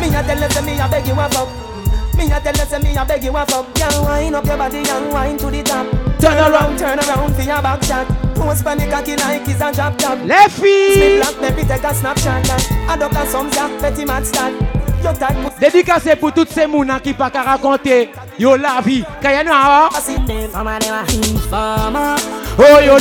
[0.00, 1.48] Me a tell you say me a beg you fuck.
[2.16, 3.74] Me a tell you say me a beg you fuck.
[3.74, 5.86] Girl wind up your body and wind to the top.
[6.18, 6.78] Turn around.
[6.78, 8.06] turn around for your back shot.
[8.34, 10.18] Post pan the cocky like it's a drop top.
[10.50, 10.94] Filles.
[10.94, 12.46] Spin black baby take a snapshot.
[12.88, 14.54] Adopt a some zap petty mad pussy.
[15.60, 18.10] Dédicacé pour toutes ces mounas qui pas qu'à raconter
[18.40, 18.80] Yo la?
[20.54, 22.16] Mama never informer.
[22.58, 22.98] Oh,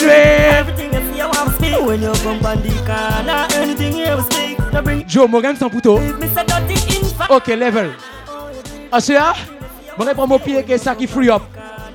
[4.25, 4.57] speak.
[4.71, 5.97] To bring Joe Morgan sans pouto.
[7.29, 7.91] Ok, level.
[8.91, 9.33] Asia,
[9.97, 11.43] bon prends mon pied que ça qui free up.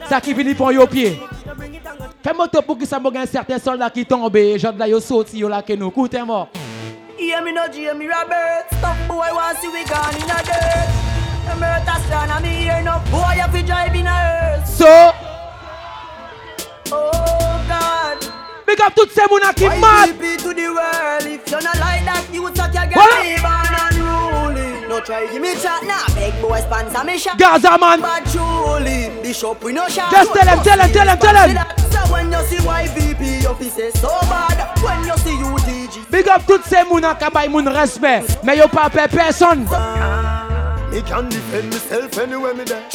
[0.09, 1.21] Ça qui finit pour yo pied.
[2.23, 4.57] Fais-moi top pour que ça me certains soldats qui tombent.
[4.57, 5.91] Genre là, yo sauti, yo là que nous.
[5.91, 6.49] Coûte mort.
[7.19, 8.71] Hear me no Jamie Roberts.
[8.81, 11.04] Some boy want see we gone in a dirt.
[11.47, 14.71] The murder stand and me hear no boy have to drive in a hearse.
[14.77, 15.13] So,
[16.93, 18.19] Oh God.
[18.67, 20.11] big up toutes ces mounas qui mad.
[20.39, 22.25] to the world if you not like that?
[22.33, 23.23] You suck your girl Voilà.
[23.23, 24.89] me born unruly.
[24.89, 26.05] No try give me chat now.
[26.15, 27.39] Big boy sponsor me shot.
[27.39, 28.01] Gaza man.
[28.01, 30.11] But truly, Bishop we no shot.
[30.11, 31.59] Just tell him, tell him, tell him, tell him.
[31.91, 34.59] So when you see YVP, your face is so bad.
[34.83, 38.25] When you see UDG, Big up toutes ces mounas qui baillent mon respect.
[38.45, 39.67] Mais yo pas personne.
[40.95, 42.87] Me can defend myself anywhere me there.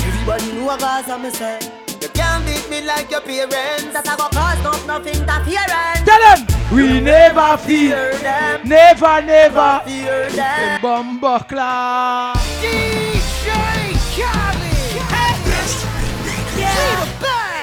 [0.00, 1.60] Everybody know what Gaza me say.
[2.00, 3.92] You can't beat me like your parents.
[3.92, 6.00] That I go cause no nothing interference.
[6.08, 6.40] Tell them.
[6.72, 8.16] We never fear.
[8.24, 8.66] them.
[8.66, 9.82] Never, never.
[9.84, 10.80] Fear them.
[10.80, 12.36] Bomba clap.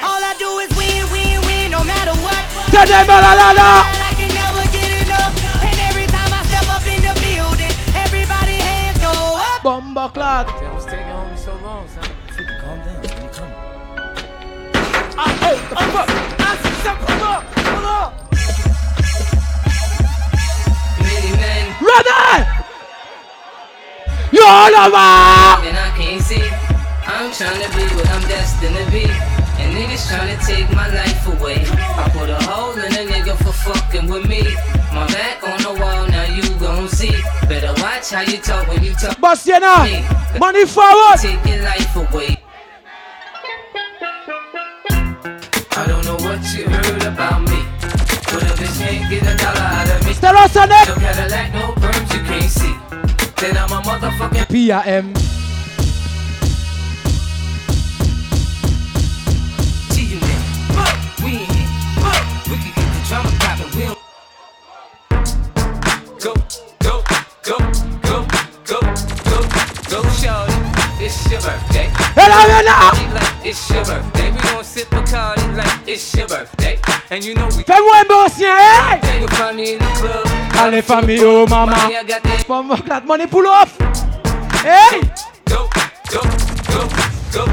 [0.05, 2.37] All I do is win, win, win, no matter what.
[2.69, 4.10] Tell them la la la la.
[9.61, 9.63] Up.
[9.63, 10.47] Bomba clap.
[10.73, 12.03] What's taking homie so long, son?
[12.61, 13.01] Calm down.
[13.31, 13.51] Come
[15.17, 16.07] Ah, oh, the fuck.
[16.39, 18.13] Ah, c'est come on, come on.
[21.03, 21.31] Many
[21.87, 22.47] Ready?
[24.31, 25.61] Yo, lava.
[25.67, 26.49] and I can't see.
[27.05, 29.05] I'm trying to be what I'm destined to be.
[29.61, 31.57] And niggas trying to take my life away.
[31.69, 34.41] I put a hole in a nigga for fucking with me.
[34.91, 37.13] My back on the wall, now you gon' see.
[38.01, 39.21] Watch how you talk when you talk.
[39.21, 39.85] Boss, you know.
[40.39, 41.21] Money forward.
[41.21, 42.35] Your life away.
[45.77, 47.63] I don't know what you heard about me.
[48.25, 50.13] But a bitch can't get a dollar out of me.
[50.13, 50.87] Stereosonic.
[50.87, 51.13] No eh?
[51.13, 52.75] Cadillac, no perms you can't see.
[53.39, 55.13] Then I'm a motherfucking PRM.
[59.93, 60.41] G unit.
[60.73, 61.69] Fuck, we ain't hit.
[62.01, 63.69] Fuck, we can get the drama poppin'.
[63.77, 64.01] We don't.
[66.19, 66.33] Go,
[67.43, 67.57] go,
[68.03, 68.25] go,
[68.65, 68.79] go, go,
[69.25, 69.39] go,
[69.89, 70.53] go, shorty.
[71.03, 71.89] It's your birthday.
[72.13, 72.73] Hello, hello.
[72.91, 74.31] Party Like it's your birthday.
[74.31, 76.79] We gon' sip a party like it's your birthday.
[77.09, 77.63] And you know we.
[77.63, 79.19] Fais-moi un bon sien, hey.
[79.19, 80.27] You'll find me in the club.
[80.59, 81.75] Allez, famille, oh, maman.
[82.07, 82.45] That.
[82.47, 83.75] Bomba clap, money pull off.
[84.61, 85.01] Hey.
[85.45, 85.67] Go,
[86.11, 86.21] go,
[86.69, 86.87] go,
[87.33, 87.45] go,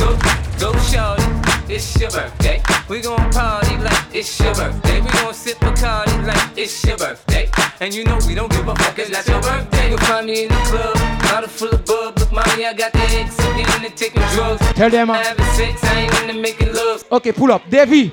[0.00, 0.18] go,
[0.58, 1.25] go, shorty.
[1.68, 2.62] It's your birthday.
[2.88, 5.00] We gon' party like it's your birthday.
[5.00, 7.50] We gon' sip a party like it's your birthday.
[7.80, 9.90] And you know we don't give a fuck, it's not your birthday.
[9.90, 12.18] You'll find me in the club, bottle full of bub.
[12.20, 14.62] Look, mommy, I got the X, I'm getting into taking drugs.
[14.74, 15.24] Tell them, I'm man.
[15.24, 17.04] having sex, I ain't into making love.
[17.10, 17.62] Ok, pull up.
[17.68, 18.12] Davy.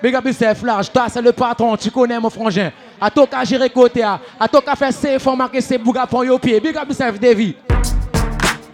[0.00, 0.90] Big up yourself, large.
[0.90, 1.76] Toi, c'est le patron.
[1.76, 2.72] Tu connais mon frangin.
[2.98, 4.02] À toi qu'à gérer côté.
[4.02, 6.58] À toi qu'à faire ses fonds, marquer ses bougas pour yo pied.
[6.58, 7.54] Big up yourself, Davy.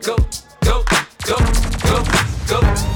[0.05, 0.15] Go,
[0.65, 0.85] go,
[1.27, 1.37] go,
[1.89, 2.03] go,
[2.49, 2.90] go.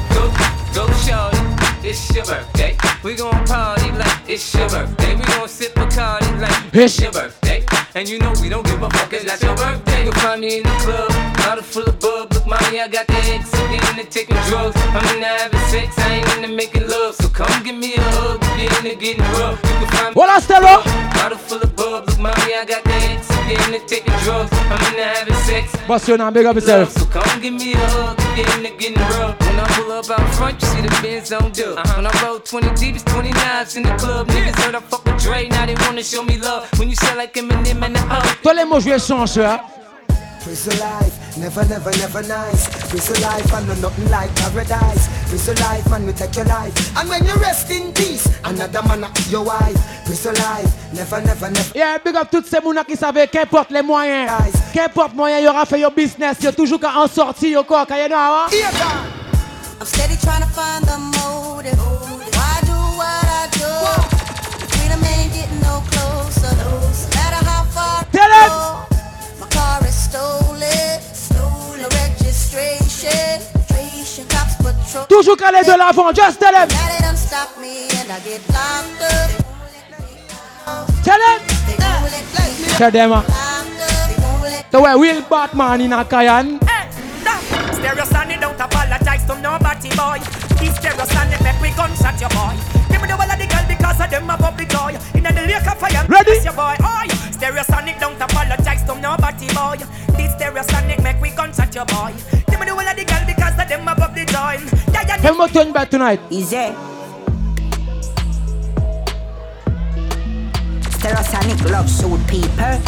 [1.87, 2.79] It's your birthday.
[3.03, 5.17] We gon' party like it's your birthday.
[5.17, 7.63] We gon' sip a party like it's your birthday.
[7.95, 10.05] And you know we don't give a fuck, it's not your birthday.
[10.05, 12.33] You'll find me in the club, bottle full of bub.
[12.33, 14.77] Look, mommy, I got the X, I'm into taking drugs.
[14.97, 17.15] I'm into having sex, I ain't into making love.
[17.15, 19.59] So come give me a hug, you're into getting rough.
[19.63, 20.83] You can find me Voilà, Stella.
[21.15, 22.07] Bottle full of bub.
[22.09, 24.51] Look, mommy, I got the X, I'm into taking drugs.
[24.53, 25.65] I'm into having sex.
[25.87, 26.93] Boss, you know, big up yourself.
[26.93, 29.39] So come give me a hug, get in the getting rough.
[29.41, 31.77] When I pull up out front, you see the Benz on dub.
[31.97, 34.29] When I roll 20 deep, it's 29s in the club.
[34.29, 36.67] Niggas heard I fuck with Dre, now they wanna show me love.
[36.79, 38.25] When you sell like Eminem and the up.
[38.43, 39.45] Tous les mots, je vais changer.
[39.45, 39.61] hein.
[40.45, 42.69] Prison life, never, never, never nice.
[42.91, 45.09] Prison life, I know nothing like paradise.
[45.31, 46.75] Prison life, man, we take your life.
[46.99, 50.05] And when you rest in peace, another man at your wife.
[50.05, 51.73] Prison life, never, never, never.
[51.75, 54.31] Yeah, big up toutes ces mounas qui savent qu'importe les moyens.
[54.75, 56.37] Qu'importe moyen, y aura fait your business.
[56.43, 58.49] Y'a toujours qu'à en sortir, yo quoi, quand you know, hein?
[59.81, 61.79] I'm steady trying to find the motive.
[61.79, 63.65] Why do what I do?
[64.61, 66.55] The freedom ain't getting no closer.
[66.57, 66.81] No
[67.15, 68.94] matter how far Tell it.
[75.09, 76.69] Toujours qu'à aller de l'avant, just tell up.
[76.69, 76.79] Tell
[77.61, 77.89] me
[82.77, 83.11] Tell them.
[83.11, 86.61] let The way Will Batman in a Kayan.
[87.73, 90.19] Stereo Sunny, don't apologize to nobody, boy.
[90.59, 92.31] This stereo Sunny, make we gunshot your
[96.09, 96.45] Ready?
[96.45, 97.24] your boy.
[97.35, 99.77] Stereo Sonic, don't apologize to nobody, boy.
[100.17, 102.15] This stereo Sonic, make we gunshot your boy.
[102.49, 104.25] Give me the wall of the girl because of them a bubble
[105.25, 106.21] Fais-moi turn back tonight.
[106.29, 106.75] Easy.
[110.93, 112.79] Stereosonic love shoot people.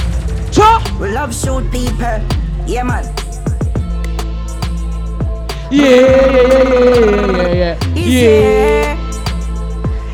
[0.53, 0.80] Sure.
[1.01, 2.20] We love shoot people.
[2.66, 3.05] Yeah, man.
[5.70, 8.05] Yeah, yeah, yeah, yeah, yeah, yeah.
[8.05, 9.01] Yeah.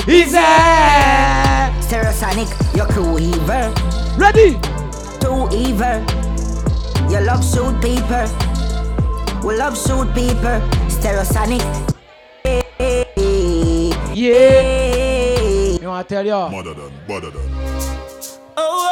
[0.08, 1.51] Easy.
[1.92, 3.68] Stereosonic, your crew evil.
[4.16, 4.56] Ready?
[5.20, 6.00] Too evil.
[7.12, 8.24] You love shoot people.
[9.46, 10.56] We love shoot people.
[10.88, 11.60] Stereosonic.
[14.14, 15.82] Yeah.
[15.82, 16.32] You want to tell you?
[16.32, 17.42] Mother than, mother than.
[18.56, 18.88] Oh,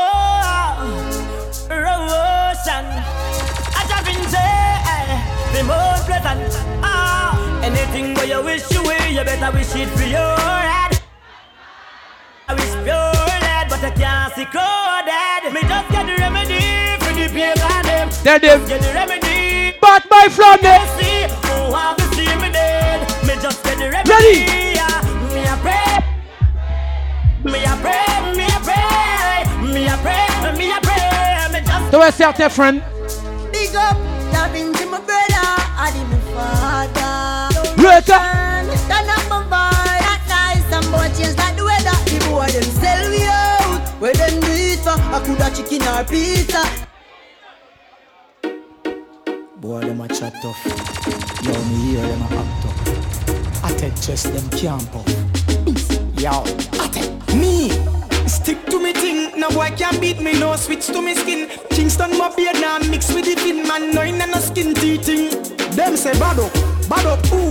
[0.76, 2.84] oh, Russian.
[2.84, 6.53] I just been say the most pleasant.
[6.84, 10.99] Ah, anything where you wish you will, you better wish it for your head.
[12.51, 13.14] I wish pure
[13.46, 15.55] lead, but I can't see crowded.
[15.55, 18.11] Me just get the remedy for the pain and them.
[18.26, 18.66] There them.
[18.66, 19.78] Get the remedy.
[19.80, 23.07] But my friend, Me see who have to see me dead.
[23.22, 24.11] Me just get the remedy.
[24.11, 24.51] Ready?
[24.74, 24.98] Yeah.
[25.30, 26.03] Me a pray.
[27.46, 28.18] Me a pray.
[28.34, 29.46] Me a pray.
[29.70, 30.26] Me a pray.
[30.59, 31.55] Me a pray.
[31.55, 31.94] Me just.
[31.94, 32.82] To a certain friend.
[33.55, 33.94] Big up,
[34.34, 37.78] loving to my brother, I did my father.
[37.80, 38.18] Later.
[38.90, 39.80] Turn up my vibe, that nice,
[40.81, 41.97] some boy change like the weather.
[42.05, 44.91] The boy them sell we out, where them do it for?
[44.91, 46.62] I coulda chicken or pizza.
[49.57, 50.64] Boy, them a chat tough.
[51.45, 53.64] Yo, me hear them a act up.
[53.64, 55.07] I take chest them camp up.
[56.18, 56.31] Yo,
[56.81, 57.70] I take me.
[58.26, 61.49] Stick to me thing, no boy can beat me, no switch to me skin.
[61.70, 65.31] Kingston my beard now mix with the fin man, no in no skin teething.
[65.76, 66.53] Them say bad up,
[66.89, 67.51] bad up who?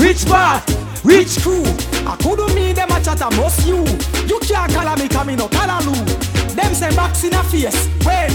[0.00, 0.64] Rich part,
[1.04, 1.64] rich crew.
[2.06, 3.84] I couldn't me them a chat a must you.
[4.26, 6.04] You can't call me come in no callaloo.
[6.54, 8.30] Them say box in a face, when?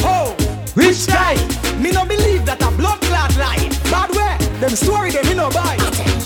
[0.00, 0.34] Oh,
[0.74, 1.36] rich guy.
[1.78, 3.68] Me no believe that a blood clot lie.
[3.90, 5.76] Bad way, them story them me no buy.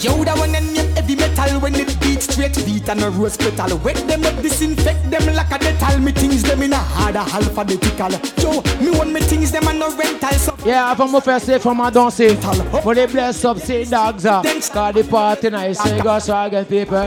[0.01, 3.77] Yo, that one and heavy metal when it beat straight beat and a rose petal.
[3.79, 6.03] Wet them up, disinfect them like a detal.
[6.03, 8.11] Me things them in a harder alphabetical.
[8.43, 10.33] Yo, me want me things them and no rental.
[10.33, 12.37] So Yeah, avant de me faire c'est pour ma danser.
[12.83, 14.27] Pour les bless up, say dogs.
[14.27, 14.43] ah.
[14.73, 17.07] Car the party nice, so you got swag people.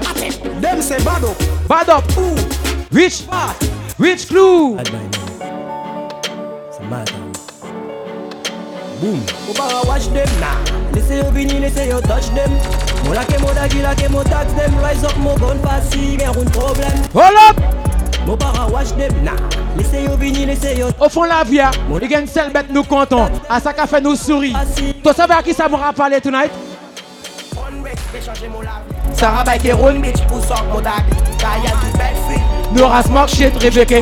[0.61, 1.37] Them say bad up.
[1.67, 2.03] Bad up.
[2.91, 3.57] Rich part.
[3.97, 4.77] Rich clue.
[9.01, 9.21] Boom.
[9.49, 10.91] Oba watch them now.
[10.91, 12.49] They say you vini, they say you touch them.
[13.03, 14.73] Mo la ke mo da ki la ke mo tax them.
[14.79, 16.95] Rise up mo gun pass si gen un problem.
[17.13, 17.57] Hold up.
[18.25, 19.35] Mo para watch them now.
[19.75, 21.59] They say you vini, they say you Au fond la vie,
[21.99, 23.29] les gars, seul bête nous content.
[23.49, 24.57] À ça qu'a fait nous sourire.
[24.77, 26.51] Tu savais à qui ça m'aura parlé tonight?
[29.13, 31.03] Sarah Bike et Ron Bitch pour sort mon dag.
[31.37, 32.41] Kaya du belle fille.
[32.73, 33.99] Nora Smoke shit, Rebecca.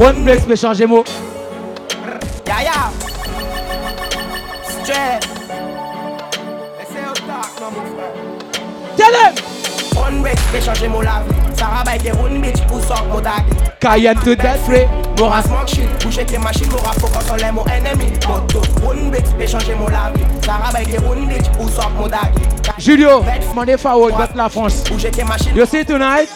[0.00, 1.04] One Flex peut changer mot.
[2.46, 2.90] Ya ya.
[4.68, 5.24] Stress.
[7.60, 7.84] Mon.
[8.96, 9.34] Tell him.
[9.96, 11.24] One Rex peut changer mon lave.
[11.56, 13.42] Sarah Bike et Ron Bitch pour sort mon dag.
[13.80, 14.88] Cayenne tout bête frais.
[15.16, 15.88] Nora Smoke shit.
[16.04, 18.12] Bouger tes machines, Nora faut qu'on l'aime mon ennemi.
[18.28, 18.60] Moto.
[18.86, 20.14] One Rex peut changer mon lave.
[20.44, 22.32] Sarah Bike et Ron Bitch pour sort mon dag.
[22.78, 23.24] Julio,
[23.54, 24.84] mandez forward, battre la France.
[25.54, 26.28] You see tonight?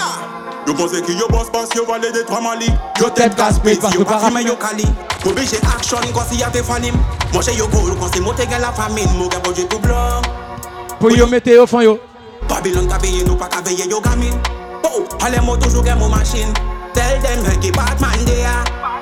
[0.68, 2.66] Yo pense que yo boss pass yo valet de trois mali
[3.00, 4.84] Yo parce que yo parti mais yo kali
[5.22, 6.94] Ko beje action quand si y'a te falim
[7.32, 9.08] Moi j'ai yo goal quand c'est monté la famine.
[9.16, 10.20] Mo gars projet tout blanc.
[11.00, 11.98] Pour yo mettre au fond yo.
[12.46, 14.34] Babylon ka veillé nous pas ka veillé yo gamine.
[14.84, 16.52] Oh, allez moi toujours gagne mon machine.
[16.92, 18.50] Tell them hey qui Batman there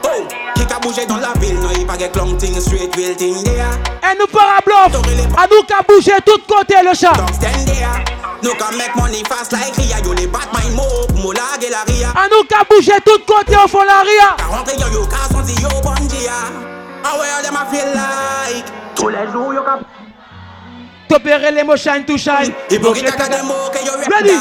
[0.05, 0.23] Oh,
[0.55, 3.43] qui ka bouger dans la ville Non il pas get long thing straight real thing
[3.43, 3.67] there
[4.05, 5.03] Et nous para bluff.
[5.37, 7.13] À nous qu'à bouger tout côté le chat.
[7.33, 10.85] Stand there Nous ka make money fast like Ria Yo les Batman mo
[11.23, 14.37] Mo la la ria À nous qu'à bouger tout côté au fond la ria.
[14.49, 16.33] Rentre yo yo son si yo bon dia
[17.05, 19.79] Ah ouais them I feel like Tous les jours yo ka
[21.09, 22.53] T'opérer les mots shine to shine.
[22.69, 24.37] Hypocrite ka dem mo que yo Ready?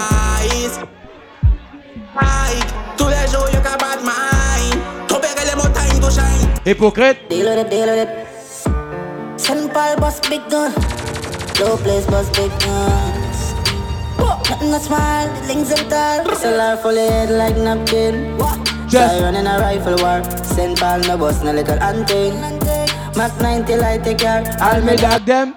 [2.16, 2.68] Like
[2.98, 3.60] Tous les jours yo
[4.04, 7.30] mind Trop péré les mots time to shine Hypocrite.
[7.30, 8.26] Deal with it, deal with it.
[9.72, 10.74] Paul bust big gun.
[11.60, 13.25] Low place bust big guns.
[14.18, 16.24] Nothing to smile, the links and tall.
[16.36, 18.38] SLR full head like napkin.
[18.90, 20.24] Try running a rifle war.
[20.44, 20.80] St.
[20.80, 22.34] Paul no bust no little hunting.
[23.18, 24.44] Mac 90 light take care.
[24.60, 25.56] I'll me dog them.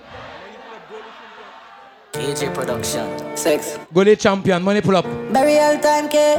[2.12, 3.36] DJ production.
[3.36, 3.78] Sex.
[3.92, 5.04] Go les champion, money pull up.
[5.32, 6.36] Burial time, K.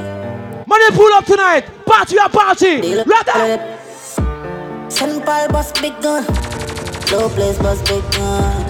[0.67, 1.65] Money pull up tonight.
[1.85, 2.81] Party a party.
[2.81, 3.77] Ready?
[4.89, 5.25] St.
[5.25, 6.25] Paul bust big gun.
[7.11, 8.68] Low place bust big guns.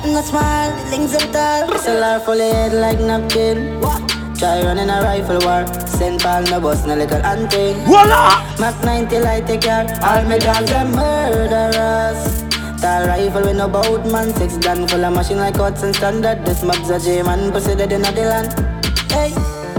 [0.00, 1.68] Nothing to smile, the links and tall.
[1.76, 3.80] SLR full of head like napkin.
[3.82, 4.00] What?
[4.38, 5.66] Try running a rifle war.
[5.86, 6.18] St.
[6.22, 7.76] Paul no bust no little hunting.
[7.84, 8.40] Voila!
[8.58, 9.84] Mac 90 light take care.
[10.02, 12.40] All me dogs them murderers.
[12.80, 16.46] Tall rifle with no boat man, six gun full of machine like cuts and standard.
[16.46, 18.56] This mob's a J man, proceeded in the land.
[19.12, 19.32] Hey,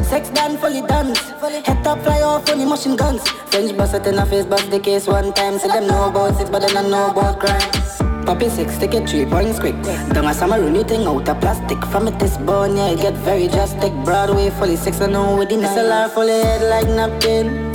[0.03, 1.19] sex done fully dance.
[1.65, 3.27] Head top fly off on the machine guns.
[3.49, 5.57] French bust it in a face, bust the case one time.
[5.57, 8.10] See them know about it, but they don't know about crime.
[8.25, 9.75] Poppy six, take it three points quick.
[10.13, 11.83] Don't a summer new thing out of plastic.
[11.85, 13.91] From it this bone, yeah, get very drastic.
[14.05, 17.71] Broadway fully six, I know with the SLR fully head like napkin.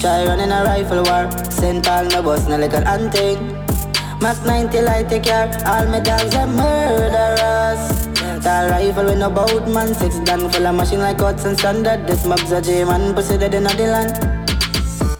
[0.00, 1.30] Try running a rifle war.
[1.50, 1.84] St.
[1.84, 3.38] Paul no bus, no little hunting.
[4.20, 5.48] Mac 90 light take care.
[5.66, 8.08] All my dogs are murderers.
[8.44, 9.94] Tall rifle with no boat man.
[9.94, 12.06] Six gun full of machine like cuts and standard.
[12.06, 13.14] This mob's a J man.
[13.14, 14.12] Pussy dead in the land.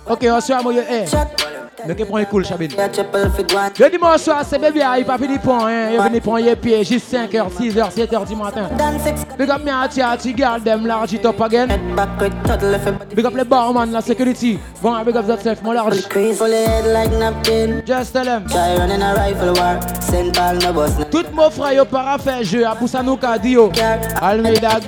[0.07, 0.85] Ok, on se va mouiller.
[0.89, 1.54] Eh.
[1.87, 2.71] Le qui prend cool, Chabine.
[2.71, 5.91] Le dimanche soir, c'est bébé, il pas fini pour hein.
[6.13, 8.69] Il prendre les pieds juste 5h, 6h, 7h du matin.
[9.39, 9.63] Big up
[10.37, 11.69] garde them large it up again.
[13.15, 14.59] Big up les barman, la security.
[14.83, 15.97] Bon, big up yourself, mon large.
[17.87, 18.45] Just tell them.
[21.11, 23.19] Tout mon frère, yo para faire jeu, à pousser nous.
[24.23, 24.79] Almeida.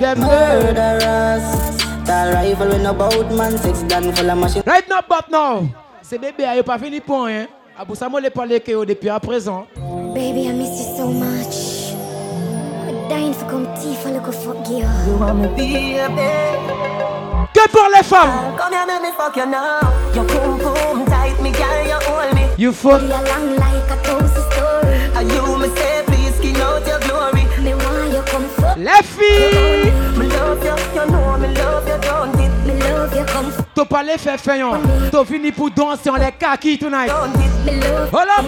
[4.65, 5.86] Right now, but now.
[6.09, 7.47] C'est bébé, il pas fini pour rien.
[7.77, 9.67] À pour ça, moi, les parler que depuis à présent.
[10.15, 11.91] Baby, I miss you so much.
[12.87, 14.85] I'm dying for come tea for look fuck you.
[15.05, 15.97] You want me baby?
[17.53, 18.55] Que pour les femmes?
[18.57, 19.81] Come here, let me fuck you now.
[20.15, 22.47] You boom boom tight, me girl, you hold me.
[22.57, 23.01] You fuck.
[23.01, 24.95] You long like a toast story.
[25.13, 27.43] And you me say, please skin out your glory?
[27.61, 28.77] Me want you come fuck.
[28.77, 29.91] Les filles.
[30.17, 32.51] Me love you, you know me love you, don't it?
[32.65, 33.66] Me love you come fuck.
[33.77, 34.41] T'as pas les fait.
[35.11, 37.11] T'as fini pour danser en les kaki tonight.
[38.11, 38.45] Hold up.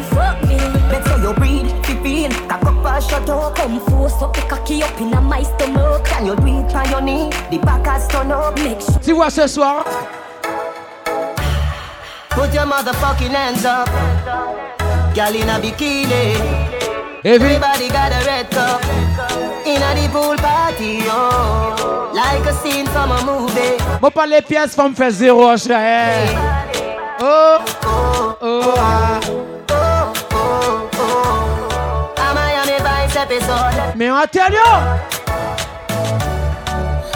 [9.04, 9.86] Tu vois ce soir?
[12.32, 13.88] Put your motherfucking hands up.
[15.14, 16.79] Girl in a bikini.
[17.24, 18.82] Everybody got a red cup.
[19.66, 22.12] In a the pool party, oh.
[22.14, 23.78] Like a scene from a movie.
[24.02, 26.30] Moi pas les pièces, faut me faire zéro, cher.
[27.20, 29.20] Oh, oh, oh, ah.
[32.18, 33.96] A Miami Vice episode.
[33.98, 34.60] Mais on tell you.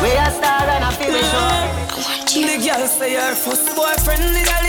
[0.01, 1.69] We a star and a feel show.
[2.33, 4.62] The girl say her first boyfriend is a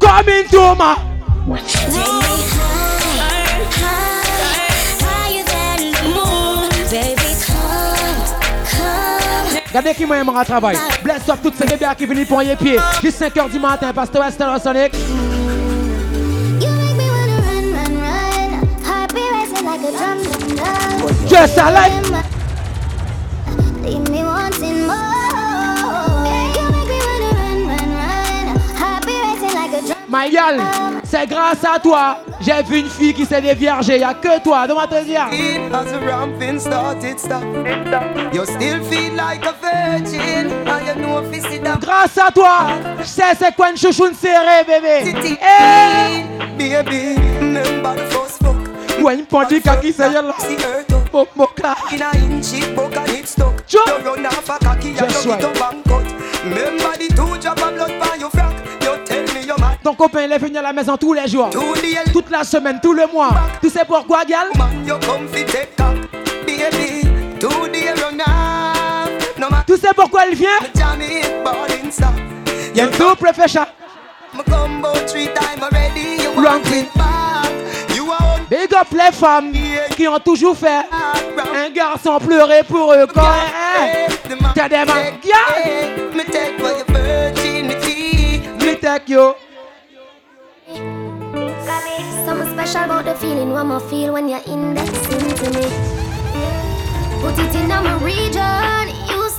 [0.00, 0.94] Come into ma.
[0.96, 2.34] Take me
[3.16, 6.68] high, high, higher than the moon.
[6.90, 8.24] Baby, come,
[8.70, 9.60] come.
[9.68, 10.76] Regardez qui m'a aimé travail.
[11.04, 12.78] Bless up toutes ces bébés qui viennent pour les pieds.
[13.02, 14.92] Juste 5h du matin, Pasteur Western Sonic.
[21.28, 21.56] Just.
[23.82, 24.96] Leave me wanting more.
[26.56, 28.46] You make me wanna run, run, run.
[28.76, 29.98] Heart be racing like a drum.
[30.08, 30.60] My gal,
[31.04, 32.18] c'est grâce à toi.
[32.40, 33.98] J'ai vu une fille qui s'est déviergée.
[33.98, 35.28] Y'a que toi, donne-moi te dire.
[35.72, 37.44] As the ramping started stop,
[38.32, 40.48] you still feel like a virgin.
[40.98, 42.68] Know if Grâce à toi,
[42.98, 45.14] je sais c'est quoi une chouchoune serrée, bébé.
[45.40, 46.24] Eh,
[46.56, 48.27] baby, remember the first
[48.98, 49.06] fuck.
[49.06, 50.22] ouais, une pendule qui c'est là.
[50.38, 51.74] See earth up Pop, pop, là.
[51.92, 53.62] in a inch, it broke and it stuck.
[53.66, 53.80] Sure.
[53.86, 55.40] You run off a cocky and Just you right.
[55.40, 56.06] get a bang cut.
[56.44, 58.54] Remember the two drop of blood by your frack.
[58.82, 59.78] You tell me you're mad.
[59.82, 61.50] Ton copain, il est venu à la maison tous les jours.
[62.12, 63.30] Toute la semaine, tout le mois.
[63.62, 64.48] Tu sais pourquoi, gal?
[64.56, 65.96] man, you come fi take cock.
[66.46, 67.02] Baby,
[67.40, 69.38] to the run off.
[69.38, 70.58] No matter Tu sais pourquoi elle vient?
[72.74, 72.86] Y'a.
[74.34, 76.22] Me combo three time already.
[76.22, 77.47] You want it back.
[78.80, 79.52] Up les femmes
[79.96, 80.84] qui ont toujours fait
[81.54, 83.22] un garçon pleurer pour eux quand
[84.54, 85.12] t'as des mains.
[92.26, 94.76] Something special about the feeling when you're in.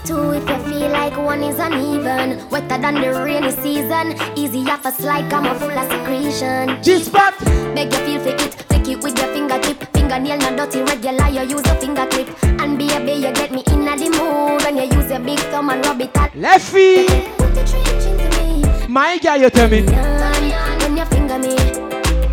[0.10, 2.50] To if you feel like one is uneven.
[2.50, 4.18] Wetter than the rainy season.
[4.36, 6.82] Easy off a slide, come full of secretion.
[6.82, 7.38] G-spot.
[7.76, 8.66] Beg you feel for it.
[8.70, 9.78] Take it with your fingertip.
[9.94, 11.28] Fingernail not dirty, regular.
[11.30, 12.28] You use a finger clip.
[12.44, 15.86] And baby, you get me in the mood when you use your big thumb and
[15.86, 16.36] rub it at.
[16.36, 17.06] Les filles,
[17.38, 18.88] Put the trench into me.
[18.88, 19.84] my guy, you tell me.
[19.84, 21.56] When you finger me.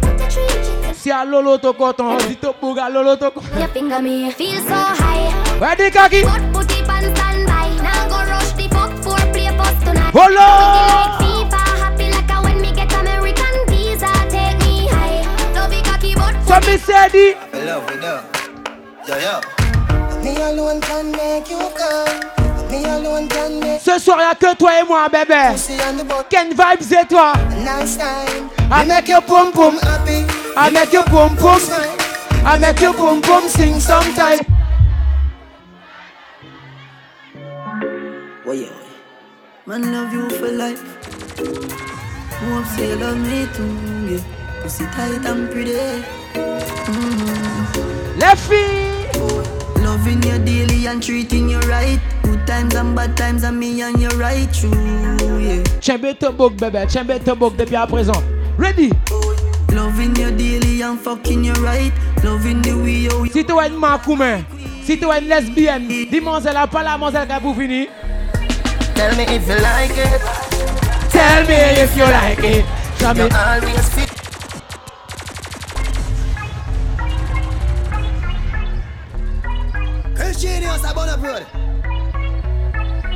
[0.00, 3.58] Put the trench Si à Lolo to coton, dit to bouga Lolo to coton.
[3.58, 5.28] Your finger me feel so high.
[5.60, 6.22] Where the cocky?
[6.22, 7.35] Put it on
[15.68, 17.26] Make cocky but So me say the.
[20.22, 20.34] Me
[23.78, 25.54] Ce soir, y'a que toi et moi, bébé.
[26.28, 27.32] Ken Vibes et toi.
[28.70, 30.24] I make your pum pum happy.
[30.56, 31.60] I make your pum pum.
[32.44, 34.40] I make your pum pum sing sometime.
[39.68, 40.80] Man love you for life.
[42.38, 43.66] Hope say you love me too.
[44.06, 44.22] Yeah.
[44.62, 45.72] Pussy tight and pretty.
[46.86, 48.18] Mm-hmm.
[48.20, 49.10] Left feet.
[49.82, 51.98] Loving you daily and treating you right.
[52.22, 54.70] Good times and bad times and me and you right true.
[55.40, 55.64] Yeah.
[55.98, 58.22] Beto book bébé, beto book depuis à présent.
[58.56, 58.92] Ready?
[59.72, 61.92] Loving you daily and fucking you right.
[62.22, 63.26] Loving the way you.
[63.32, 64.44] Si tu es une macoume,
[64.84, 67.88] si tu es une lesbienne, dis-moi c'est la pas la monselle qui pour finir.
[68.96, 70.20] Tell me if you like it.
[71.10, 72.64] Tell me if you like it.
[72.98, 73.28] Jamais.
[73.28, 74.16] You always fit.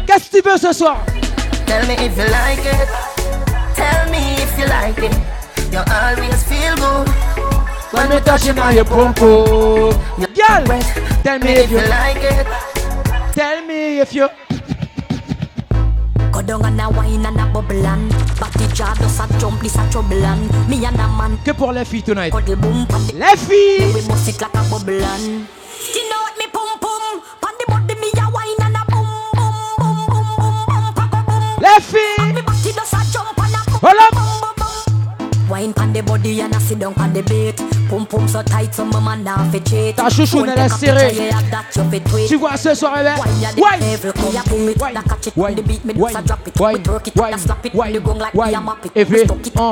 [0.07, 0.99] Qu'est-ce que tu veux ce soir?
[1.67, 2.89] Tell me if you like it.
[3.77, 5.15] Tell me if you like it.
[5.73, 7.09] You always feel good.
[7.93, 9.95] When me touching on your pum pum.
[10.19, 10.81] Girl,
[11.23, 12.47] tell me if you like it.
[13.35, 14.29] Tell me if you.
[16.41, 18.09] Go down and a wine and a bubble and
[18.41, 21.71] Body jar does a jump, this a trouble and Me and a man Que pour
[21.71, 22.31] les filles tonight.
[22.31, 23.93] Cuddle boom pan the Les filles.
[23.95, 25.47] We bust it like a bubble and
[26.09, 29.53] know what me pum pum Pan the body me a wine and a boom boom
[29.77, 32.17] boom boom boom boom boom Les filles.
[32.21, 34.20] And me does a jump and a boom Hold up.
[35.51, 37.57] Wine pan the body and a sit down pan the bait
[37.89, 41.15] Pum pum so tight so my man now fi cheat Ta chouchoune, elle est.
[41.17, 43.11] Yeah, fit tweet Tu vois ce soir, bébé?
[43.19, 43.81] Wine ya the Wine.
[43.81, 45.99] beat a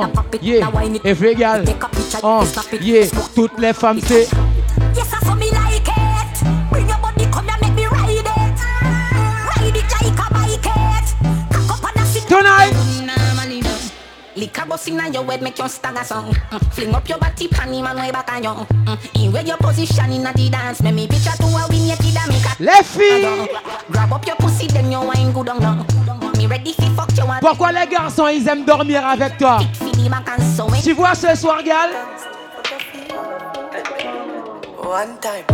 [0.09, 4.27] a yeah, wine Take a picture uh, you snap it yeah, toutes les femmes c'est
[4.95, 6.71] Yes, I saw me like it.
[6.71, 8.25] Bring your body, come and make me ride it.
[8.25, 10.67] Ride it like a bike it.
[11.67, 12.88] Cock up and a sit Tonight.
[14.69, 16.31] Liquor busting on your head, make you stagger song.
[16.51, 16.73] Mm.
[16.73, 18.49] Fling up your body, panty man way back on you.
[18.49, 19.25] Mm.
[19.25, 22.15] In where your position in the dance, make me picture to a win your kid
[22.17, 23.49] and make a Les filles.
[23.89, 25.85] Grab up your pussy, then you wine good on down.
[26.37, 29.59] Me ready fi fuck you and Pourquoi les garçons ils aiment dormir avec toi?
[30.83, 31.89] Tu vois ce soir, gal?
[34.77, 35.45] One time.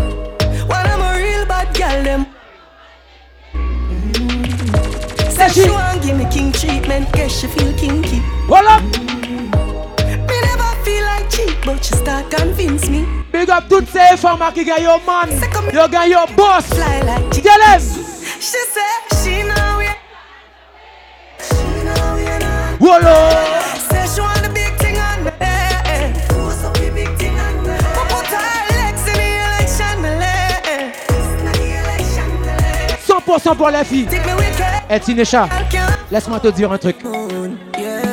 [0.68, 2.26] When I'm a real bad girl, them.
[5.54, 8.20] She want give me king treatment, guess she feel kinky.
[8.48, 8.82] Hold up.
[10.28, 13.06] Me never feel like cheap, but she start convince me.
[13.32, 15.30] Big up toutes ces femmes qui gagnent your man.
[15.74, 16.66] You gagne your boss.
[16.68, 17.43] Fly like cheap.
[17.43, 17.80] Tell them.
[17.80, 19.88] She say she know we.
[21.41, 22.24] She know we
[23.02, 23.64] not.
[23.89, 25.32] Say she want the big thing on me.
[26.30, 27.78] Force up the big thing on me.
[27.96, 30.62] But put her legs in the election, me lay.
[30.64, 32.98] It's not the election, me lay.
[32.98, 34.08] 100% pour les filles.
[34.88, 35.50] Eh Tinesha,
[36.12, 36.98] laisse-moi te dire un truc.
[37.04, 38.06] Your.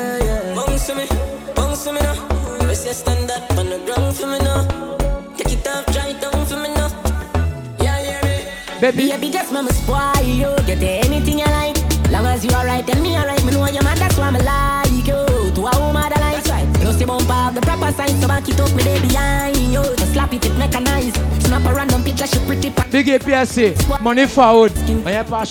[8.83, 9.12] Baby.
[9.12, 10.49] Baby, just mama spoil you.
[10.66, 11.79] Get anything you like.
[12.11, 13.41] Long as you alright, tell me alright.
[13.45, 15.53] Me know you're mad, that's why me like you.
[15.55, 16.66] To a woman that likes right.
[16.83, 19.83] Know, see bump up the proper sign, so back it up me day behind you.
[19.97, 21.14] Just slap it, it mechanized.
[21.45, 22.73] Snap a random picture, she pretty.
[22.91, 24.73] Big et PSC, money forward.
[25.05, 25.45] Rien pas à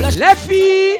[0.00, 0.18] changer.
[0.18, 0.98] Les filles.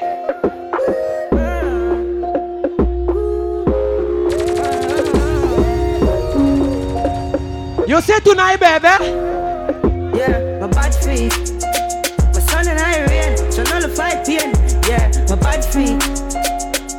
[7.87, 9.05] You say tonight, baby.
[10.17, 11.31] Yeah, my bad feet.
[12.33, 14.51] My son and I rain, so nullify pain.
[14.89, 15.99] Yeah, my bad feet.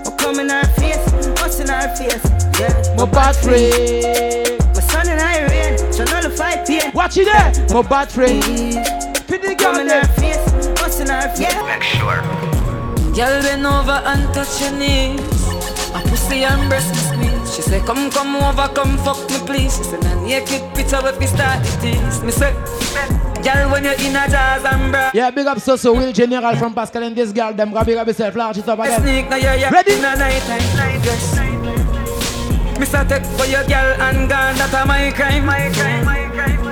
[0.05, 1.13] My come in our face,
[1.43, 2.25] us in our face.
[2.61, 4.59] Yeah, My bad friend.
[4.75, 6.93] My son and I rain, so nullify pain.
[6.95, 7.53] Watch it there.
[7.75, 10.36] My bad girl Come in our face,
[11.17, 11.81] us in our face.
[11.81, 12.21] Make sure.
[13.15, 15.21] Girl, bend over and touch your knees.
[15.97, 17.57] A pussy and breast me squeeze.
[17.57, 19.77] She say, come, come over, come fuck me please.
[19.77, 22.23] She say, nah, naked picture if we start the tease.
[22.23, 22.53] Me say,
[23.43, 25.11] girl, when you're in a jazz and bra.
[25.15, 27.55] Yeah, big up so so Will General from Pascal and this girl.
[27.55, 28.35] Them grab big up yourself.
[28.37, 29.01] Large it up again.
[29.01, 29.71] sneak now, yeah, yeah.
[29.71, 29.93] Ready?
[29.95, 31.39] In a night time, night dress.
[32.79, 34.55] Me say, take for your girl and gone.
[34.61, 36.66] That a my crime, my crime, my crime.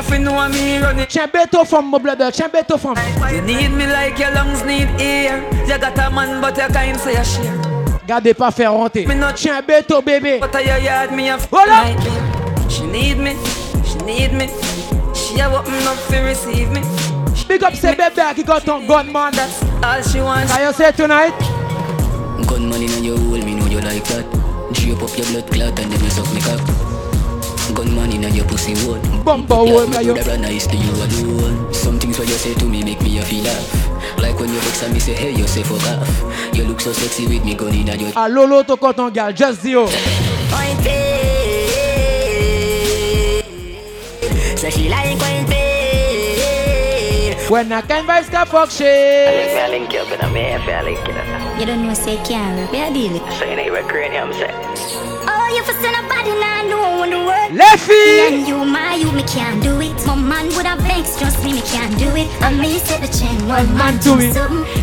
[0.00, 1.06] If you know me running.
[1.06, 2.30] Tiens beto from my brother.
[2.30, 2.96] Tiens beto from.
[3.34, 5.42] You need me like your lungs need air.
[5.66, 7.54] You got a man, but you can't say a share.
[8.06, 9.04] Gardez pas faire honter.
[9.36, 10.40] Tiens beto bébé.
[10.40, 11.84] But I yard me a Voilà.
[12.70, 13.36] She need me,
[13.84, 14.48] she need me.
[15.12, 16.80] She a open up to receive me.
[17.46, 19.32] Big up say baby qui got ton gunman.
[19.34, 20.50] That's all she wants.
[20.50, 21.34] Can you say tonight?
[22.46, 24.24] Gunman in your hole, me know you like that.
[24.72, 26.99] Drape up your blood clot and then you suck me cock.
[27.80, 29.00] Gunman in in your pussy wood.
[29.24, 30.14] Bumper hole, yeah, yo.
[30.14, 31.72] Rather nice to you alone.
[31.72, 34.18] Some things what you say to me make me a feel laugh.
[34.18, 36.54] Like when you vex and me say hey, you say fuck off.
[36.54, 38.12] You look so sexy with me gun in your.
[38.14, 39.86] Ah Lolo to content gal, just yo.
[44.60, 45.46] Say she like when
[47.48, 49.56] When I can buy stuff fuck shit.
[49.56, 52.18] I link you up in a me, I feel link you You don't know say
[52.28, 53.18] can't be a deal.
[53.38, 54.52] So you know you're cranium set.
[54.52, 55.09] Oh,
[55.60, 57.52] you for send a body now, no one the world.
[57.52, 57.88] Leffy!
[57.88, 59.92] Me and you, my, you, me can't do it.
[60.06, 62.28] My man would have vex, trust me, me can't do it.
[62.42, 64.32] I me set the chain, one man do it.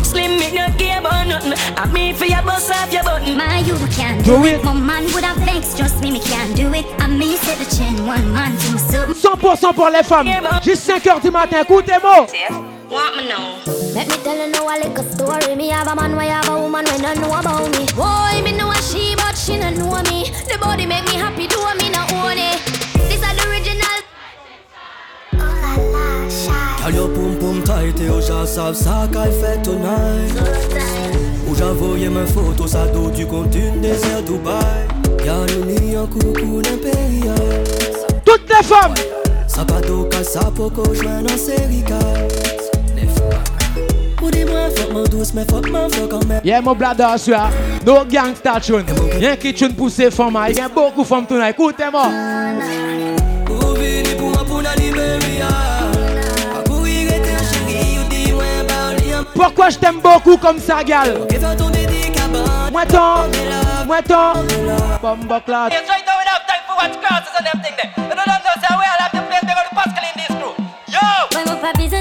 [0.04, 1.54] Slim, me not care about nothing.
[1.76, 3.36] I me for your boss off your button.
[3.36, 4.54] My, you, me can't Do do, it.
[4.60, 4.64] it.
[4.64, 6.86] My man would have vex, trust me, me can't do it.
[6.98, 9.14] I me set the chain, one man do something.
[9.14, 10.28] 100% pour les femmes.
[10.62, 12.26] Juste 5h du matin, écoutez-moi.
[12.90, 13.58] Want me know?
[13.94, 15.54] Let me tell you now a little story.
[15.56, 17.84] Me have a man, why have a woman when don't know about me.
[17.94, 20.30] Boy, me know a she, but she don't know me.
[20.48, 22.58] The body make me happy, do me no own it?
[23.08, 23.98] This is the original.
[26.80, 30.32] Girl, your pum pum tight et aux gens savent ça qu'elle fait tonight.
[31.46, 34.88] Où j'envoyais mes photos, ça dos du compte une désert Dubaï.
[35.24, 37.64] Y'a le nid en coucou l'impérial
[38.24, 38.94] Toutes les femmes.
[41.30, 41.84] En série
[46.44, 47.50] Yeah, mon bladder, soir.
[47.86, 48.84] No gangsta tune.
[49.20, 50.38] Y'a qui tune pour ces femmes.
[50.48, 51.50] Il y a beaucoup de femmes tonight.
[51.50, 52.08] Écoutez-moi.
[59.36, 61.20] Bah, Pourquoi je t'aime beaucoup comme ça, gal?
[62.72, 63.24] Moi ton,
[63.86, 65.68] moi clat.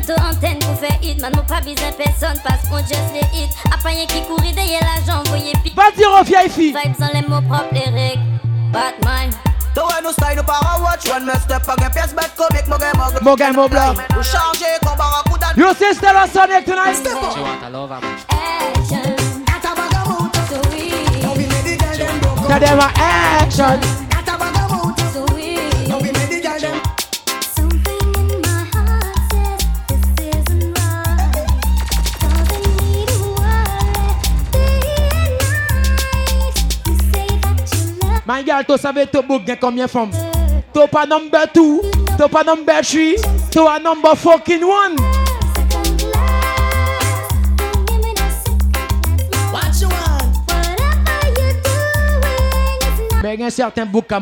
[0.06, 1.22] De antenne pour faire hit.
[1.22, 3.49] Man, pas besoin personne parce qu'on just les hit.
[3.74, 5.74] Après, y'a qui courit derrière l'argent, voyez pis.
[5.76, 6.76] Va dire aux vieilles filles.
[6.84, 8.22] Vibes sans les mots propres, les règles.
[8.72, 9.32] Batman.
[9.76, 10.41] To style
[10.82, 11.64] watch When me step
[12.36, 12.68] comique
[13.22, 13.53] Mo gen
[15.94, 16.98] Stella Sonic tonight?
[18.30, 19.07] Action.
[22.48, 24.06] Tell them a action.
[38.28, 40.12] My girl, tu savais tu book combien de femmes?
[40.74, 41.82] Tu pas number two,
[42.18, 43.16] tu pas number three,
[43.49, 44.98] tu a number fucking one.
[49.49, 50.24] What you want?
[53.24, 54.20] Mais gen certain book a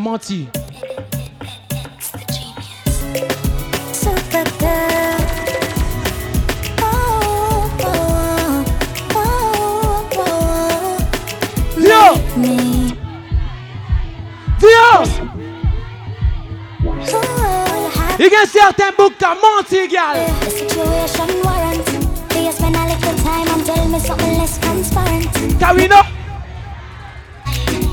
[18.17, 20.15] Il y a certain book a menti, gal.
[20.39, 21.85] The situation warrant.
[22.29, 25.27] Do you spend a little time and tell me something less transparent?
[25.59, 26.01] Carino!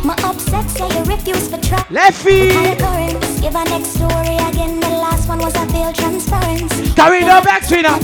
[0.04, 1.84] My upset, so you refuse to try.
[1.90, 3.40] Les filles!
[3.40, 4.78] Give a next story again.
[4.78, 6.94] The last one was a failed transparency.
[6.94, 7.98] Carino back, Trina.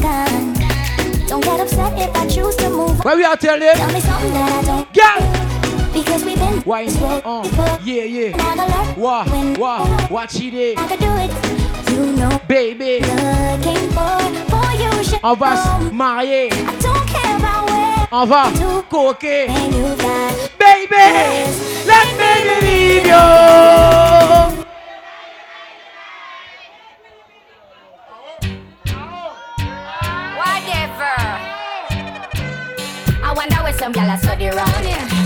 [1.29, 3.05] Don't get upset if I choose to move.
[3.05, 3.75] Where we are telling?
[3.75, 5.93] Tell me something that I don't Girl!
[5.93, 6.87] Because we've been Why?
[6.87, 8.51] Uh, yeah, yeah.
[8.51, 9.25] And I learned Wah,
[9.57, 10.79] wah, what she did.
[10.79, 11.58] I could do it.
[11.99, 14.19] You know, Baby, looking for,
[14.51, 14.93] for you.
[15.05, 15.91] should on va se know.
[15.93, 16.49] marier.
[16.53, 18.43] I don't care about where On va
[18.89, 19.47] coquer.
[19.49, 19.97] and you.
[20.59, 21.07] Baby,
[21.91, 23.25] let me believe you.
[30.39, 31.15] Whatever.
[33.25, 35.18] I wonder where some gyal are study round here.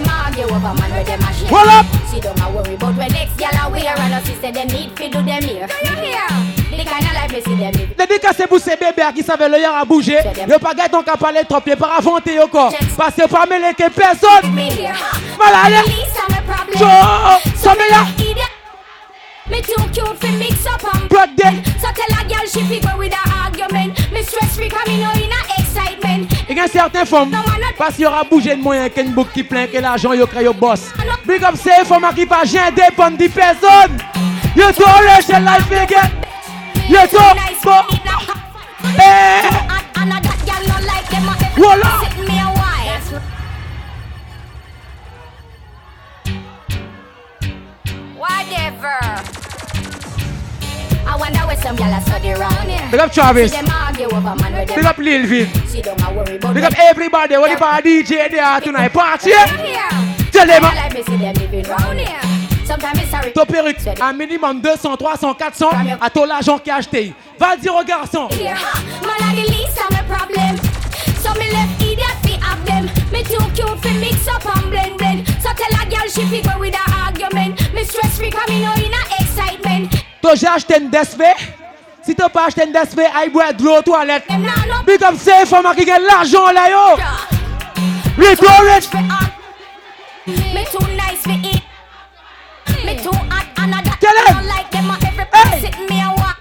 [0.00, 1.48] Them argue over man with them a share.
[1.48, 1.86] Hold up.
[2.08, 4.96] See them a worry about when next gyal a wear and us say them need
[4.96, 5.66] fi do them here.
[5.66, 6.26] Do you hear?
[6.70, 7.94] The kind of life me see them live.
[7.98, 10.20] Dédicacé pour ces bébés qui savent le yard à bouger.
[10.58, 12.70] Pas gâte ton cap parler trop, y'a pas raconter yo quoi.
[12.96, 14.54] Parce que pas mêler que personne.
[15.38, 15.84] Malade.
[16.78, 16.88] Joe,
[17.56, 18.48] So me idiot.
[19.50, 21.62] Me too cute fi mix up and them.
[21.78, 24.10] So tell a girl she fi go with a argument.
[24.12, 26.39] Me stress free cause me know in a excitement.
[26.50, 27.30] Il y a certaines femmes,
[27.78, 30.42] parce qu'il y aura bougé de moyen qu'une boucle qui plein que l'argent yo crée
[30.42, 30.90] yo boss.
[31.24, 33.96] Big up ces femmes qui pas jamais dépendre de personne.
[34.56, 36.10] Yo to le life again.
[36.88, 37.18] Yo to
[37.62, 37.70] bo.
[38.98, 39.42] Eh.
[39.94, 41.92] And a that girl no like them a Voila.
[42.02, 43.20] sit me a while.
[48.18, 48.98] Whatever.
[51.06, 52.59] I wonder where some gyal a study here.
[52.90, 53.52] Big up Travis.
[53.52, 55.48] Big up Lil Vin.
[56.52, 57.36] Big up everybody.
[57.36, 58.92] What if our DJ there tonight?
[58.92, 59.30] Party.
[60.32, 60.64] Tell them.
[60.64, 62.20] Here.
[63.34, 67.12] Ton perruque, un minimum 200, 300, 400 à ton l'argent qui a acheté.
[67.38, 68.28] Va dire aux garçons.
[71.22, 72.88] So me left idiot fi have them.
[73.12, 75.28] Me too cute fi mix up and blend blend.
[75.40, 77.72] So tell a girl she fi go with her argument.
[77.74, 79.90] Me stress free come in in a excitement.
[80.22, 80.90] Toi, j'ai acheté une.
[82.10, 84.26] Si t'as pas acheté une DSP, aille boire de l'eau aux toilettes.
[84.84, 86.96] Big up ces femmes qui gagnent l'argent là yo.
[88.18, 88.90] We go rich.
[90.26, 91.62] Me too nice fi eat.
[92.84, 96.36] Me too hot and I don't like them every place sitting me a walk.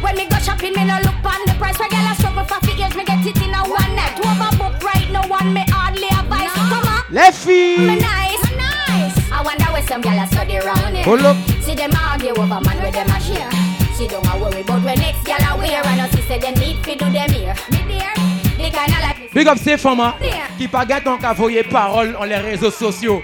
[0.00, 1.78] When me go shopping, me no look on the price.
[1.78, 4.16] Where girl a struggle for figures, me get it in a one night.
[4.16, 6.50] Overbook right no one me hardly advise.
[6.54, 7.32] Come on.
[7.34, 7.80] Filles.
[7.80, 9.30] Me nice, nice.
[9.30, 11.04] I wonder where some gyal a study round here.
[11.04, 11.36] Hold up.
[11.60, 13.53] See them argue over man where them a share.
[13.94, 15.80] See don't worry about when next gyal a wear.
[15.84, 17.54] Us see say them need fi do them here.
[17.70, 18.12] Me dear,
[19.32, 20.14] Big up ces femmes hein,
[20.58, 23.22] qui pas gâtent donc à voyer parole en les réseaux sociaux.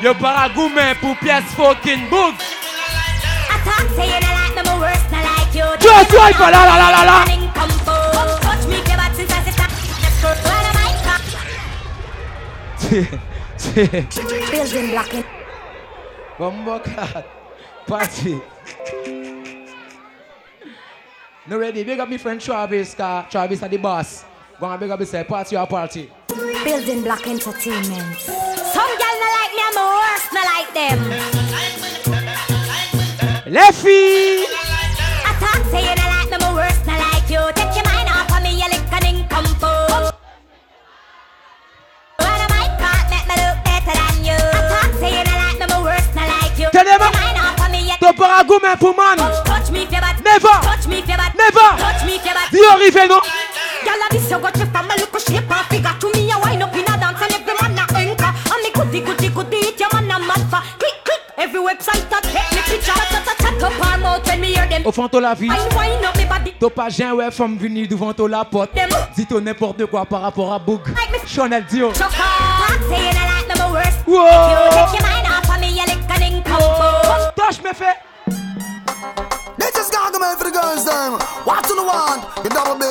[0.00, 2.34] Yo paragoumen pour pièce fucking book.
[2.38, 5.64] I talk say you don't like me, my worst not like you.
[5.80, 7.24] Just la la la la la.
[7.54, 7.70] Come
[8.40, 9.70] touch me, give since I sit down.
[10.44, 11.22] When am I come?
[14.52, 15.24] Building block in.
[16.38, 17.26] Bombo cat.
[17.88, 18.34] Party.
[21.48, 21.84] No ready.
[21.84, 22.94] Big up my friend Travis.
[22.94, 24.24] Car Travis are the boss.
[24.58, 26.10] Go and big up say party or party.
[26.26, 28.18] Building block entertainment.
[28.18, 30.98] Some girl not like me, I'm my worst not like them.
[33.46, 34.48] Les filles.
[35.24, 36.05] I talk say you
[48.06, 49.16] me, you Ton paragoumen pour man.
[49.44, 50.16] touch me if you bad.
[50.24, 50.48] Never.
[50.62, 51.34] Touch me if you bad.
[51.34, 51.68] Never.
[51.78, 53.10] Touch me if you bad.
[53.84, 56.38] Girl, a this you got you from a look shape and figure to me a
[56.38, 58.32] wine up in a dance and every man a anchor.
[58.52, 60.62] And me goody goody goody it your man a mad for.
[60.78, 62.92] Click click every website take me picture.
[62.92, 64.82] Chat chat chat up our mouth when me hear them.
[64.86, 65.50] Au fond de la vie.
[65.50, 67.14] Up me body.
[67.14, 68.70] Ouais femme venue devant toi la porte.
[69.16, 70.80] Dis-toi n'importe quoi par rapport à Boog.
[71.26, 71.92] Chanel Dio.
[71.92, 73.98] Talk say you don't like me my worst.
[74.06, 74.26] Whoa.
[74.26, 76.95] You take your mind off of me, you lick a ding combo.
[77.36, 77.96] Touch me fait.
[79.58, 81.12] They just Gargamel for the girls them.
[81.44, 82.22] What do you want?
[82.42, 82.84] The double B.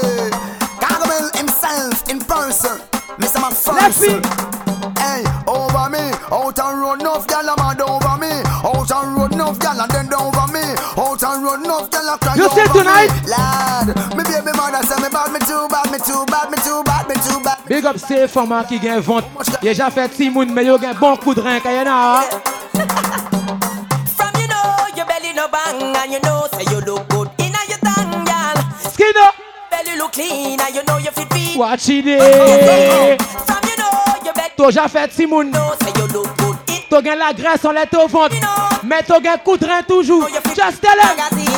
[0.82, 2.80] Gargamel himself in person.
[3.20, 3.40] Mr.
[3.40, 4.22] McPherson.
[4.98, 6.12] Hey, over me.
[6.32, 8.32] Out and road enough gal a mad over me.
[8.64, 10.64] Out and road enough gal and then over me.
[10.98, 13.12] Out and road enough gal a cry You over say tonight?
[13.24, 13.30] me.
[13.30, 13.88] Lad,
[14.18, 17.08] me baby mother say me bad, me too bad, me too bad, me too bad,
[17.08, 17.58] me too bad.
[17.68, 19.26] Big up ces femmes qui gagnent vente.
[19.62, 21.70] Déjà fait Timoun mais yo gagne bon coup de rein quand
[25.96, 28.58] and you know say you look good in a your tongue, girl.
[28.92, 29.36] Skin up.
[29.72, 31.58] Belly look clean and you know you fit feet.
[31.58, 32.04] Watch it.
[32.04, 35.54] From you know your belly T'as déjà fait Timoun.
[35.54, 38.36] say you look good in T'as gagne la graisse en lait au ventre.
[38.84, 40.28] Mais t'as coup de rein toujours.
[40.56, 41.55] Just tell him.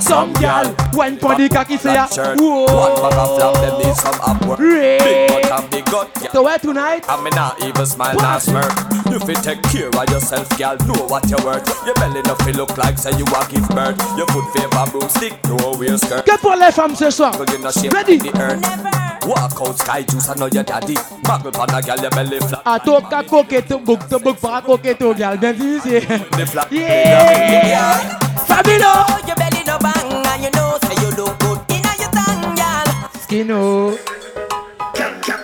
[0.00, 0.74] Some gal.
[0.94, 2.06] Wine pon di kaki se ya.
[2.06, 4.58] One bag of flap, them need some upward.
[4.58, 6.30] Big butt and big gut, yeah.
[6.32, 7.04] So where tonight?
[7.08, 8.72] I mean, not even smile, not smirk.
[9.10, 11.68] You fit take care of yourself, gal Know what you're worth.
[11.84, 14.00] Your belly no feel look like say you a give birth.
[14.16, 16.24] Your foot favor broomstick, no wear skirt.
[16.24, 17.32] Que pour les femmes ce soir?
[17.32, 18.16] Cause you no shape Ready?
[18.18, 19.11] the earth.
[19.26, 20.96] Walk out sky juice, I know your daddy.
[21.22, 22.62] Bagel pan a girl, your belly flat.
[22.66, 25.36] A to ka coqueto oh, book to book para coqueto gal.
[25.38, 26.00] Bien dit ici.
[26.36, 26.72] The flat.
[26.72, 28.18] Yeah.
[28.46, 29.06] Fabilo.
[29.26, 32.54] your belly no bang and you know say you look good in a your tongue,
[32.54, 32.88] girl.
[33.22, 33.58] Skino.
[33.58, 34.12] Oh.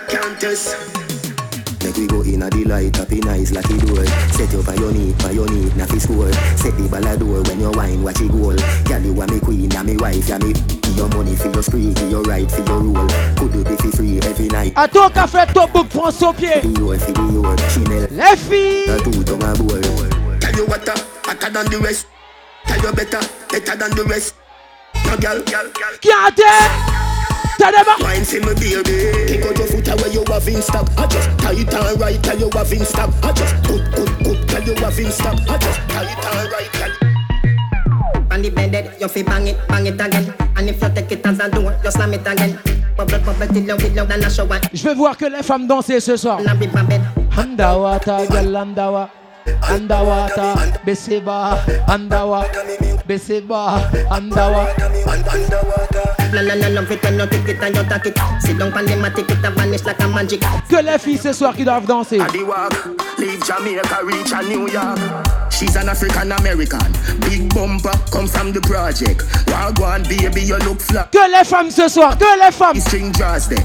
[0.09, 1.08] Countess.
[2.39, 4.07] Make we go in a delight, up in eyes like it door.
[4.31, 6.33] Set you for your need, for your need, na fi score.
[6.57, 8.55] Set the ball a door when you wine, watch it goal.
[8.85, 10.53] Girl, you a me queen, a me wife, ya me.
[10.53, 13.09] Give your money for your spree, give your right for your rule.
[13.37, 14.73] Could you be fi free every night?
[14.77, 16.63] A to ka fait top book prends son pied.
[16.63, 18.07] Fi your, fi your, Chanel.
[18.13, 18.87] Les filles.
[18.87, 19.83] The two tongue a boy.
[20.39, 22.07] Tell you what, uh, hotter than the rest.
[22.67, 23.21] Tell you better,
[23.51, 24.35] better than the rest.
[25.07, 25.99] No girl, girl, girl.
[26.01, 27.08] Qui
[27.63, 27.73] a été?
[27.73, 27.87] Tell them.
[28.01, 29.27] Wine for me baby.
[29.27, 30.89] Take out your foot away, you have in stop.
[30.97, 33.11] I just tie it on right, tell you have in stop.
[33.23, 35.39] I just good, good, good, tell you have in stop.
[35.49, 36.91] I just tie it on right, tell
[38.33, 40.35] On the bed, you fi bang it, bang it again.
[40.57, 42.59] And if you take it as a door, you slam it again.
[42.97, 44.69] Bubble, bubble, you get loud and I show what.
[44.73, 46.41] Je veux voir que les femmes danser ce soir.
[47.37, 49.18] Underwater, girl, underwater.
[49.69, 50.55] Underwater,
[50.85, 51.59] Besiba,
[51.89, 52.65] underwater,
[53.07, 54.85] Besiba, underwater.
[56.33, 58.19] No, no, no, no, pretend no take it and you take it.
[58.41, 60.41] Sit down on the mat, take it and vanish like a magic.
[60.69, 62.19] Que les filles ce soir qui doivent danser.
[63.19, 64.99] Leave Jamaica, reach a New York.
[65.51, 66.93] She's an African American.
[67.21, 69.23] Big bumper, come from the project.
[69.47, 71.11] Wagwan, baby, you look flat.
[71.11, 72.81] Que les femmes ce soir, que les femmes.
[72.81, 73.65] String jazz there.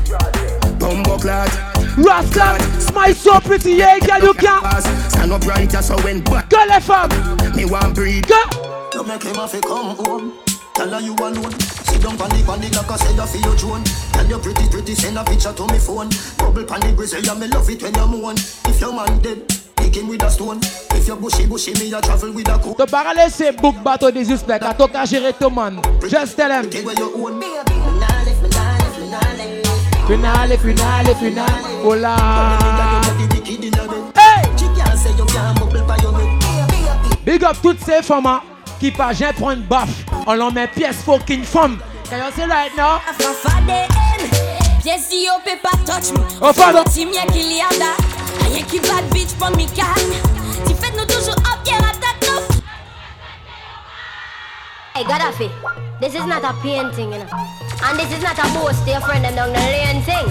[0.80, 1.73] Bumbo clad.
[1.98, 4.82] Rascal, smile so pretty, yeah, girl, you can.
[5.10, 6.50] Stand up right, just so when back.
[6.50, 7.56] Girl, les femmes.
[7.56, 8.26] Me want breathe.
[8.28, 8.90] Girl.
[8.94, 10.34] You make him have to come home.
[10.74, 11.52] Tell her you alone.
[11.86, 13.84] Sit down on the on the like I said I feel your drone.
[13.84, 16.10] Tell you pretty pretty send a picture to me phone.
[16.38, 18.36] Bubble pan the grizzly, yeah me love it when you moan.
[18.36, 19.46] If your man dead,
[19.78, 20.60] kick him with a stone.
[20.98, 22.78] If you bushy bushy, me a travel with a coat.
[22.78, 25.80] Te para laisser book bateau des suspects, à toi qu'à gérer ton man.
[26.10, 26.70] Just tell him.
[30.08, 31.46] Finale, finale, finale.
[31.84, 32.16] Oh là.
[34.16, 34.44] Hey!
[37.26, 38.42] Big up toutes ces femmes hein,
[38.80, 40.06] qui pas jamais prendre baffe.
[40.28, 41.78] On leur met pièce fucking femme.
[42.10, 43.00] Can you see right now?
[44.82, 46.20] Pièce yo peut pas touch me.
[46.42, 46.84] Oh, pardon.
[46.84, 47.06] Qui
[48.80, 50.14] bad bitch pour me calme.
[50.68, 51.83] Tu fais nous toujours up, yeah,
[54.94, 55.50] Hey, Gaddafi,
[56.00, 57.26] this is not a painting, you know.
[57.84, 60.30] And this is not a boast to your friend them down the lane thing.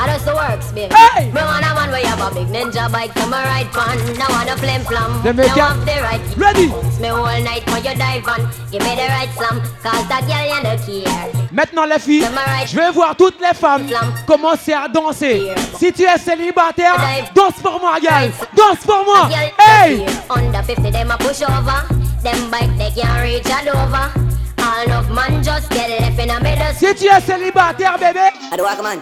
[0.00, 0.92] I just the works, baby.
[0.92, 1.26] Hey!
[1.30, 3.94] Me want a man where you have a big ninja bike to my right pan.
[4.18, 5.22] Now want a flame flam.
[5.22, 6.36] Them Now have the right.
[6.36, 6.66] Ready?
[6.98, 8.42] Me whole night when you dive on.
[8.72, 9.60] Give me the right slam.
[9.78, 11.48] Cause that girl you no care.
[11.52, 12.26] Maintenant les filles,
[12.66, 13.86] je vais voir toutes les femmes
[14.26, 15.54] commencer à danser.
[15.78, 16.96] Si tu es célibataire,
[17.36, 18.32] danse pour moi, gars.
[18.56, 19.28] Danse pour moi.
[19.58, 20.04] Hey!
[20.28, 22.01] Under 50 them a push over.
[22.22, 24.12] Them bike they can't reach a Dover.
[24.58, 26.72] All enough man just get left in a middle.
[26.74, 28.30] Si tu es célibataire, bébé.
[28.52, 29.00] Adwagman.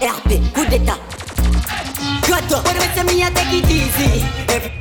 [0.00, 0.98] RP, coup d'état.
[2.22, 2.64] Cut up.
[2.64, 4.24] When we say me, I take it easy.
[4.48, 4.72] Every,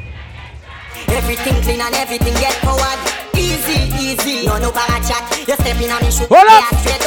[1.07, 3.27] everything clean and everything get forward.
[3.38, 4.46] Easy, easy.
[4.48, 5.24] No, no para chat.
[5.48, 6.28] You step in on the shoot.
[6.30, 6.64] Hold up.
[6.82, 7.06] Straight.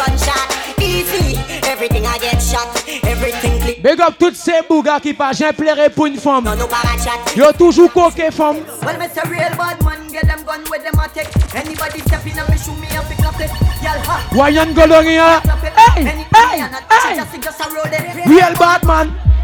[0.80, 1.36] Easy.
[1.66, 2.68] Everything I get shot.
[3.04, 3.82] Everything clean.
[3.82, 6.44] Big up toutes ces bougas qui pas jamais plairait pour une femme.
[6.44, 7.18] No, no para chat.
[7.36, 8.58] Yo toujours coquet femme.
[8.82, 11.28] Well, me say real bad man, get them gun with them a take.
[11.54, 13.50] Anybody step in and me shoot me up, pick up it.
[13.82, 14.28] Y'all ha.
[14.32, 15.40] Wayan Goloria.
[15.96, 17.16] Hey, hey, hey.
[17.16, 19.39] Just, just a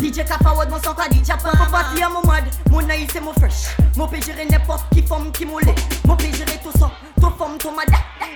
[0.00, 3.10] DJ ka forward, mon son ka DJ pan Faut pas dire mon mad, mon naïf
[3.12, 3.76] c'est mon fresh.
[3.96, 5.62] Mon peut gérer n'importe qui forme qui moule
[6.06, 6.90] Mon peut gérer tout ça,
[7.20, 7.86] tout forme tout mad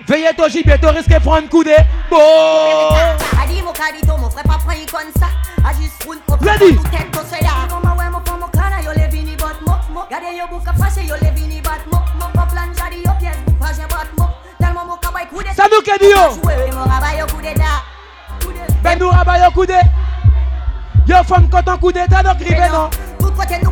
[0.06, 1.70] Veillez ton gibier, tu risques de prendre coup de.
[2.10, 2.18] Bon.
[3.42, 4.12] Adi mo ka di to,
[6.40, 6.76] Ready.
[6.76, 10.72] tout to kana yo le vini Gade yo bouka
[11.02, 13.12] yo le vini bat plan jadi yo
[13.58, 13.74] bat
[15.00, 15.26] kabay
[16.10, 16.36] yo.
[18.82, 20.03] Ben yo.
[21.06, 22.88] Yo femme quand on coup d'état donc rive non.
[23.36, 23.70] Côté nous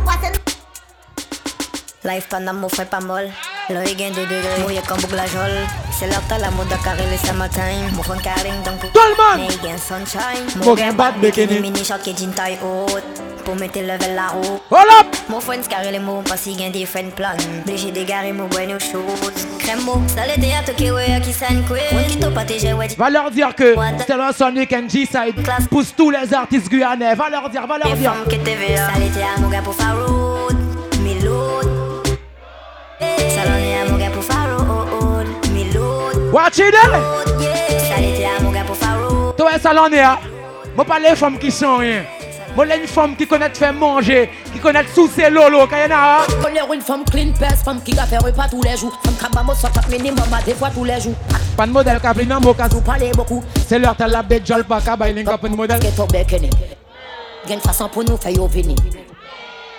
[2.05, 3.29] Life pendant mon frère pas molle.
[3.69, 5.55] L'œil gain de degrés, mouillé comme boucle la jolle.
[5.97, 7.95] C'est l'heure t'as la mode à carré le summertime.
[7.95, 9.47] Mon phone carring donc Tout le monde.
[9.49, 10.65] Mais gain sunshine.
[10.65, 11.61] Mon gain bat bikini.
[11.61, 13.03] Mini qui jean taille haute.
[13.45, 14.61] Pour mettre level là haut.
[14.69, 15.15] Hold up.
[15.29, 17.37] Mon friend carré les mots parce qu'il gain different plan.
[17.65, 19.45] Obligé d'égarer mon bonne chose.
[19.59, 21.77] Crème mot, ça l'était à toquer ouais qui s'en quoi.
[21.93, 22.89] On qui t'a partagé ouais.
[22.97, 25.35] Va leur dire que Stellar Sonic and G-Side
[25.69, 27.15] pousse tous les artistes guyanais.
[27.15, 28.13] Va leur dire, va leur dire.
[28.27, 29.73] Ça l'était à mon gars pour.
[30.99, 31.82] Miloud.
[33.29, 35.27] Ça l'en est à mon gars pour faire road.
[35.51, 36.33] Miloud.
[36.33, 37.01] Watch it there.
[37.87, 39.35] Ça l'était à mon gars pour faire road.
[39.37, 39.99] Toi, ça l'en est.
[39.99, 40.17] hein.
[40.75, 42.03] Moi, pas les femmes qui sont rien.
[42.55, 46.25] Moi, les femmes qui connaissent faire manger, qui connaissent sous ses lolo, a.
[46.73, 48.99] une femme clean peste, femme qui a fait repas tous les jours.
[49.23, 51.15] A minimum à des fois tous les jours.
[51.57, 52.67] Pas de modèle qui a pris dans mon cas.
[52.67, 53.43] Vous parlez beaucoup.
[53.67, 54.63] C'est l'heure t'as la jol.
[57.49, 58.75] Gen façon pour nous faire vini.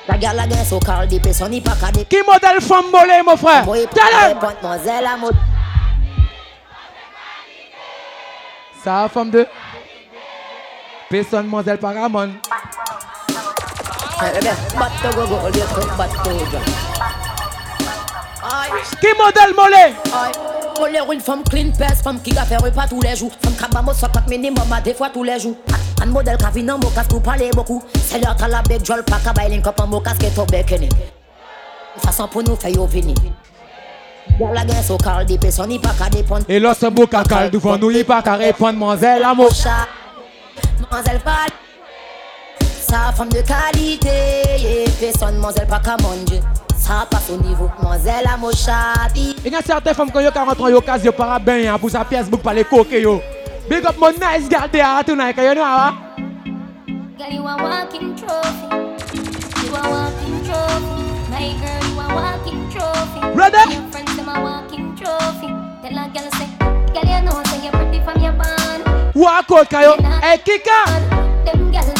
[0.07, 2.05] La gare la gain so Carl des personnes ni pas cadé.
[2.05, 3.65] Qui modèle femme mollet, mon frère?
[3.65, 4.39] Him.
[4.41, 5.17] Mademoiselle à.
[8.85, 9.47] Ça femme de.
[11.09, 12.33] Personne, modèle Paramon.
[14.23, 14.41] Eh.
[19.01, 19.95] Qui modèle mollet?
[20.77, 23.31] Est une femme clean peste, femme qui a fait repas tous les jours.
[23.43, 25.57] Femme qui a mamo soit minimum à des fois tous les jours.
[26.03, 27.83] Un modèle qui vu dans mon casque parler beaucoup.
[27.95, 30.45] C'est l'heure t'as la big jol pas qu'à bailler un en mon casque et au
[30.45, 30.89] bekeni.
[31.99, 32.73] Façon pour nous faire
[35.79, 36.45] pas qu'à dépendre.
[36.49, 39.51] Et ce beau cacal devant nous, il pas qu'à répondre, mademoiselle amour.
[40.81, 41.51] Mademoiselle parle.
[42.81, 46.41] Sa femme de qualité, personne, mademoiselle pas qu'à manger.
[46.87, 49.35] Ça passe au niveau, mademoiselle chapi.
[49.43, 51.89] Il y a certaines femmes qui ont 40 ans, ils ont quasi pas bien pour
[51.91, 53.01] sa pièce, pour pas les coquer.
[53.01, 53.23] yo.
[53.71, 55.95] Big up mon nice garde à tonight, you know, hein?
[57.17, 58.69] Girl, you a walking trophy.
[59.65, 61.01] You a walking trophy.
[61.31, 63.21] My girl, you a walking trophy.
[63.35, 63.73] Ready?
[63.73, 65.49] Your friends, them a walking trophy.
[65.81, 66.49] Tell a girl, say,
[66.93, 69.15] girl, you know, say you're pretty from your band.
[69.15, 69.97] Walk out, Kayo.
[70.21, 70.85] Hey, Kika.
[71.47, 71.94] Them girls,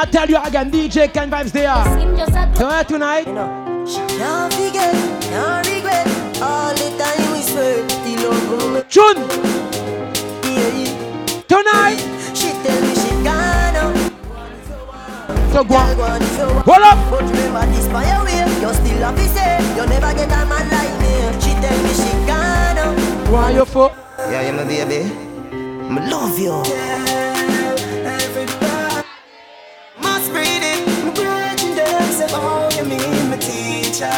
[0.00, 0.06] set.
[0.06, 1.84] Me tell you again, DJ Ken Vibes there.
[1.98, 3.24] Seem just a Tonight, tonight.
[3.24, 6.06] Can't forget Can't regret
[6.42, 7.90] all the time we spent.
[7.90, 8.82] Still over.
[8.88, 9.16] June.
[10.44, 11.42] Yeah, yeah.
[11.48, 12.00] Tonight.
[12.34, 14.10] She tell me she gone.
[15.52, 15.96] So go on.
[15.96, 16.66] Go on if you want.
[16.66, 17.10] Hold up.
[17.10, 18.44] But remember this by your way.
[18.60, 19.58] You still have to say.
[19.76, 21.12] You never get a man like me.
[21.40, 23.32] She tell me she gone.
[23.32, 23.90] Why you for?
[24.18, 25.10] Yeah, you my baby.
[25.52, 26.50] I love you.
[26.50, 27.59] Must
[31.84, 34.10] them say, oh, you mean my teacher.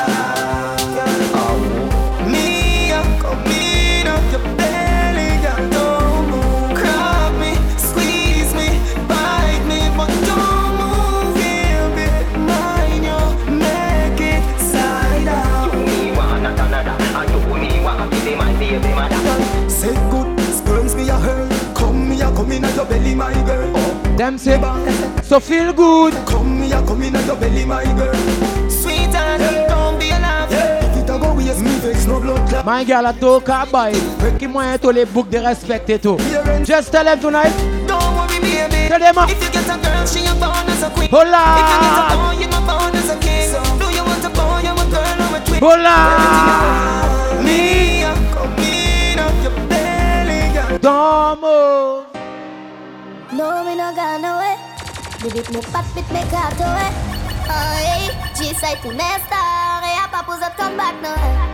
[2.32, 6.74] Me, I come in up your belly, girl, don't move.
[6.78, 8.68] Grab me, squeeze me,
[9.08, 12.26] bite me, but don't move here, babe.
[12.48, 13.20] Mind you,
[13.52, 15.72] make it side out.
[15.74, 17.68] Me want not another, and you me
[18.24, 19.20] be my baby mother.
[19.68, 20.28] Say good,
[20.58, 21.48] sperms me a hurl.
[21.74, 23.81] Come me a come in at your belly, my girl.
[24.16, 24.60] Them say,
[25.22, 26.12] so feel good.
[26.26, 28.14] Come me a come in at your belly, my girl.
[28.70, 30.52] Sweet and don't be alarmed.
[30.52, 32.64] If it a go waste me vex no blood clot.
[32.64, 34.38] My girl a talk about it.
[34.38, 36.18] Qui moyen tous les boucs de respecter tout.
[36.64, 37.52] Just tell them tonight.
[37.88, 38.88] Don't worry, baby.
[38.88, 39.18] Tell them.
[39.18, 41.08] uh, If you get a girl, she a born as a queen.
[41.10, 41.42] Hola.
[41.58, 43.50] If you get a boy, you a born as a king.
[43.80, 45.60] Do you want a boy, you a girl, or a twin?
[45.60, 45.96] Hola.
[47.42, 50.78] Me, a come in up your belly, girl.
[50.78, 52.11] Don't move.
[53.32, 54.56] No, me no gone away.
[55.22, 56.20] Did it me pat bit me.
[57.48, 58.10] Hey,
[59.26, 59.82] star.
[59.82, 60.22] Et y'a pas
[61.02, 61.52] no way.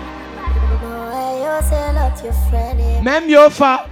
[0.82, 2.80] No your friend.
[2.80, 3.02] yeah.
[3.02, 3.86] Même yo fa.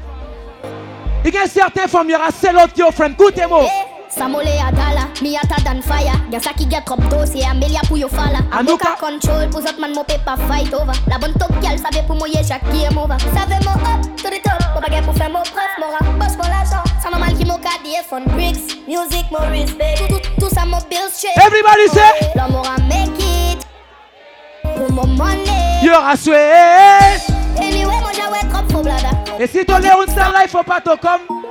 [1.25, 2.31] Il y a certaines femmes, il y aura
[2.77, 3.13] your friend.
[3.13, 3.69] Écoutez-moi.
[4.17, 6.17] Samole a dollar, me hotter than fire.
[6.31, 8.41] Gasa ki get up dose, a melia pou yo fala.
[8.51, 8.97] Anuka?
[8.97, 10.97] control, pou zot man mo pe pa fight over.
[11.07, 13.19] La bonne top gal save pou mo ye chaque game over.
[13.37, 16.35] Save mo up to the top, mo bagay pou fè mo preuve, mo rap boss
[16.35, 16.81] pour l'argent.
[17.03, 20.01] Sa normal ki mo ka diye fun bricks, music mo respect.
[20.09, 21.37] Tout, tout, tout ça mo bill straight.
[21.37, 22.33] Everybody say.
[22.41, 23.67] L'homme aura make it.
[24.65, 25.85] Pour mo money.
[25.85, 27.21] You are sweet.
[27.61, 29.13] Anyway, mo ja wake up for blada.
[29.39, 31.46] Et si l'es un star life, faut pas te comme.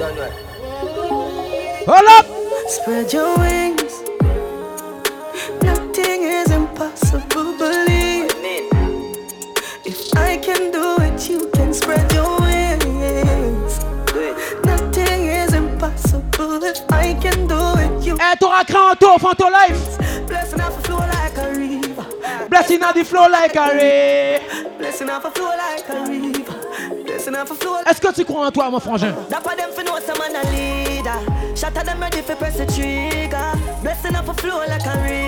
[0.00, 0.18] Hold
[2.08, 2.26] up.
[2.68, 4.00] Spread your wings.
[5.62, 8.30] Nothing is impossible, believe.
[9.84, 13.84] If I can do it, you can spread your wings.
[14.64, 16.64] Nothing is impossible.
[16.64, 19.98] If I can do it, you Eh, t'auras craint en life.
[20.26, 22.06] Blessing off flow like a river.
[22.48, 24.40] Blessing the flow like a ray.
[24.78, 27.04] Blessing off flow like a river.
[27.04, 29.14] Blessing off a flow like Est-ce que tu crois en toi, mon frangin?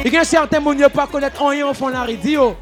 [0.05, 2.57] Il y a certains moun yo pas connaître rien au fond de la radio.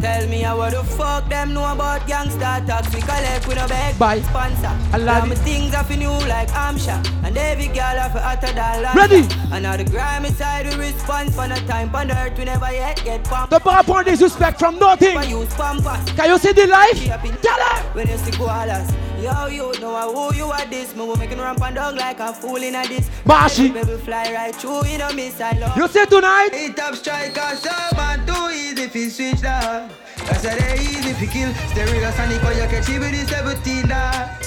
[0.00, 3.98] Tell me how the fuck them know about gangster talks We collect with a bag
[3.98, 4.20] Bye.
[4.20, 5.38] sponsor I love it.
[5.38, 8.84] things like Amsha And every girl have a hotter than.
[8.94, 9.26] Ready?
[9.52, 13.02] And now the grimy side we respond For no time on earth we never yet
[13.04, 15.14] get pumped De pas apprendre des suspects from nothing.
[15.14, 17.04] Can you see the life?
[17.42, 17.82] Tell her.
[17.94, 18.86] When you see koalas
[19.20, 22.32] Yo, you know I who you are this Me making ramp and dog like a
[22.32, 23.68] fool in a this Bashi.
[23.68, 26.50] Baby fly right through in a miss I love You see tonight?
[26.52, 29.90] It top striker, so man too easy fi switch that.
[30.18, 31.52] That's why they easy fi kill.
[31.70, 34.38] Stereo Sonic, or you catch it with the 17 da.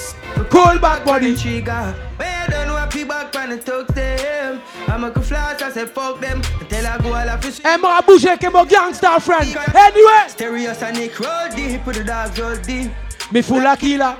[0.48, 1.36] Cool back body.
[1.36, 1.94] Trigger.
[2.18, 4.62] You don't know what back when I talk to them.
[4.88, 6.40] I'm a good flash, I say fuck them.
[6.60, 7.60] Until I go all of fish.
[7.62, 9.54] Eh, moi, bouger que mon gangster friend.
[9.74, 10.28] Anyway.
[10.28, 12.90] Stereo Sonic, roll deep, put the dogs roll deep.
[13.30, 14.16] Me full of killer.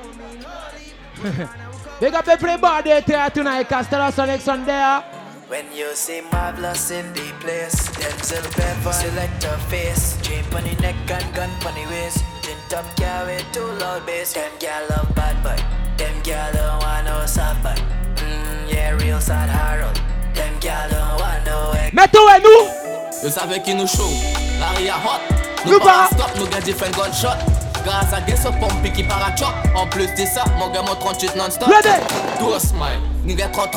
[2.00, 5.00] Big up the play body there tonight, Castello Sonic Sunday.
[5.48, 10.74] When you see marvelous in the place, Denzel Pepper select a face, chain on the
[10.82, 12.24] neck and gun on the waist.
[12.42, 14.32] Tint up car with two loud bass.
[14.32, 15.62] Them gal love bad boy,
[15.96, 17.76] them gal don't want no soft boy.
[18.16, 19.94] Mm, yeah, real sad Harold.
[20.34, 21.92] Them gal don't want no egg.
[21.94, 23.22] Mettons à nous.
[23.22, 24.10] Yo savez qui nous show,
[24.58, 25.20] l'arrière hot
[25.66, 26.08] Nous Nous pas.
[26.10, 30.26] pas stop, nous gagne different gunshot Grâce à Up, pompe qui parachop En plus de
[30.26, 31.68] ça, mon gars mon 38 non-stop.
[31.68, 33.11] Ready.
[33.24, 33.72] Nous gagne 30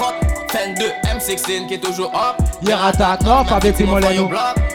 [0.50, 0.86] Fan 2,
[1.18, 4.28] M16 qui est toujours up Hier attaque North avec Timo Leno.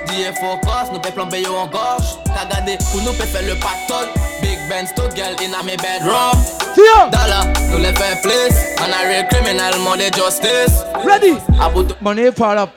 [0.06, 4.08] DFO cross, nous peut plomber yo en gorge T'as gardé, pour nous faire le pactole
[4.42, 9.08] Big Ben, stock girl in a me bedroom Dollar, nous les fait place On a
[9.08, 11.36] real criminal, money justice Ready?
[12.00, 12.70] Money fall up.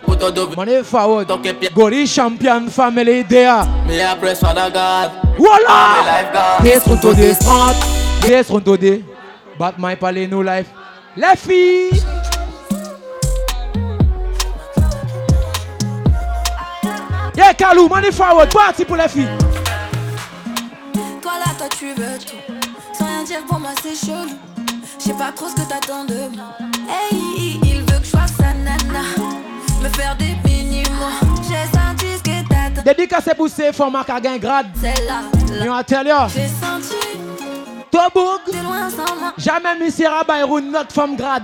[0.55, 1.27] Money forward.
[1.75, 3.65] Gori champion family there.
[3.85, 6.59] Me de God Voilà!
[6.61, 7.75] Me life God au des smart.
[8.21, 9.03] Des sont au des.
[9.59, 10.67] Bat my palais no life.
[11.15, 12.03] Les filles!
[17.35, 18.52] Yeah, Kalou, money forward.
[18.52, 19.27] Parti pour les filles.
[21.22, 22.53] Toi là, toi tu veux tout.
[22.98, 24.38] Sans rien dire pour moi, c'est chelou.
[24.99, 26.56] Je sais pas trop ce que t'attends de moi.
[26.90, 29.03] Hey, il veut que je fasse sa nana.
[29.81, 31.19] Me faire des mini-mois.
[31.44, 32.84] J'ai senti ce que t'attends.
[32.84, 34.68] Dédicacé pour ces femmes qui gagnent grade.
[34.81, 35.65] Celle-là.
[35.65, 36.15] Yo, tell you.
[36.34, 37.12] J'ai senti.
[37.93, 38.41] Moi.
[39.37, 41.43] Jamais Monsieur Rabayrou notre femme grade.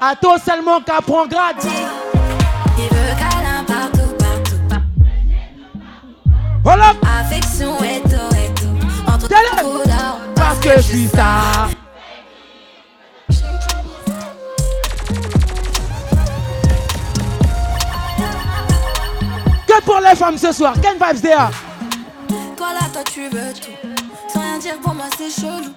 [0.00, 1.56] À toi seulement qu'à prend grade.
[2.78, 4.80] Il veut câlin partout, partout.
[6.64, 6.92] Voilà.
[7.20, 9.12] Affection et tout, et tout.
[9.12, 11.68] Entre là, Parce que je suis ça.
[19.66, 21.50] Que pour les femmes ce soir, Ken Vibes there.
[22.56, 23.88] Toi là, toi tu veux tout.
[24.32, 25.74] Sans rien dire pour moi, c'est chelou.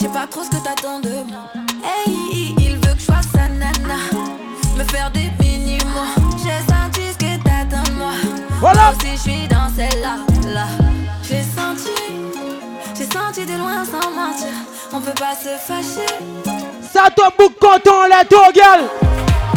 [0.00, 1.44] Je sais pas trop ce que t'attends de moi.
[1.84, 3.98] Hey, il veut que je fasse sa nana.
[4.74, 6.14] Me faire des mini-mois.
[6.38, 8.12] J'ai senti ce que t'attends de moi.
[8.60, 8.92] Voilà.
[8.92, 10.16] Aussi, je suis dans celle-là.
[10.54, 10.68] Là.
[11.22, 11.90] J'ai senti.
[12.96, 14.48] J'ai senti de loin sans mentir.
[14.94, 16.14] On peut pas se fâcher.
[16.90, 18.88] Ça te boucle content les deux gueules.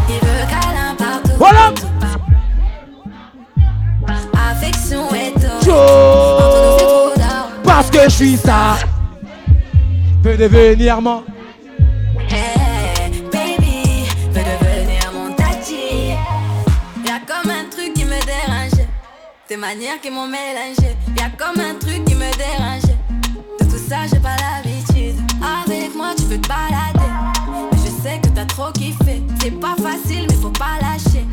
[0.10, 1.38] Il veut câlin partout.
[1.38, 1.72] Voilà.
[4.52, 5.62] Affection et tard.
[7.64, 8.76] Parce que je suis ça.
[10.24, 11.22] Peut devenir mon.
[12.30, 16.14] Hey, baby, veux devenir mon tati.
[17.06, 18.88] Y'a comme un truc qui me dérange.
[19.50, 20.96] Tes manières qui m'ont mélangé.
[21.18, 22.84] Y'a comme un truc qui me dérange.
[23.60, 25.20] De tout ça, j'ai pas l'habitude.
[25.42, 27.12] Avec moi, tu veux te balader.
[27.74, 29.22] Mais je sais que t'as trop kiffé.
[29.42, 31.26] C'est pas facile, mais faut pas lâcher.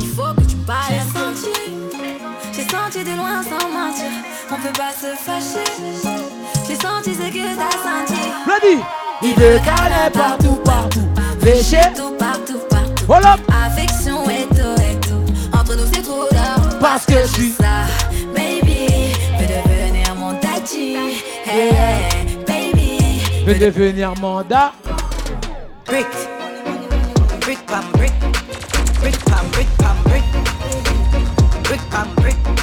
[0.00, 0.80] Il faut que tu parles.
[0.90, 1.54] J'ai senti,
[2.52, 4.10] j'ai senti de loin sans mentir.
[4.50, 6.35] On peut pas se fâcher.
[6.68, 8.20] J'ai senti ce que t'as senti.
[8.44, 8.82] Ready.
[9.22, 11.06] Il veut câlin partout, partout.
[11.42, 11.78] Léché.
[11.94, 13.04] Tout partout, partout.
[13.06, 13.36] Voilà.
[13.66, 15.24] Affection et tout, et tout.
[15.56, 16.78] Entre nous, c'est trop tard.
[16.80, 17.86] Parce que je suis ça.
[18.34, 20.96] Baby, veux devenir mon tati.
[21.46, 23.22] Hey, hey, baby.
[23.44, 24.72] Peut devenir mandat.
[25.86, 26.06] Brick,
[27.42, 28.12] brick pam brick,
[29.00, 30.24] brick pam brick pam brick,
[31.62, 32.55] brick pam brick, brick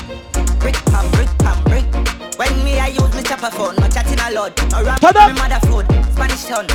[3.43, 5.31] chopper phone, no chatting a lot, no rap Shut up.
[5.31, 6.67] me mother food, Spanish town,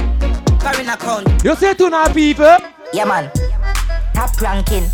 [0.60, 1.44] foreign account.
[1.44, 2.56] You say to now people.
[2.92, 3.30] Yeah man,
[4.14, 4.84] top ranking.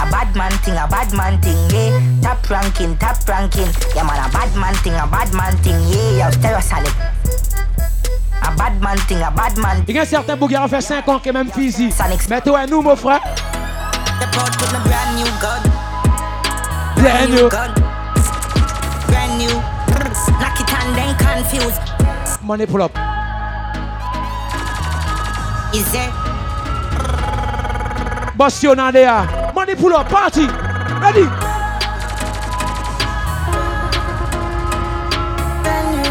[0.00, 2.00] A bad man thing, a bad man thing, yeah.
[2.22, 3.68] Top ranking, top ranking.
[3.94, 6.26] Yeah man, a bad man thing, a bad man thing, yeah.
[6.26, 6.94] Yo, stereosonic.
[8.42, 11.18] A bad man thing, a bad man Il y a certains bougards fait 5 ans
[11.20, 11.94] qui est même physique.
[12.28, 13.20] Mais toi nous, mon frère.
[14.20, 15.62] With my brand new gun.
[16.96, 17.48] Brand new.
[17.48, 17.81] gun.
[20.82, 21.80] And then confused.
[22.42, 22.90] Money pull up.
[25.74, 26.12] Is there?
[28.36, 29.52] Bust you now there.
[29.54, 30.08] Money pull up.
[30.08, 30.46] Party.
[31.04, 31.26] Ready.
[35.62, 36.10] Brand new.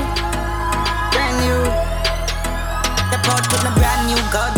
[1.11, 1.61] Brand new.
[3.31, 4.53] Out with my brand new gun.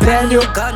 [0.00, 0.42] Brand new.
[0.52, 0.74] gun.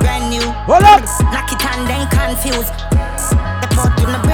[0.00, 0.46] Brand new.
[0.68, 1.02] Hold up.
[1.32, 2.74] Knock it and then confused.
[3.18, 4.31] Step out with my brand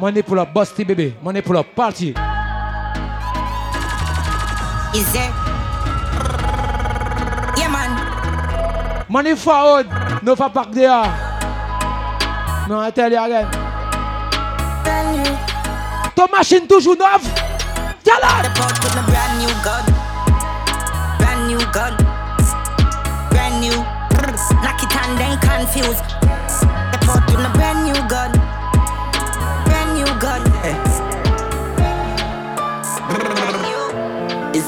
[0.00, 0.54] Money pull up.
[0.54, 1.14] Busty baby.
[1.22, 1.74] Money pull up.
[1.74, 2.08] Party.
[4.96, 5.30] Is there?
[7.58, 9.06] Yeah man.
[9.10, 9.86] Money forward.
[10.22, 10.88] No for back there.
[12.66, 13.50] No, I tell you again.
[16.16, 17.26] Ton machine toujours neuve.
[17.26, 18.00] Her.
[18.00, 19.84] Step out with my brand new gun.
[21.18, 21.94] Brand new gun.
[23.28, 23.76] Brand new.
[24.64, 26.04] Knock it and then confused.
[26.48, 27.69] Step out with my brand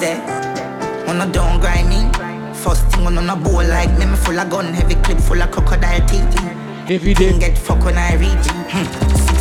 [0.03, 1.05] Is there?
[1.07, 2.11] Wanna don't grind me?
[2.55, 5.51] First thing on a bowl like me, me full of gun, heavy clip full of
[5.53, 6.91] crocodile teeth.
[6.91, 7.39] Every day.
[7.39, 8.47] Get fuck when I reach.
[8.66, 8.83] Hmm.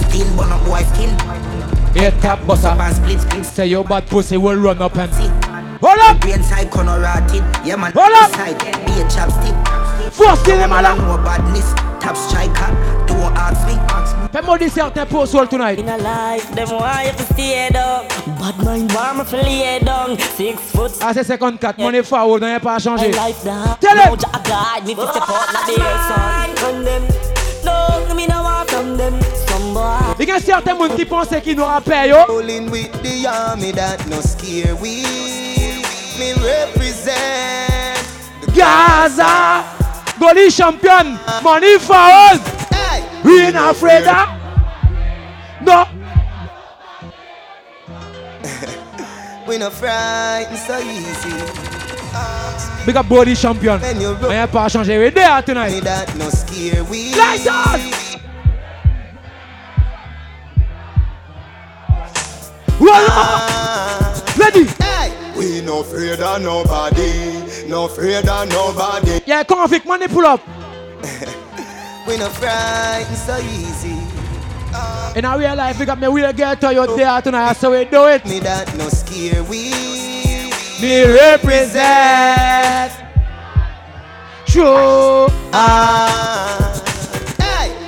[0.06, 1.10] 16 bun up wife kin.
[1.98, 2.76] Head tap buster.
[2.76, 3.44] Man split split.
[3.44, 5.30] Say your bad pussy will run up and see.
[5.82, 6.22] Hold up.
[6.22, 7.42] Brain side corner rotted.
[7.66, 7.92] Yeah man.
[7.94, 8.30] Hold up.
[8.30, 9.58] Side be a chapstick.
[10.14, 11.00] First thing along.
[11.00, 11.74] No badness.
[12.00, 12.70] Top striker.
[13.08, 14.01] Don't ask me.
[14.32, 15.78] Fais-moi des certains pour soul tonight.
[15.80, 18.06] In a life, them want you to stay down.
[18.40, 20.18] Bad mind want me to lay down?
[20.38, 20.92] Six foot.
[21.02, 21.78] Ah, c'est 54.
[21.78, 22.42] Money forward.
[22.42, 23.12] On n'a pas changé.
[23.12, 23.78] Life that.
[23.82, 24.06] Tell him.
[24.12, 26.56] Now Jah guide me to step out na the air, son.
[26.56, 27.04] From them.
[27.66, 29.20] No, me no want from them.
[29.48, 30.16] Some boy.
[30.18, 32.10] Il y a certains monde qui pensent qu'ils nous rappellent.
[32.12, 32.26] yo.
[32.30, 35.04] Rolling with the army that no scare we.
[36.18, 38.00] Me represent
[38.56, 39.66] Gaza.
[40.20, 41.18] Goli champion.
[41.44, 42.61] Money forward.
[43.24, 44.30] We ain't afraid of.
[45.62, 45.86] No.
[49.48, 51.34] We no frightened so easy.
[52.86, 53.80] Big up body champion.
[54.24, 54.98] On n'a pas changé.
[54.98, 55.82] We there tonight?
[55.84, 57.14] That no scare we.
[57.14, 57.80] On.
[62.80, 64.14] Roll on.
[64.38, 64.66] Ready?
[65.38, 69.22] We no afraid of nobody, no afraid of nobody.
[69.26, 70.42] Yeah, convict money pull up.
[72.08, 73.98] we no frightened so easy.
[75.16, 77.86] In our real life, we got me real girl to you there tonight, so we
[77.86, 78.26] do it.
[78.26, 79.72] Me that no scare we.
[80.82, 82.94] Me represent.
[84.46, 85.28] True.
[85.54, 86.78] Ah.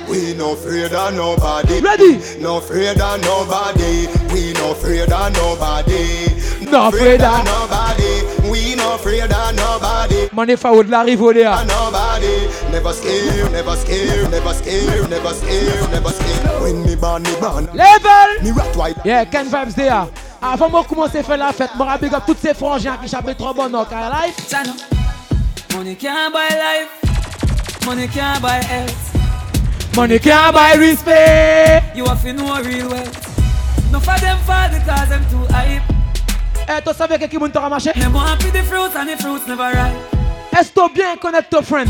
[0.08, 1.80] We no afraid of nobody.
[1.80, 2.38] Ready?
[2.40, 4.06] No afraid of nobody.
[4.32, 6.26] We no afraid of nobody.
[6.70, 8.22] No afraid of nobody.
[8.48, 10.28] We no afraid of nobody.
[10.32, 11.50] Money forward, Larry for there.
[11.66, 12.43] Nobody.
[12.74, 16.60] Never scare, never scare, never scare, never scare, never scare.
[16.60, 17.66] When me born, me born.
[17.66, 18.42] Level.
[18.42, 18.96] Me rat white.
[19.04, 20.08] Yeah, Ken Vibes there.
[20.42, 23.36] Avant de commencer à faire la fête, je big up tous ces frangins qui chantent
[23.38, 24.34] trop bon dans la life?
[25.72, 27.86] Money can't buy life.
[27.86, 29.94] Money can't buy health.
[29.94, 31.96] Money can't buy respect.
[31.96, 33.92] You have to know real wealth.
[33.92, 35.82] No for them fall because them too hype.
[36.66, 37.92] Eh, tu savais que qui t'aura marché?
[37.92, 40.23] Them want the fruits and the fruits never ripe.
[40.62, 41.88] Tu bien connaître ton friend?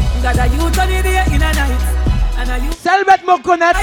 [2.58, 2.78] Youth.
[2.82, 3.78] Selbet me connaître.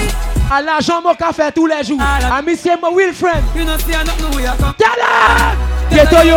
[0.50, 2.00] À l'argent mon café tous les jours.
[2.00, 3.42] À monsieur mon come.
[4.76, 5.56] Tell her.
[5.90, 6.36] Ghetto yo.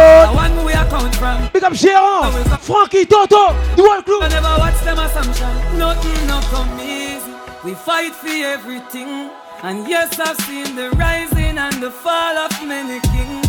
[1.54, 2.32] Big up Jérôme.
[2.62, 3.54] Frankie Toto.
[3.78, 4.22] Whole crew.
[4.22, 5.48] I never watch them assumption.
[5.78, 7.32] Nothing no come easy.
[7.64, 9.30] We fight for everything.
[9.64, 13.45] And yes, I've seen the rising and the fall of many kings.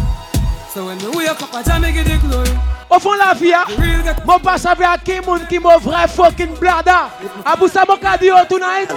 [0.76, 2.50] So when we wake up, I jam me give the glory.
[2.90, 3.54] Au fond la vie,
[4.26, 7.08] mon pas savoir à qui moun qui mon vrai fucking blada.
[7.46, 8.92] Abou sa mon cadio tonight.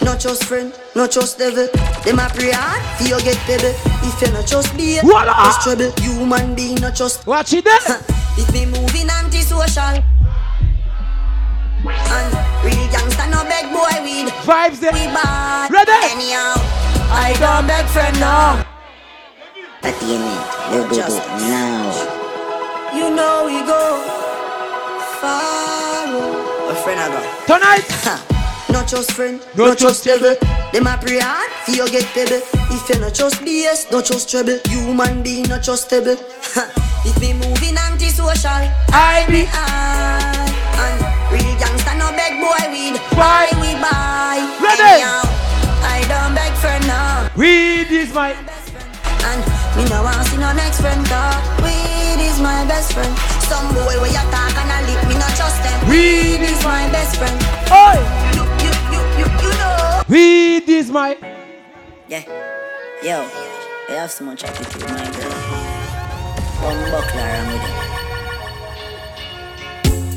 [0.00, 1.68] Not just friend, not just devil.
[2.06, 3.76] Them a pray hard, for you get baby.
[4.00, 5.34] If you not just be, Voila.
[5.44, 5.92] just trouble.
[6.00, 7.26] Human being, not just.
[7.26, 8.00] Watch it then.
[8.38, 10.02] If me moving anti-social.
[11.84, 12.34] And
[12.64, 14.32] real gangsta no beg boy weed.
[14.48, 14.90] Vibes there.
[14.94, 15.70] We bad.
[15.70, 15.92] Ready?
[15.92, 16.54] Anyhow,
[17.12, 18.73] I don't beg friend now.
[19.84, 20.32] Atiene,
[20.94, 21.92] just now.
[22.96, 24.00] You know we go
[25.20, 26.08] far.
[26.70, 27.46] A friend I got.
[27.46, 28.30] Tonight.
[28.72, 30.34] Not just friend, Not not just just devil.
[30.72, 32.42] Them a pray hard, for you get baby.
[32.74, 34.58] If you not just BS, not just trouble.
[34.66, 36.16] Human being, not just stable.
[37.06, 40.48] if me moving anti-social, I be high.
[40.80, 40.98] And
[41.30, 42.98] real gangsta no beg boy weed.
[43.14, 44.42] Why we buy?
[44.58, 44.82] Ready?
[44.82, 45.22] Anyhow,
[45.86, 47.30] I don't beg friend now.
[47.36, 48.34] Weed is my.
[49.76, 51.42] Me no want see no next friend talk.
[51.62, 53.12] Weed is my best friend.
[53.50, 55.88] Some boy where you talk and I lip, me not trust them.
[55.88, 57.34] Weed is my best friend.
[57.70, 57.98] Oi.
[58.36, 60.02] You, you, you, you, you know.
[60.08, 61.16] Weed is my.
[62.08, 62.24] Yeah.
[63.02, 63.28] Yo,
[63.88, 65.32] I have so much attitude, my girl.
[66.62, 67.74] One buckler, I'm with it.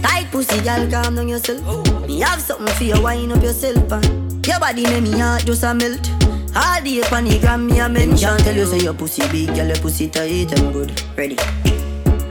[0.03, 1.61] Tight pussy, girl, calm down yourself.
[1.65, 1.83] Oh.
[2.07, 3.91] Me have something for you, wind up yourself.
[3.91, 6.16] And your body make me heart just a melt.
[6.57, 8.35] All the gram, me a mention.
[8.39, 10.89] Tell you say your pussy big, girl, your pussy tight and good.
[11.15, 11.37] Ready?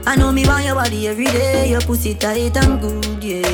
[0.05, 1.69] I know me want your body every day.
[1.69, 3.47] Your pussy tight and good, yeah.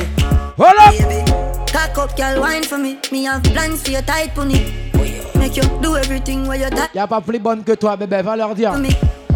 [0.56, 0.90] Hold up.
[0.98, 1.30] Baby,
[1.70, 2.98] cock up, girl, wine for me.
[3.12, 4.90] Me have plans for your tight pony.
[5.38, 6.92] Make you do everything where you tight.
[6.92, 8.72] Y'a pas plus bonne que toi, bébé, va leur dire.
[8.76, 8.88] Me.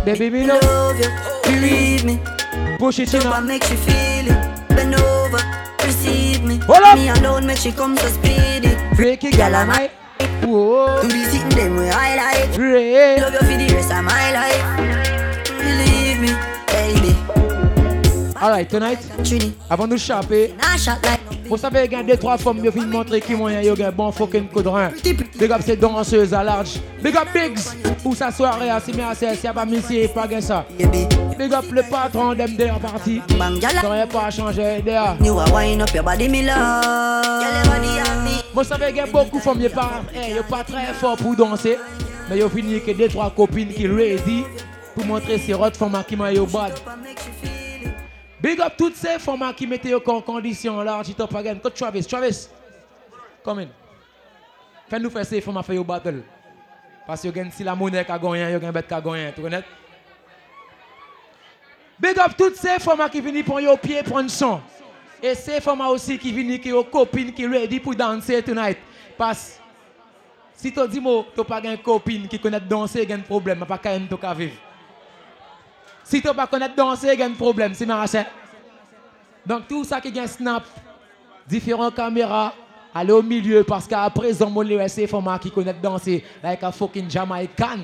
[0.04, 1.08] Baby, me love you,
[1.44, 2.18] believe me.
[2.80, 4.68] Push it, what makes you feel it?
[4.70, 5.38] Bend over,
[5.84, 6.58] receive me.
[6.66, 6.98] Hold up.
[6.98, 8.76] Me alone make she come so speedy.
[8.96, 9.88] Freaky girl, I?
[10.42, 11.02] Whoa.
[11.02, 12.58] To be sitting them where I like.
[12.58, 13.20] Ray.
[13.20, 14.77] Love you for the rest of my life.
[18.40, 18.98] Alright, tonight,
[19.68, 20.08] avant de nous
[21.02, 23.88] like vous savez, il y a deux, trois femmes qui viennent montrer qui y a
[23.88, 24.90] un bon fucking rein.
[25.38, 26.78] Big up ces danseuses à large.
[27.02, 27.58] Big up Biggs
[28.02, 30.66] pour sa soirée à Simé s'il n'y a pas mis si pas gain ça.
[30.78, 33.22] Big up le patron d'MD en partie.
[33.28, 35.16] Ça n'aurait pas changé d'ailleurs.
[35.24, 37.24] You a wind up your body, me love.
[37.40, 38.42] Gyal, your body on me.
[38.54, 41.34] Vous savez, il y a beaucoup de femmes qui pas, eh, pas très fort pour
[41.34, 41.78] danser.
[42.28, 44.44] Mais il y a fini que deux, trois copines qui ready
[44.94, 46.72] pour montrer ces autres femmes qui m'ont eu bad.
[48.40, 51.60] Big up toutes ces femmes qui mettaient en condition là, tu pas gagné.
[51.60, 52.48] Toi, Travis, Travis,
[53.42, 53.68] come in.
[54.88, 56.22] Fais-nous faire ces femmes faire battle.
[57.06, 59.32] Parce que si la monnaie qui a gagné, il y a bête qui a gagné,
[59.34, 59.64] tu connais?
[61.98, 64.60] Big up toutes ces femmes qui viennent pour au pied prendre son.
[65.20, 68.78] Et ces femmes aussi qui viennent qui ont copines qui ready pour danser tonight.
[69.16, 69.58] Parce
[70.54, 71.02] que si tu dis
[71.34, 73.88] tu pas une copine qui connaît danser, il y a un problème, pas tu
[74.36, 74.54] vivre.
[76.08, 78.06] Si tu pas connaître danser, il y a un problème, c'est marrant.
[79.44, 80.64] Donc tout ça qui gagne snap,
[81.46, 82.54] différentes caméras,
[82.94, 86.72] aller au milieu parce qu'à présent, mon les ces femmes qui connaissent danser, like a
[86.72, 87.80] fucking Jamaican.